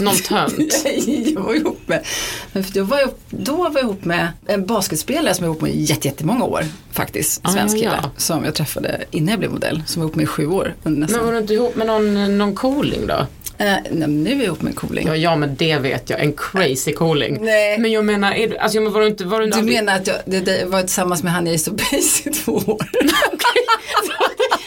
Någon 0.00 0.14
tönt? 0.16 0.54
Nej, 0.84 1.32
jag 1.34 1.40
var 1.40 1.54
ihop 1.54 1.80
med, 1.86 2.04
men 2.52 2.64
för 2.64 2.76
jag 2.78 2.84
var 2.84 3.00
ihop, 3.00 3.20
då 3.30 3.56
var 3.56 3.70
jag 3.74 3.80
ihop 3.82 4.04
med 4.04 4.28
en 4.46 4.66
basketspelare 4.66 5.34
som 5.34 5.44
jag 5.44 5.48
var 5.48 5.54
ihop 5.54 5.62
med 5.62 5.74
i 5.74 5.80
jätte- 5.80 6.08
jättemånga 6.08 6.44
år 6.44 6.64
faktiskt. 6.92 7.40
Ah, 7.44 7.48
Svensk 7.52 7.76
kille. 7.76 7.98
ja. 8.02 8.10
Som 8.16 8.44
jag 8.44 8.54
träffade 8.54 9.04
innan 9.10 9.28
jag 9.28 9.38
blev 9.38 9.50
modell. 9.52 9.82
Som 9.86 10.02
var 10.02 10.06
ihop 10.08 10.16
med 10.16 10.22
i 10.22 10.26
sju 10.26 10.46
år. 10.46 10.74
Nästan. 10.82 11.16
Men 11.18 11.26
var 11.26 11.32
du 11.32 11.38
inte 11.38 11.54
ihop 11.54 11.76
med 11.76 11.86
någon, 11.86 12.38
någon 12.38 12.54
cooling 12.54 13.06
då? 13.06 13.26
Eh, 13.58 13.74
nej, 13.90 14.08
nu 14.08 14.30
är 14.30 14.34
jag 14.34 14.44
ihop 14.44 14.62
med 14.62 14.70
en 14.70 14.76
cooling. 14.76 15.06
Ja, 15.06 15.16
ja 15.16 15.36
men 15.36 15.56
det 15.56 15.78
vet 15.78 16.10
jag, 16.10 16.20
en 16.20 16.32
crazy 16.32 16.92
cooling. 16.92 17.38
Nej. 17.40 17.78
Men 17.78 17.92
jag 17.92 18.04
menar, 18.04 18.32
är 18.32 18.48
du, 18.48 18.56
alltså, 18.58 18.80
men 18.80 18.92
var 18.92 19.00
du 19.00 19.06
inte, 19.06 19.24
var 19.24 19.40
du 19.40 19.46
Du 19.46 19.52
aldrig- 19.58 19.76
menar 19.76 19.96
att 19.96 20.06
jag 20.06 20.16
det, 20.26 20.40
det 20.40 20.63
var 20.64 20.80
tillsammans 20.80 21.22
med 21.22 21.32
han 21.32 21.46
i 21.46 21.54
Ace 21.54 21.70
of 21.70 21.76
Base 21.76 22.28
i 22.28 22.32
två 22.32 22.52
år? 22.52 22.88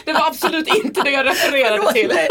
Det 0.04 0.12
var 0.12 0.26
absolut 0.26 0.68
inte 0.84 1.02
det 1.02 1.10
jag 1.10 1.26
refererade 1.26 1.92
till. 1.92 2.08
Nej, 2.14 2.28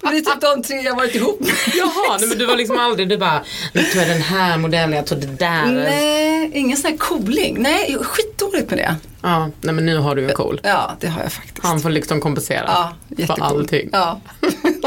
det 0.00 0.16
är 0.16 0.20
typ 0.20 0.40
de 0.40 0.62
tre 0.62 0.76
jag 0.76 0.96
varit 0.96 1.14
ihop 1.14 1.40
med. 1.40 1.50
Jaha, 1.74 2.16
nej, 2.20 2.28
men 2.28 2.38
du 2.38 2.46
var 2.46 2.56
liksom 2.56 2.78
aldrig, 2.78 3.08
du 3.08 3.18
bara, 3.18 3.42
nu 3.72 3.82
tog 3.82 4.02
jag 4.02 4.08
den 4.08 4.22
här 4.22 4.58
modellen, 4.58 4.92
jag 4.96 5.06
tog 5.06 5.18
det 5.20 5.26
där. 5.26 5.66
Nej, 5.66 6.50
ingen 6.54 6.76
sån 6.76 6.90
här 6.90 6.98
cooling. 6.98 7.56
Nej, 7.62 7.96
skitdåligt 8.00 8.70
med 8.70 8.78
det. 8.78 8.96
Ja, 9.22 9.50
nej 9.60 9.74
men 9.74 9.86
nu 9.86 9.96
har 9.96 10.14
du 10.14 10.28
en 10.28 10.34
cool. 10.34 10.60
Ja, 10.62 10.96
det 11.00 11.06
har 11.06 11.22
jag 11.22 11.32
faktiskt. 11.32 11.66
Han 11.66 11.80
får 11.80 11.90
liksom 11.90 12.20
kompensera 12.20 12.64
ja, 12.66 12.92
för 13.08 13.22
jättecool. 13.22 13.42
allting. 13.42 13.88
Ja. 13.92 14.20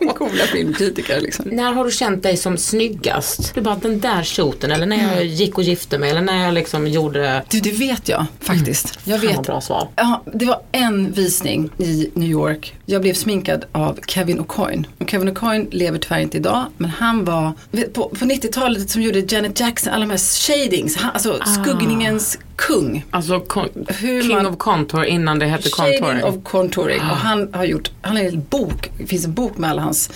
Coola 0.14 0.44
filmkritiker 0.52 1.20
liksom. 1.20 1.44
När 1.48 1.72
har 1.72 1.84
du 1.84 1.90
känt 1.90 2.22
dig 2.22 2.36
som 2.36 2.56
snyggast? 2.56 3.54
Du 3.54 3.60
bara, 3.60 3.76
den 3.76 4.00
där 4.00 4.22
shooten, 4.22 4.70
eller 4.70 4.86
när 4.86 5.14
jag 5.14 5.24
gick 5.24 5.58
och 5.58 5.64
gifte 5.64 5.98
mig, 5.98 6.10
eller 6.10 6.20
när 6.20 6.44
jag 6.44 6.54
liksom 6.54 6.86
gjorde... 6.86 7.42
Du, 7.50 7.60
det 7.60 7.72
vet 7.72 8.08
jag 8.08 8.26
faktiskt. 8.40 8.98
Jag 9.04 9.20
Fan, 9.20 9.26
vad 9.28 9.36
vet. 9.36 9.46
bra 9.46 9.60
svar. 9.60 9.88
Ja, 9.96 10.22
det 10.34 10.44
var 10.44 10.60
en 10.72 11.12
visning 11.12 11.70
i 11.78 12.10
New 12.14 12.30
York. 12.30 12.74
Jag 12.86 13.02
blev 13.02 13.14
sminkad 13.14 13.64
av 13.72 13.98
Kevin 14.06 14.40
O'Coin. 14.40 14.84
Och 14.98 15.10
Kevin 15.10 15.36
O'Coin 15.36 15.66
lever 15.70 15.98
tyvärr 15.98 16.18
inte 16.20 16.36
idag. 16.36 16.64
Men 16.76 16.90
han 16.90 17.24
var, 17.24 17.52
på, 17.92 18.08
på 18.08 18.24
90-talet 18.24 18.90
som 18.90 19.02
gjorde 19.02 19.18
Janet 19.18 19.60
Jackson, 19.60 19.92
alla 19.92 20.04
de 20.04 20.10
här 20.10 20.18
shadings. 20.18 20.96
Han, 20.96 21.10
alltså 21.12 21.40
skuggningens 21.44 22.38
kung. 22.56 23.04
Alltså 23.10 23.40
kon- 23.40 23.86
King 24.00 24.28
man- 24.28 24.46
of 24.46 24.58
Contour 24.58 25.04
innan 25.04 25.38
det 25.38 25.46
hette 25.46 25.68
contouring. 25.70 26.24
of 26.24 26.34
contouring. 26.44 27.00
Och 27.00 27.16
han 27.16 27.54
har 27.54 27.64
gjort, 27.64 27.90
han 28.02 28.16
har 28.16 28.24
en 28.24 28.44
bok, 28.50 28.90
det 28.98 29.06
finns 29.06 29.24
en 29.24 29.32
bok 29.34 29.58
med 29.58 29.70
alla 29.70 29.82
hans 29.82 30.10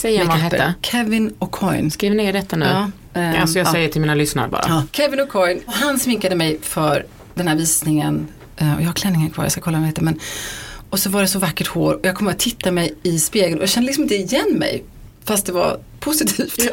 Säg 0.00 0.18
vad 0.18 0.26
han 0.26 0.40
hette. 0.40 0.74
Kevin 0.82 1.34
O'Coin. 1.38 1.90
Skriv 1.90 2.14
ner 2.14 2.32
detta 2.32 2.56
nu. 2.56 2.66
Ja, 2.66 2.90
ehm, 3.20 3.40
alltså 3.40 3.58
jag 3.58 3.66
ja. 3.66 3.72
säger 3.72 3.88
till 3.88 4.00
mina 4.00 4.14
lyssnare 4.14 4.48
bara. 4.48 4.64
Ja, 4.68 4.82
Kevin 4.92 5.20
O'Coin. 5.20 5.60
Han 5.66 5.98
sminkade 5.98 6.34
mig 6.36 6.58
för 6.62 7.06
den 7.34 7.48
här 7.48 7.56
visningen. 7.56 8.28
Eh, 8.56 8.74
och 8.74 8.80
jag 8.82 8.86
har 8.86 8.92
klänningen 8.92 9.30
kvar, 9.30 9.44
jag 9.44 9.52
ska 9.52 9.60
kolla 9.60 9.76
vad 9.76 9.82
den 9.82 9.88
heter. 9.88 10.02
Men, 10.02 10.20
och 10.90 10.98
så 10.98 11.10
var 11.10 11.20
det 11.22 11.28
så 11.28 11.38
vackert 11.38 11.66
hår 11.66 11.94
och 11.94 12.00
jag 12.06 12.14
kom 12.16 12.28
att 12.28 12.38
titta 12.38 12.70
mig 12.72 12.94
i 13.02 13.18
spegeln 13.18 13.54
och 13.56 13.62
jag 13.62 13.68
kände 13.70 13.86
liksom 13.86 14.02
inte 14.02 14.14
igen 14.14 14.54
mig. 14.58 14.84
Fast 15.26 15.46
det 15.46 15.52
var 15.52 15.78
positivt. 16.00 16.58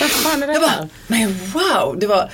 Vad 0.00 0.10
fan 0.10 0.42
är 0.42 0.46
det 0.46 0.52
Jag 0.52 0.60
här? 0.60 0.78
bara, 0.78 0.88
men 1.06 1.36
wow, 1.52 1.98
det 1.98 2.06
var 2.06 2.30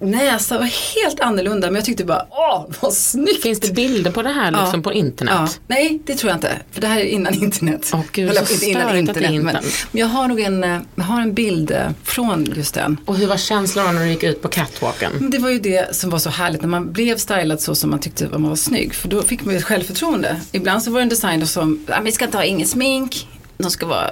näsa 0.00 0.58
var 0.58 0.64
helt 0.94 1.20
annorlunda 1.20 1.66
men 1.66 1.74
jag 1.74 1.84
tyckte 1.84 2.04
bara, 2.04 2.26
åh 2.30 2.66
vad 2.80 2.92
snyggt. 2.92 3.42
Finns 3.42 3.60
det 3.60 3.72
bilder 3.72 4.10
på 4.10 4.22
det 4.22 4.28
här 4.28 4.50
liksom 4.50 4.70
Ja. 4.74 4.82
på 4.82 4.92
internet? 4.92 5.34
Ja, 5.36 5.48
nej, 5.66 6.00
det 6.06 6.14
tror 6.14 6.30
jag 6.30 6.36
inte. 6.36 6.56
För 6.72 6.80
det 6.80 6.86
här 6.86 7.00
är 7.00 7.04
innan 7.04 7.34
internet. 7.34 7.90
Åh, 7.94 8.00
gud, 8.12 8.30
Eller, 8.30 8.44
så 8.44 8.52
inte 8.54 8.66
innan 8.66 8.96
internet. 8.96 9.30
Men, 9.32 9.44
men 9.44 10.00
jag 10.00 10.06
har 10.06 10.28
nog 10.28 10.40
en, 10.40 10.62
jag 10.94 11.04
har 11.04 11.20
en 11.20 11.34
bild 11.34 11.70
eh, 11.70 11.78
från 12.04 12.44
just 12.56 12.74
den. 12.74 13.00
Och 13.04 13.16
hur 13.16 13.26
var 13.26 13.36
känslan 13.36 13.94
när 13.94 14.02
du 14.04 14.10
gick 14.10 14.22
ut 14.22 14.42
på 14.42 14.48
catwalken? 14.48 15.30
Det 15.30 15.38
var 15.38 15.50
ju 15.50 15.58
det 15.58 15.96
som 15.96 16.10
var 16.10 16.18
så 16.18 16.30
härligt 16.30 16.60
när 16.60 16.68
man 16.68 16.92
blev 16.92 17.16
stylad 17.18 17.60
så 17.60 17.74
som 17.74 17.90
man 17.90 17.98
tyckte 18.00 18.24
att 18.24 18.32
man 18.32 18.48
var 18.48 18.56
snygg. 18.56 18.94
För 18.94 19.08
då 19.08 19.22
fick 19.22 19.44
man 19.44 19.54
ju 19.54 19.58
ett 19.58 19.64
självförtroende. 19.64 20.36
Ibland 20.52 20.82
så 20.82 20.90
var 20.90 20.98
det 20.98 21.02
en 21.02 21.08
designer 21.08 21.46
som, 21.46 21.84
"Ja, 21.88 22.00
vi 22.04 22.12
ska 22.12 22.24
inte 22.24 22.36
ha 22.36 22.44
inget 22.44 22.68
smink, 22.68 23.28
de 23.58 23.70
ska 23.70 23.86
vara 23.86 24.10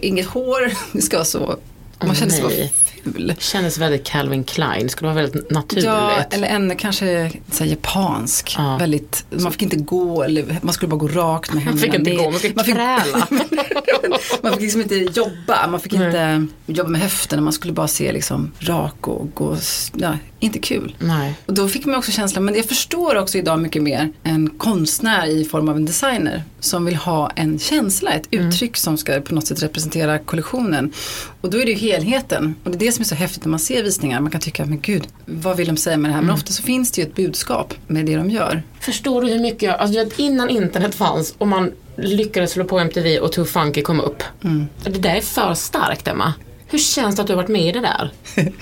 inget 0.00 0.26
hår, 0.26 0.72
det 0.92 1.02
ska 1.02 1.16
vara 1.16 1.24
så. 1.24 1.56
Man 2.04 2.14
kände 2.14 2.34
sig 2.34 2.42
vara 2.42 2.54
nej. 2.54 2.72
ful. 3.04 3.34
Kändes 3.38 3.78
väldigt 3.78 4.06
Calvin 4.06 4.44
Klein, 4.44 4.82
det 4.82 4.88
skulle 4.88 5.12
vara 5.12 5.22
väldigt 5.22 5.50
naturligt. 5.50 5.84
Ja, 5.84 6.22
eller 6.30 6.48
en 6.48 6.76
kanske 6.76 7.30
så 7.50 7.64
japansk. 7.64 8.54
Ja. 8.58 8.76
Väldigt, 8.76 9.24
man 9.30 9.52
fick 9.52 9.62
inte 9.62 9.76
gå, 9.76 10.22
eller 10.22 10.58
man 10.62 10.74
skulle 10.74 10.88
bara 10.88 10.96
gå 10.96 11.08
rakt 11.08 11.54
med 11.54 11.64
Man 11.64 11.74
händerna 11.78 11.92
fick 11.92 11.98
inte 12.00 12.10
ner. 12.10 12.24
gå, 12.24 12.30
man 12.30 12.40
fick 12.40 12.56
man 12.56 12.64
fick, 12.64 12.74
man 14.42 14.52
fick 14.52 14.60
liksom 14.60 14.80
inte 14.80 14.94
jobba, 14.94 15.66
man 15.70 15.80
fick 15.80 15.92
inte 15.92 16.46
jobba 16.66 16.90
med 16.90 17.00
höfterna, 17.00 17.42
man 17.42 17.52
skulle 17.52 17.72
bara 17.72 17.88
se 17.88 18.12
liksom 18.12 18.52
rak 18.58 19.08
och 19.08 19.34
gå, 19.34 19.56
ja, 19.96 20.18
inte 20.44 20.58
kul. 20.58 20.96
Nej. 20.98 21.34
Och 21.46 21.54
då 21.54 21.68
fick 21.68 21.86
man 21.86 21.94
också 21.94 22.12
känslan, 22.12 22.44
men 22.44 22.54
jag 22.54 22.64
förstår 22.64 23.16
också 23.16 23.38
idag 23.38 23.58
mycket 23.60 23.82
mer 23.82 24.12
en 24.22 24.50
konstnär 24.50 25.26
i 25.26 25.44
form 25.44 25.68
av 25.68 25.76
en 25.76 25.84
designer 25.84 26.42
som 26.60 26.84
vill 26.84 26.96
ha 26.96 27.30
en 27.30 27.58
känsla, 27.58 28.10
ett 28.10 28.28
Mm. 28.34 28.48
uttryck 28.48 28.76
som 28.76 28.96
ska 28.98 29.20
på 29.20 29.34
något 29.34 29.46
sätt 29.46 29.62
representera 29.62 30.18
kollektionen. 30.18 30.92
Och 31.40 31.50
då 31.50 31.58
är 31.60 31.64
det 31.64 31.70
ju 31.72 31.78
helheten. 31.78 32.54
Och 32.64 32.70
det 32.70 32.76
är 32.76 32.78
det 32.86 32.92
som 32.92 33.02
är 33.02 33.06
så 33.06 33.14
häftigt 33.14 33.44
när 33.44 33.50
man 33.50 33.58
ser 33.60 33.82
visningar. 33.82 34.20
Man 34.20 34.30
kan 34.30 34.40
tycka, 34.40 34.66
men 34.66 34.80
gud, 34.80 35.02
vad 35.26 35.56
vill 35.56 35.66
de 35.68 35.76
säga 35.76 35.96
med 35.96 36.08
det 36.10 36.12
här? 36.12 36.18
Mm. 36.18 36.26
Men 36.26 36.34
ofta 36.34 36.52
så 36.52 36.62
finns 36.62 36.90
det 36.90 37.00
ju 37.02 37.06
ett 37.08 37.14
budskap 37.14 37.74
med 37.86 38.06
det 38.06 38.16
de 38.16 38.30
gör. 38.30 38.62
Förstår 38.80 39.22
du 39.22 39.28
hur 39.28 39.40
mycket 39.40 39.62
jag, 39.62 39.78
alltså 39.80 39.98
du 39.98 40.04
vet, 40.04 40.18
innan 40.18 40.48
internet 40.50 40.94
fanns 40.94 41.34
och 41.38 41.48
man 41.48 41.72
lyckades 41.96 42.50
slå 42.50 42.64
på 42.64 42.78
MTV 42.78 43.18
och 43.18 43.32
Too 43.32 43.44
Funky 43.44 43.82
kom 43.82 44.00
upp. 44.00 44.22
Mm. 44.44 44.66
Det 44.84 44.90
där 44.90 45.14
är 45.14 45.20
för 45.20 45.54
starkt 45.54 46.08
Emma. 46.08 46.32
Hur 46.66 46.78
känns 46.78 47.16
det 47.16 47.22
att 47.22 47.28
du 47.28 47.32
har 47.34 47.42
varit 47.42 47.48
med 47.50 47.62
i 47.68 47.72
det 47.72 47.80
där? 47.80 48.12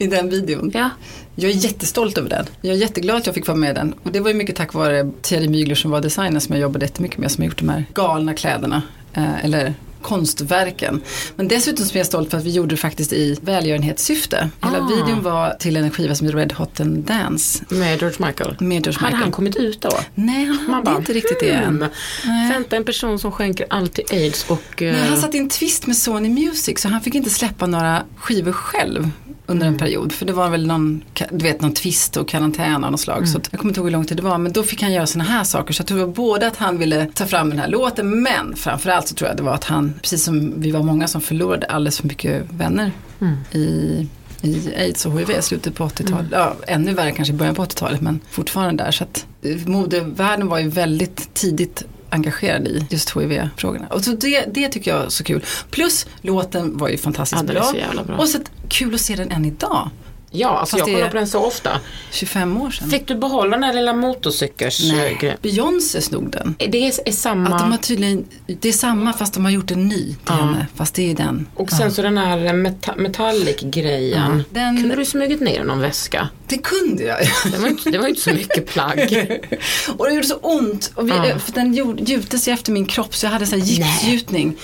I 0.00 0.06
den 0.06 0.30
videon. 0.30 0.70
Ja. 0.74 0.90
Jag 1.34 1.50
är 1.50 1.54
jättestolt 1.54 2.18
över 2.18 2.28
den. 2.28 2.46
Jag 2.60 2.74
är 2.74 2.78
jätteglad 2.78 3.16
att 3.16 3.26
jag 3.26 3.34
fick 3.34 3.46
vara 3.46 3.58
med 3.58 3.70
i 3.70 3.74
den. 3.74 3.94
Och 4.02 4.12
det 4.12 4.20
var 4.20 4.28
ju 4.28 4.34
mycket 4.34 4.56
tack 4.56 4.74
vare 4.74 5.10
Thierry 5.22 5.48
Mygler 5.48 5.74
som 5.74 5.90
var 5.90 6.00
designer 6.00 6.40
som 6.40 6.54
jag 6.54 6.62
jobbade 6.62 6.84
jättemycket 6.84 7.18
med. 7.18 7.30
Som 7.32 7.42
har 7.42 7.46
gjort 7.46 7.58
de 7.58 7.68
här 7.68 7.84
galna 7.94 8.34
kläderna. 8.34 8.82
Eh, 9.12 9.44
eller 9.44 9.74
konstverken. 10.02 11.00
Men 11.36 11.48
dessutom 11.48 11.86
så 11.86 11.94
är 11.94 11.98
jag 11.98 12.06
stolt 12.06 12.30
för 12.30 12.38
att 12.38 12.44
vi 12.44 12.50
gjorde 12.50 12.70
det 12.70 12.76
faktiskt 12.76 13.12
i 13.12 13.38
välgörenhetssyfte. 13.42 14.48
Hela 14.62 14.78
Ah. 14.78 14.86
videon 14.88 15.22
var 15.22 15.50
till 15.58 15.76
en 15.76 15.90
skiva 15.90 16.14
som 16.14 16.26
heter 16.26 16.38
Red 16.38 16.52
Hot 16.52 16.80
and 16.80 16.98
Dance. 17.04 17.64
Med 17.68 18.00
George 18.00 18.26
Michael. 18.26 18.56
Med 18.60 18.86
George 18.86 18.92
Hade 19.00 19.06
Michael. 19.06 19.22
han 19.22 19.32
kommit 19.32 19.56
ut 19.56 19.80
då? 19.80 19.90
Nej, 20.14 20.44
han 20.44 20.56
Man 20.56 20.74
hade 20.74 20.84
bara, 20.84 20.96
inte 20.96 21.12
riktigt 21.12 21.40
det 21.40 21.50
än. 21.50 21.84
hmm, 22.24 22.48
Vänta, 22.52 22.76
en 22.76 22.84
person 22.84 23.18
som 23.18 23.32
skänker 23.32 23.66
allt 23.70 23.92
till 23.94 24.04
aids 24.10 24.44
och... 24.50 24.82
eh, 24.82 24.92
Nej, 24.92 25.08
han 25.08 25.20
satte 25.20 25.36
in 25.36 25.48
twist 25.48 25.86
med 25.86 25.96
Sony 25.96 26.28
Music 26.28 26.80
så 26.80 26.88
han 26.88 27.00
fick 27.00 27.14
inte 27.14 27.30
släppa 27.30 27.66
några 27.66 28.02
skivor 28.16 28.52
själv 28.52 29.10
under 29.50 29.66
Mm. 29.66 29.74
en 29.74 29.78
period. 29.78 30.12
För 30.12 30.26
det 30.26 30.32
var 30.32 30.48
väl 30.50 30.66
någon, 30.66 31.02
du 31.30 31.44
vet, 31.44 31.60
någon 31.60 31.72
twist 31.72 32.16
och 32.16 32.28
karantän 32.28 32.84
av 32.84 32.90
något 32.90 33.00
slag. 33.00 33.16
Mm. 33.18 33.28
Så 33.28 33.40
jag 33.50 33.60
kommer 33.60 33.70
inte 33.70 33.80
ihåg 33.80 33.86
hur 33.86 33.92
lång 33.92 34.04
tid 34.04 34.16
det 34.16 34.22
var. 34.22 34.38
Men 34.38 34.52
då 34.52 34.62
fick 34.62 34.82
han 34.82 34.92
göra 34.92 35.06
sådana 35.06 35.30
här 35.30 35.44
saker. 35.44 35.72
Så 35.74 35.80
jag 35.80 35.86
tror 35.86 35.98
det 35.98 36.04
var 36.04 36.12
både 36.12 36.46
att 36.46 36.56
han 36.56 36.78
ville 36.78 37.06
ta 37.14 37.26
fram 37.26 37.50
den 37.50 37.58
här 37.58 37.68
låten. 37.68 38.22
Men 38.22 38.56
framförallt 38.56 39.08
så 39.08 39.14
tror 39.14 39.28
jag 39.28 39.36
det 39.36 39.42
var 39.42 39.54
att 39.54 39.64
han, 39.64 39.94
precis 40.02 40.24
som 40.24 40.60
vi 40.60 40.70
var 40.70 40.82
många 40.82 41.08
som 41.08 41.20
förlorade 41.20 41.66
alldeles 41.66 41.98
för 42.00 42.08
mycket 42.08 42.42
vänner 42.52 42.92
Mm. 43.20 43.36
i 43.52 44.06
i 44.42 44.74
aids 44.76 45.06
och 45.06 45.20
hiv 45.20 45.30
i 45.38 45.42
slutet 45.42 45.74
på 45.74 45.84
80-talet. 45.88 46.26
Ja, 46.32 46.54
ännu 46.66 46.94
värre 46.94 47.12
kanske 47.12 47.34
i 47.34 47.36
början 47.36 47.54
på 47.54 47.62
80-talet 47.64 48.00
men 48.00 48.20
fortfarande 48.30 48.84
där. 48.84 48.90
Så 48.90 49.04
att 49.04 49.26
eh, 49.42 49.56
modevärlden 49.66 50.48
var 50.48 50.58
ju 50.58 50.68
väldigt 50.68 51.34
tidigt 51.34 51.82
engagerad 52.10 52.68
i 52.68 52.86
just 52.90 53.16
hiv-frågorna. 53.16 53.86
Och 53.86 54.04
så 54.04 54.10
det, 54.10 54.44
det 54.54 54.68
tycker 54.68 54.90
jag 54.94 55.04
är 55.04 55.08
så 55.08 55.24
kul. 55.24 55.44
Plus 55.70 56.06
låten 56.20 56.76
var 56.76 56.88
ju 56.88 56.96
fantastiskt 56.96 57.42
Ja, 57.46 57.52
bra. 57.94 58.02
bra. 58.04 58.16
Och 58.18 58.28
så 58.28 58.38
kul 58.68 58.94
att 58.94 59.00
se 59.00 59.14
den 59.16 59.30
än 59.30 59.44
idag. 59.44 59.90
Ja, 60.32 60.48
alltså 60.48 60.76
Fast 60.76 60.88
jag 60.88 60.96
kollar 60.96 61.10
på 61.10 61.16
den 61.16 61.26
så 61.28 61.38
ofta. 61.44 61.70
25 62.12 62.56
år 62.62 62.70
sedan. 62.70 62.90
Fick 62.90 63.06
du 63.08 63.14
behålla 63.14 63.50
den 63.50 63.62
här 63.62 63.72
lilla 63.72 63.92
motorcykelgrejen? 63.92 65.16
Nej, 65.22 65.36
Beyoncé 65.42 66.00
snod 66.02 66.30
den. 66.30 66.54
Det 66.58 66.86
är, 66.88 66.92
är 67.08 67.12
samma... 67.12 67.50
Att 67.50 67.58
de 67.58 67.70
har 67.70 67.78
tydligen, 67.78 68.24
det 68.46 68.68
är 68.68 68.72
samma 68.72 69.12
fast 69.12 69.34
de 69.34 69.44
har 69.44 69.52
gjort 69.52 69.70
en 69.70 69.88
ny 69.88 70.04
till 70.04 70.16
Ja. 70.26 70.34
henne. 70.34 70.66
Fast 70.74 70.94
det 70.94 71.10
är 71.10 71.14
den. 71.14 71.46
Och 71.54 71.70
sen 71.70 71.92
så 71.92 72.02
den 72.02 72.18
här 72.18 72.52
meta 72.52 72.94
metallic-grejen. 72.96 74.44
Ja, 74.48 74.60
den- 74.60 74.76
Kunde 74.80 74.96
du 74.96 75.04
smugit 75.04 75.40
ner 75.40 75.60
i 75.60 75.64
någon 75.64 75.80
väska? 75.80 76.28
Det 76.46 76.58
kunde 76.58 77.02
jag. 77.02 77.18
Det 77.52 77.58
var 77.58 77.68
inte, 77.68 77.90
det 77.90 77.98
var 77.98 78.08
inte 78.08 78.20
så 78.20 78.30
mycket 78.30 78.66
plagg. 78.66 79.00
Och 79.96 80.06
det 80.06 80.14
gjorde 80.14 80.26
så 80.26 80.36
ont. 80.36 80.92
Och 80.94 81.06
vi, 81.08 81.12
Ja. 81.12 81.38
för 81.38 81.52
den 81.52 81.74
gjorde- 81.74 82.02
gjutes 82.02 82.48
ju 82.48 82.52
efter 82.52 82.72
min 82.72 82.86
kropp 82.86 83.14
så 83.16 83.26
jag 83.26 83.30
hade 83.30 83.46
så 83.46 83.56
här 83.56 83.62
gipsgjutning. 83.64 84.56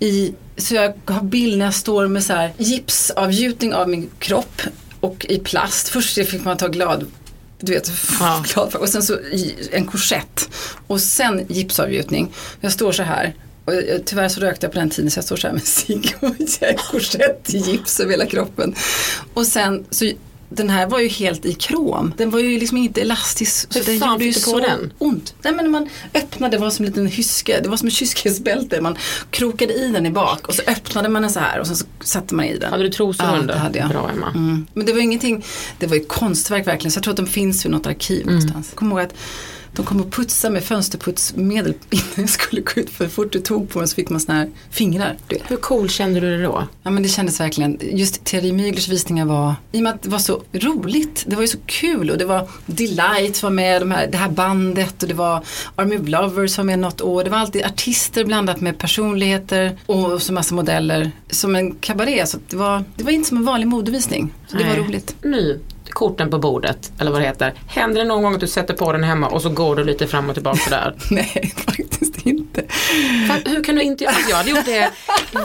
I, 0.00 0.32
så 0.56 0.74
jag 0.74 0.92
har 1.04 1.22
bild 1.22 1.58
när 1.58 1.64
jag 1.64 1.74
står 1.74 2.06
med 2.08 2.24
så 2.24 2.32
här 2.32 2.52
gipsavgjutning 2.58 3.74
av 3.74 3.88
min 3.88 4.10
kropp 4.18 4.62
och 5.00 5.26
i 5.28 5.38
plast. 5.38 5.88
Först 5.88 6.14
fick 6.14 6.44
man 6.44 6.56
ta 6.56 6.68
glad 6.68 7.06
du 7.60 7.72
vet, 7.72 7.90
Ja. 8.20 8.44
glad 8.54 8.74
och 8.74 8.88
sen 8.88 9.02
så 9.02 9.18
en 9.72 9.86
korsett. 9.86 10.48
Och 10.86 11.00
sen 11.00 11.46
gipsavgjutning. 11.48 12.32
Jag 12.60 12.72
står 12.72 12.92
så 12.92 13.02
här. 13.02 13.34
Och 13.64 13.74
jag, 13.74 14.04
tyvärr 14.04 14.28
så 14.28 14.40
rökte 14.40 14.66
jag 14.66 14.72
på 14.72 14.78
den 14.78 14.90
tiden 14.90 15.10
så 15.10 15.18
jag 15.18 15.24
står 15.24 15.36
så 15.36 15.46
här 15.46 15.54
med 15.54 15.66
cigg 15.66 16.14
och 16.20 16.34
korsett 16.90 17.54
i 17.54 17.58
gips 17.58 18.00
över 18.00 18.10
hela 18.10 18.26
kroppen. 18.26 18.74
Och 19.34 19.46
sen 19.46 19.84
så 19.90 20.12
den 20.52 20.70
här 20.70 20.86
var 20.86 20.98
ju 21.00 21.08
helt 21.08 21.44
i 21.46 21.52
krom. 21.54 22.14
Den 22.16 22.30
var 22.30 22.38
ju 22.38 22.58
liksom 22.58 22.76
inte 22.76 23.00
elastisk. 23.00 23.74
Hur 23.76 23.82
så 23.82 23.90
den 23.90 24.00
fan 24.00 24.12
gjorde 24.12 24.24
ju 24.24 24.32
fick 24.32 24.44
på 24.44 24.50
så 24.50 24.58
den? 24.60 24.92
ont. 24.98 25.34
Nej 25.42 25.52
men 25.52 25.64
när 25.64 25.70
man 25.72 25.88
öppnade, 26.14 26.56
det 26.56 26.60
var 26.60 26.70
som 26.70 26.84
en 26.84 26.90
liten 26.90 27.06
hyske, 27.06 27.60
det 27.62 27.68
var 27.68 27.76
som 27.76 27.86
en 27.86 27.90
kyskhetsbälte. 27.90 28.80
Man 28.80 28.96
krokade 29.30 29.72
i 29.74 29.88
den 29.92 30.06
i 30.06 30.10
bak 30.10 30.48
och 30.48 30.54
så 30.54 30.62
öppnade 30.66 31.08
man 31.08 31.22
den 31.22 31.30
så 31.30 31.40
här 31.40 31.60
och 31.60 31.66
sen 31.66 31.76
så 31.76 31.84
satte 32.00 32.34
man 32.34 32.44
i 32.44 32.58
den. 32.58 32.70
Hade 32.70 32.82
du 32.82 32.88
trosor 32.88 33.26
Ja, 33.26 33.36
under? 33.38 33.54
det 33.54 33.60
hade 33.60 33.78
jag. 33.78 33.88
Bra 33.88 34.10
Emma. 34.16 34.28
Mm. 34.28 34.66
Men 34.74 34.86
det 34.86 34.92
var 34.92 35.00
ingenting, 35.00 35.44
det 35.78 35.86
var 35.86 35.96
ju 35.96 36.04
konstverk 36.04 36.66
verkligen. 36.66 36.90
Så 36.92 36.96
jag 36.98 37.04
tror 37.04 37.12
att 37.12 37.16
de 37.16 37.26
finns 37.26 37.66
i 37.66 37.68
något 37.68 37.86
arkiv 37.86 38.22
Mm. 38.22 38.34
någonstans. 38.34 38.66
Jag 38.70 38.76
kommer 38.78 38.96
ihåg 38.96 39.04
att 39.06 39.14
de 39.72 39.86
kom 39.86 40.00
och 40.00 40.12
putsade 40.12 40.54
med 40.54 40.64
fönsterputsmedel 40.64 41.74
innan 41.90 42.04
jag 42.16 42.28
skulle 42.28 42.60
gå 42.60 42.80
ut. 42.80 42.90
För 42.90 43.08
fort 43.08 43.32
det 43.32 43.40
tog 43.40 43.68
på 43.68 43.78
mig 43.78 43.88
så 43.88 43.94
fick 43.94 44.10
man 44.10 44.20
såna 44.20 44.38
här 44.38 44.48
fingrar. 44.70 45.16
Du. 45.28 45.38
Hur 45.48 45.56
cool 45.56 45.88
kände 45.88 46.20
du 46.20 46.36
dig 46.36 46.42
då? 46.42 46.66
Ja 46.82 46.90
men 46.90 47.02
det 47.02 47.08
kändes 47.08 47.40
verkligen, 47.40 47.78
just 47.80 48.24
Thierry 48.24 48.52
Myglers 48.52 48.88
visningar 48.88 49.24
var, 49.24 49.54
i 49.72 49.78
och 49.78 49.82
med 49.82 49.94
att 49.94 50.02
det 50.02 50.08
var 50.08 50.18
så 50.18 50.42
roligt, 50.52 51.24
det 51.26 51.36
var 51.36 51.42
ju 51.42 51.48
så 51.48 51.58
kul 51.66 52.10
och 52.10 52.18
det 52.18 52.24
var 52.24 52.48
Delight 52.66 53.42
var 53.42 53.50
med, 53.50 53.82
de 53.82 53.90
här, 53.90 54.06
det 54.06 54.18
här 54.18 54.30
bandet 54.30 55.02
och 55.02 55.08
det 55.08 55.14
var 55.14 55.44
Army 55.76 55.98
of 55.98 56.08
Lovers 56.08 56.58
var 56.58 56.64
med 56.64 56.78
något 56.78 57.00
år. 57.00 57.24
Det 57.24 57.30
var 57.30 57.38
alltid 57.38 57.64
artister 57.64 58.24
blandat 58.24 58.60
med 58.60 58.78
personligheter 58.78 59.78
och 59.86 60.22
så 60.22 60.32
massa 60.32 60.54
modeller. 60.54 61.10
Som 61.30 61.56
en 61.56 61.74
kabaré, 61.74 62.26
så 62.26 62.38
det 62.48 62.56
var, 62.56 62.84
det 62.96 63.04
var 63.04 63.10
inte 63.10 63.28
som 63.28 63.38
en 63.38 63.44
vanlig 63.44 63.66
modevisning. 63.66 64.34
Så 64.48 64.56
det 64.56 64.64
var 64.64 64.70
Nej. 64.70 64.80
roligt. 64.80 65.16
Nu, 65.22 65.60
korten 65.90 66.30
på 66.30 66.38
bordet, 66.38 66.92
eller 66.98 67.10
vad 67.10 67.20
det 67.20 67.26
heter. 67.26 67.54
Händer 67.68 68.00
det 68.00 68.06
någon 68.08 68.22
gång 68.22 68.34
att 68.34 68.40
du 68.40 68.46
sätter 68.46 68.74
på 68.74 68.92
den 68.92 69.04
hemma 69.04 69.26
och 69.28 69.42
så 69.42 69.48
går 69.48 69.76
du 69.76 69.84
lite 69.84 70.06
fram 70.06 70.28
och 70.28 70.34
tillbaka 70.34 70.70
där? 70.70 70.94
Nej, 71.10 71.54
faktiskt 71.66 72.26
inte. 72.26 72.62
Fan, 73.28 73.40
hur 73.46 73.64
kan 73.64 73.74
du 73.74 73.82
inte 73.82 74.04
göra 74.04 74.14
Jag 74.30 74.36
hade 74.36 74.50
gjort 74.50 74.64
det 74.66 74.90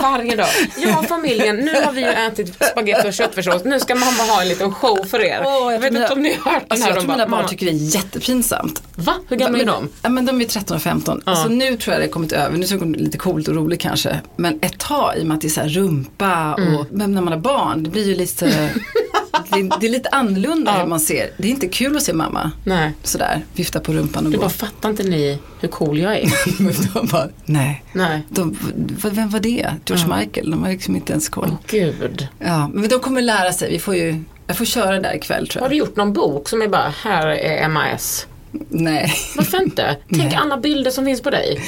varje 0.01 0.35
dag. 0.35 0.47
Jag 0.77 0.99
och 0.99 1.05
familjen, 1.05 1.55
nu 1.55 1.71
har 1.85 1.91
vi 1.91 2.01
ju 2.01 2.07
ätit 2.07 2.55
spagetti 2.71 3.09
och 3.09 3.13
köttfärssås. 3.13 3.63
Nu 3.65 3.79
ska 3.79 3.95
mamma 3.95 4.23
ha 4.23 4.41
en 4.41 4.47
liten 4.47 4.73
show 4.73 5.05
för 5.05 5.21
er. 5.21 5.41
Åh, 5.45 5.73
jag 5.73 5.79
vet 5.79 5.93
inte 5.93 6.13
om 6.13 6.21
ni 6.21 6.37
har 6.41 6.51
hört 6.51 6.61
den 6.61 6.67
Alltså, 6.71 6.85
här. 6.87 6.93
jag 6.95 7.03
tror 7.03 7.11
mina 7.11 7.27
barn 7.27 7.47
tycker 7.47 7.65
det 7.65 7.71
är 7.71 7.95
jättepinsamt. 7.95 8.83
Va? 8.95 9.13
Hur 9.27 9.35
gamla 9.37 9.59
är 9.59 9.65
de? 9.65 9.89
Ja, 10.01 10.09
men 10.09 10.25
de 10.25 10.41
är 10.41 10.45
13 10.45 10.75
och 10.75 10.81
15. 10.83 11.21
Alltså, 11.25 11.47
nu 11.47 11.77
tror 11.77 11.93
jag 11.93 12.01
det 12.01 12.05
har 12.07 12.11
kommit 12.11 12.31
över. 12.31 12.57
Nu 12.57 12.63
tycker 12.65 12.79
de 12.79 12.91
det 12.93 12.99
är 12.99 13.03
lite 13.03 13.17
coolt 13.17 13.47
och 13.47 13.55
roligt 13.55 13.81
kanske. 13.81 14.19
Men 14.35 14.59
ett 14.61 14.79
tag 14.79 15.17
i 15.17 15.21
och 15.21 15.25
med 15.27 15.35
att 15.35 15.41
det 15.41 15.47
är 15.47 15.49
så 15.49 15.61
här 15.61 15.69
rumpa 15.69 16.53
och 16.53 16.59
Mm. 16.95 17.11
när 17.11 17.21
man 17.21 17.33
har 17.33 17.39
barn. 17.39 17.83
Det 17.83 17.89
blir 17.89 18.03
ju 18.07 18.15
lite, 18.15 18.69
det, 19.49 19.71
det 19.79 19.87
är 19.87 19.91
lite 19.91 20.09
annorlunda 20.09 20.71
hur 20.79 20.85
man 20.87 20.99
ser. 20.99 21.29
Det 21.37 21.47
är 21.47 21.51
inte 21.51 21.67
kul 21.67 21.97
att 21.97 22.03
se 22.03 22.13
mamma 22.13 22.51
Nej. 22.63 22.91
sådär 23.03 23.45
vifta 23.53 23.79
på 23.79 23.93
rumpan 23.93 24.25
och 24.25 24.31
Du 24.31 24.37
gå. 24.37 24.41
bara, 24.41 24.49
fattar 24.49 24.89
inte 24.89 25.03
ni 25.03 25.39
hur 25.59 25.67
cool 25.67 25.99
jag 25.99 26.17
är? 26.17 26.93
de 26.93 27.07
bara, 27.07 27.27
nej. 27.45 27.83
Nej. 27.93 28.21
De, 28.29 28.57
vem 29.03 29.29
var 29.29 29.39
det? 29.39 29.71
George 29.85 30.17
Michael? 30.17 30.51
De 30.51 30.63
har 30.63 30.69
liksom 30.69 30.95
inte 30.95 31.11
ens 31.11 31.29
koll. 31.29 31.49
Åh 31.51 31.57
gud. 31.67 32.27
Ja, 32.39 32.67
men 32.73 32.89
de 32.89 32.99
kommer 32.99 33.21
lära 33.21 33.53
sig. 33.53 33.71
Vi 33.71 33.79
får 33.79 33.95
ju, 33.95 34.23
jag 34.47 34.57
får 34.57 34.65
köra 34.65 34.99
där 34.99 35.15
ikväll 35.15 35.47
tror 35.47 35.59
Har 35.61 35.67
jag. 35.67 35.71
du 35.71 35.77
gjort 35.77 35.95
någon 35.95 36.13
bok 36.13 36.49
som 36.49 36.61
är 36.61 36.67
bara, 36.67 36.93
här 37.03 37.27
är 37.27 37.69
MAS? 37.69 38.27
Nej. 38.69 39.13
Varför 39.35 39.63
inte? 39.63 39.97
Tänk 40.09 40.33
alla 40.33 40.57
bilder 40.57 40.91
som 40.91 41.05
finns 41.05 41.21
på 41.21 41.29
dig. 41.29 41.61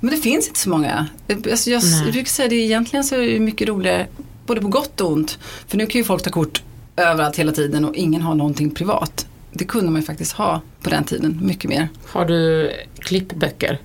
Men 0.00 0.10
det 0.10 0.16
finns 0.20 0.46
inte 0.48 0.60
så 0.60 0.70
många. 0.70 1.06
Alltså 1.50 1.70
jag, 1.70 1.82
jag 2.04 2.12
brukar 2.12 2.28
säga 2.28 2.48
det 2.48 2.54
egentligen 2.56 3.04
så 3.04 3.14
är 3.14 3.18
det 3.28 3.40
mycket 3.40 3.68
roligare 3.68 4.06
både 4.46 4.60
på 4.60 4.68
gott 4.68 5.00
och 5.00 5.12
ont. 5.12 5.38
För 5.68 5.76
nu 5.76 5.86
kan 5.86 5.98
ju 5.98 6.04
folk 6.04 6.22
ta 6.22 6.30
kort 6.30 6.62
överallt 7.04 7.36
hela 7.36 7.52
tiden 7.52 7.84
och 7.84 7.94
ingen 7.94 8.22
har 8.22 8.34
någonting 8.34 8.70
privat. 8.70 9.26
Det 9.52 9.64
kunde 9.64 9.90
man 9.90 10.00
ju 10.00 10.06
faktiskt 10.06 10.32
ha 10.32 10.60
på 10.82 10.90
den 10.90 11.04
tiden, 11.04 11.38
mycket 11.42 11.70
mer. 11.70 11.88
Har 12.06 12.24
du 12.24 12.70
klippböcker? 12.98 13.78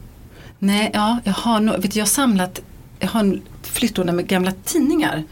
Nej, 0.60 0.92
ja, 0.94 1.20
jag 1.24 1.34
har, 1.34 1.60
no, 1.60 1.72
vet 1.72 1.94
du, 1.94 2.00
jag 2.00 2.06
har 2.06 2.10
samlat, 2.10 2.62
jag 3.00 3.08
har 3.08 3.20
en 3.20 3.42
flyttlåda 3.62 4.14
med 4.14 4.28
gamla 4.28 4.54
tidningar. 4.66 5.24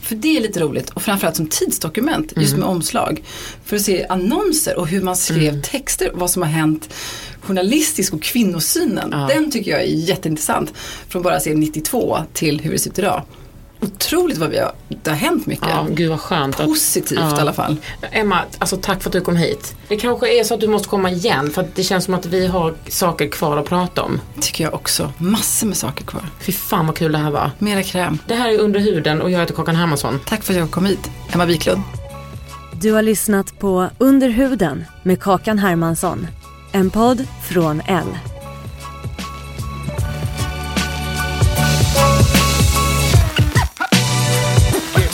För 0.00 0.14
det 0.14 0.36
är 0.36 0.40
lite 0.40 0.60
roligt 0.60 0.90
och 0.90 1.02
framförallt 1.02 1.36
som 1.36 1.46
tidsdokument, 1.46 2.32
just 2.36 2.56
med 2.56 2.68
omslag. 2.68 3.22
För 3.64 3.76
att 3.76 3.82
se 3.82 4.06
annonser 4.08 4.78
och 4.78 4.88
hur 4.88 5.02
man 5.02 5.16
skrev 5.16 5.62
texter, 5.62 6.10
vad 6.14 6.30
som 6.30 6.42
har 6.42 6.48
hänt 6.48 6.94
journalistiskt 7.40 8.14
och 8.14 8.22
kvinnosynen. 8.22 9.08
Ja. 9.12 9.26
Den 9.34 9.50
tycker 9.50 9.70
jag 9.70 9.80
är 9.80 9.86
jätteintressant. 9.86 10.72
Från 11.08 11.22
bara 11.22 11.40
se 11.40 11.54
92 11.54 12.18
till 12.32 12.60
hur 12.60 12.72
det 12.72 12.78
ser 12.78 12.90
ut 12.90 12.98
idag. 12.98 13.22
Otroligt 13.82 14.38
vad 14.38 14.50
vi 14.50 14.58
har, 14.58 14.72
det 14.88 15.10
har 15.10 15.16
hänt 15.16 15.46
mycket. 15.46 15.68
Ja, 15.68 15.86
gud 15.90 16.10
vad 16.10 16.20
skönt. 16.20 16.60
att- 16.60 16.66
Positivt 16.66 17.18
Ja. 17.20 17.36
i 17.36 17.40
alla 17.40 17.52
fall. 17.52 17.76
Emma, 18.10 18.38
alltså 18.58 18.76
tack 18.76 19.02
för 19.02 19.08
att 19.08 19.12
du 19.12 19.20
kom 19.20 19.36
hit. 19.36 19.76
Det 19.88 19.96
kanske 19.96 20.40
är 20.40 20.44
så 20.44 20.54
att 20.54 20.60
du 20.60 20.68
måste 20.68 20.88
komma 20.88 21.10
igen 21.10 21.50
för 21.50 21.62
att 21.62 21.74
det 21.74 21.82
känns 21.82 22.04
som 22.04 22.14
att 22.14 22.26
vi 22.26 22.46
har 22.46 22.74
saker 22.88 23.28
kvar 23.28 23.56
att 23.56 23.66
prata 23.68 24.02
om. 24.02 24.20
Tycker 24.40 24.64
jag 24.64 24.74
också. 24.74 25.12
Massor 25.18 25.66
med 25.66 25.76
saker 25.76 26.04
kvar. 26.04 26.22
Fy 26.40 26.52
fan 26.52 26.86
vad 26.86 26.96
kul 26.96 27.12
det 27.12 27.18
här 27.18 27.30
var. 27.30 27.50
Mera 27.58 27.82
kräm. 27.82 28.18
Det 28.28 28.34
här 28.34 28.48
är 28.50 28.58
Under 28.58 28.80
huden 28.80 29.22
och 29.22 29.30
jag 29.30 29.40
heter 29.40 29.54
Kakan 29.54 29.76
Hermansson. 29.76 30.20
Tack 30.26 30.42
för 30.42 30.52
att 30.52 30.58
jag 30.58 30.70
kom 30.70 30.84
hit. 30.86 31.10
Emma 31.32 31.44
Wiklund. 31.44 31.82
Du 32.80 32.92
har 32.92 33.02
lyssnat 33.02 33.58
på 33.58 33.88
Under 33.98 34.28
huden 34.28 34.84
med 35.02 35.20
Kakan 35.22 35.58
Hermansson. 35.58 36.26
En 36.72 36.90
podd 36.90 37.26
från 37.48 37.82
L. 37.86 38.06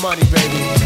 money, 0.09 0.22
baby. 0.32 0.78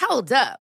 Hold 0.00 0.32
up. 0.32 0.63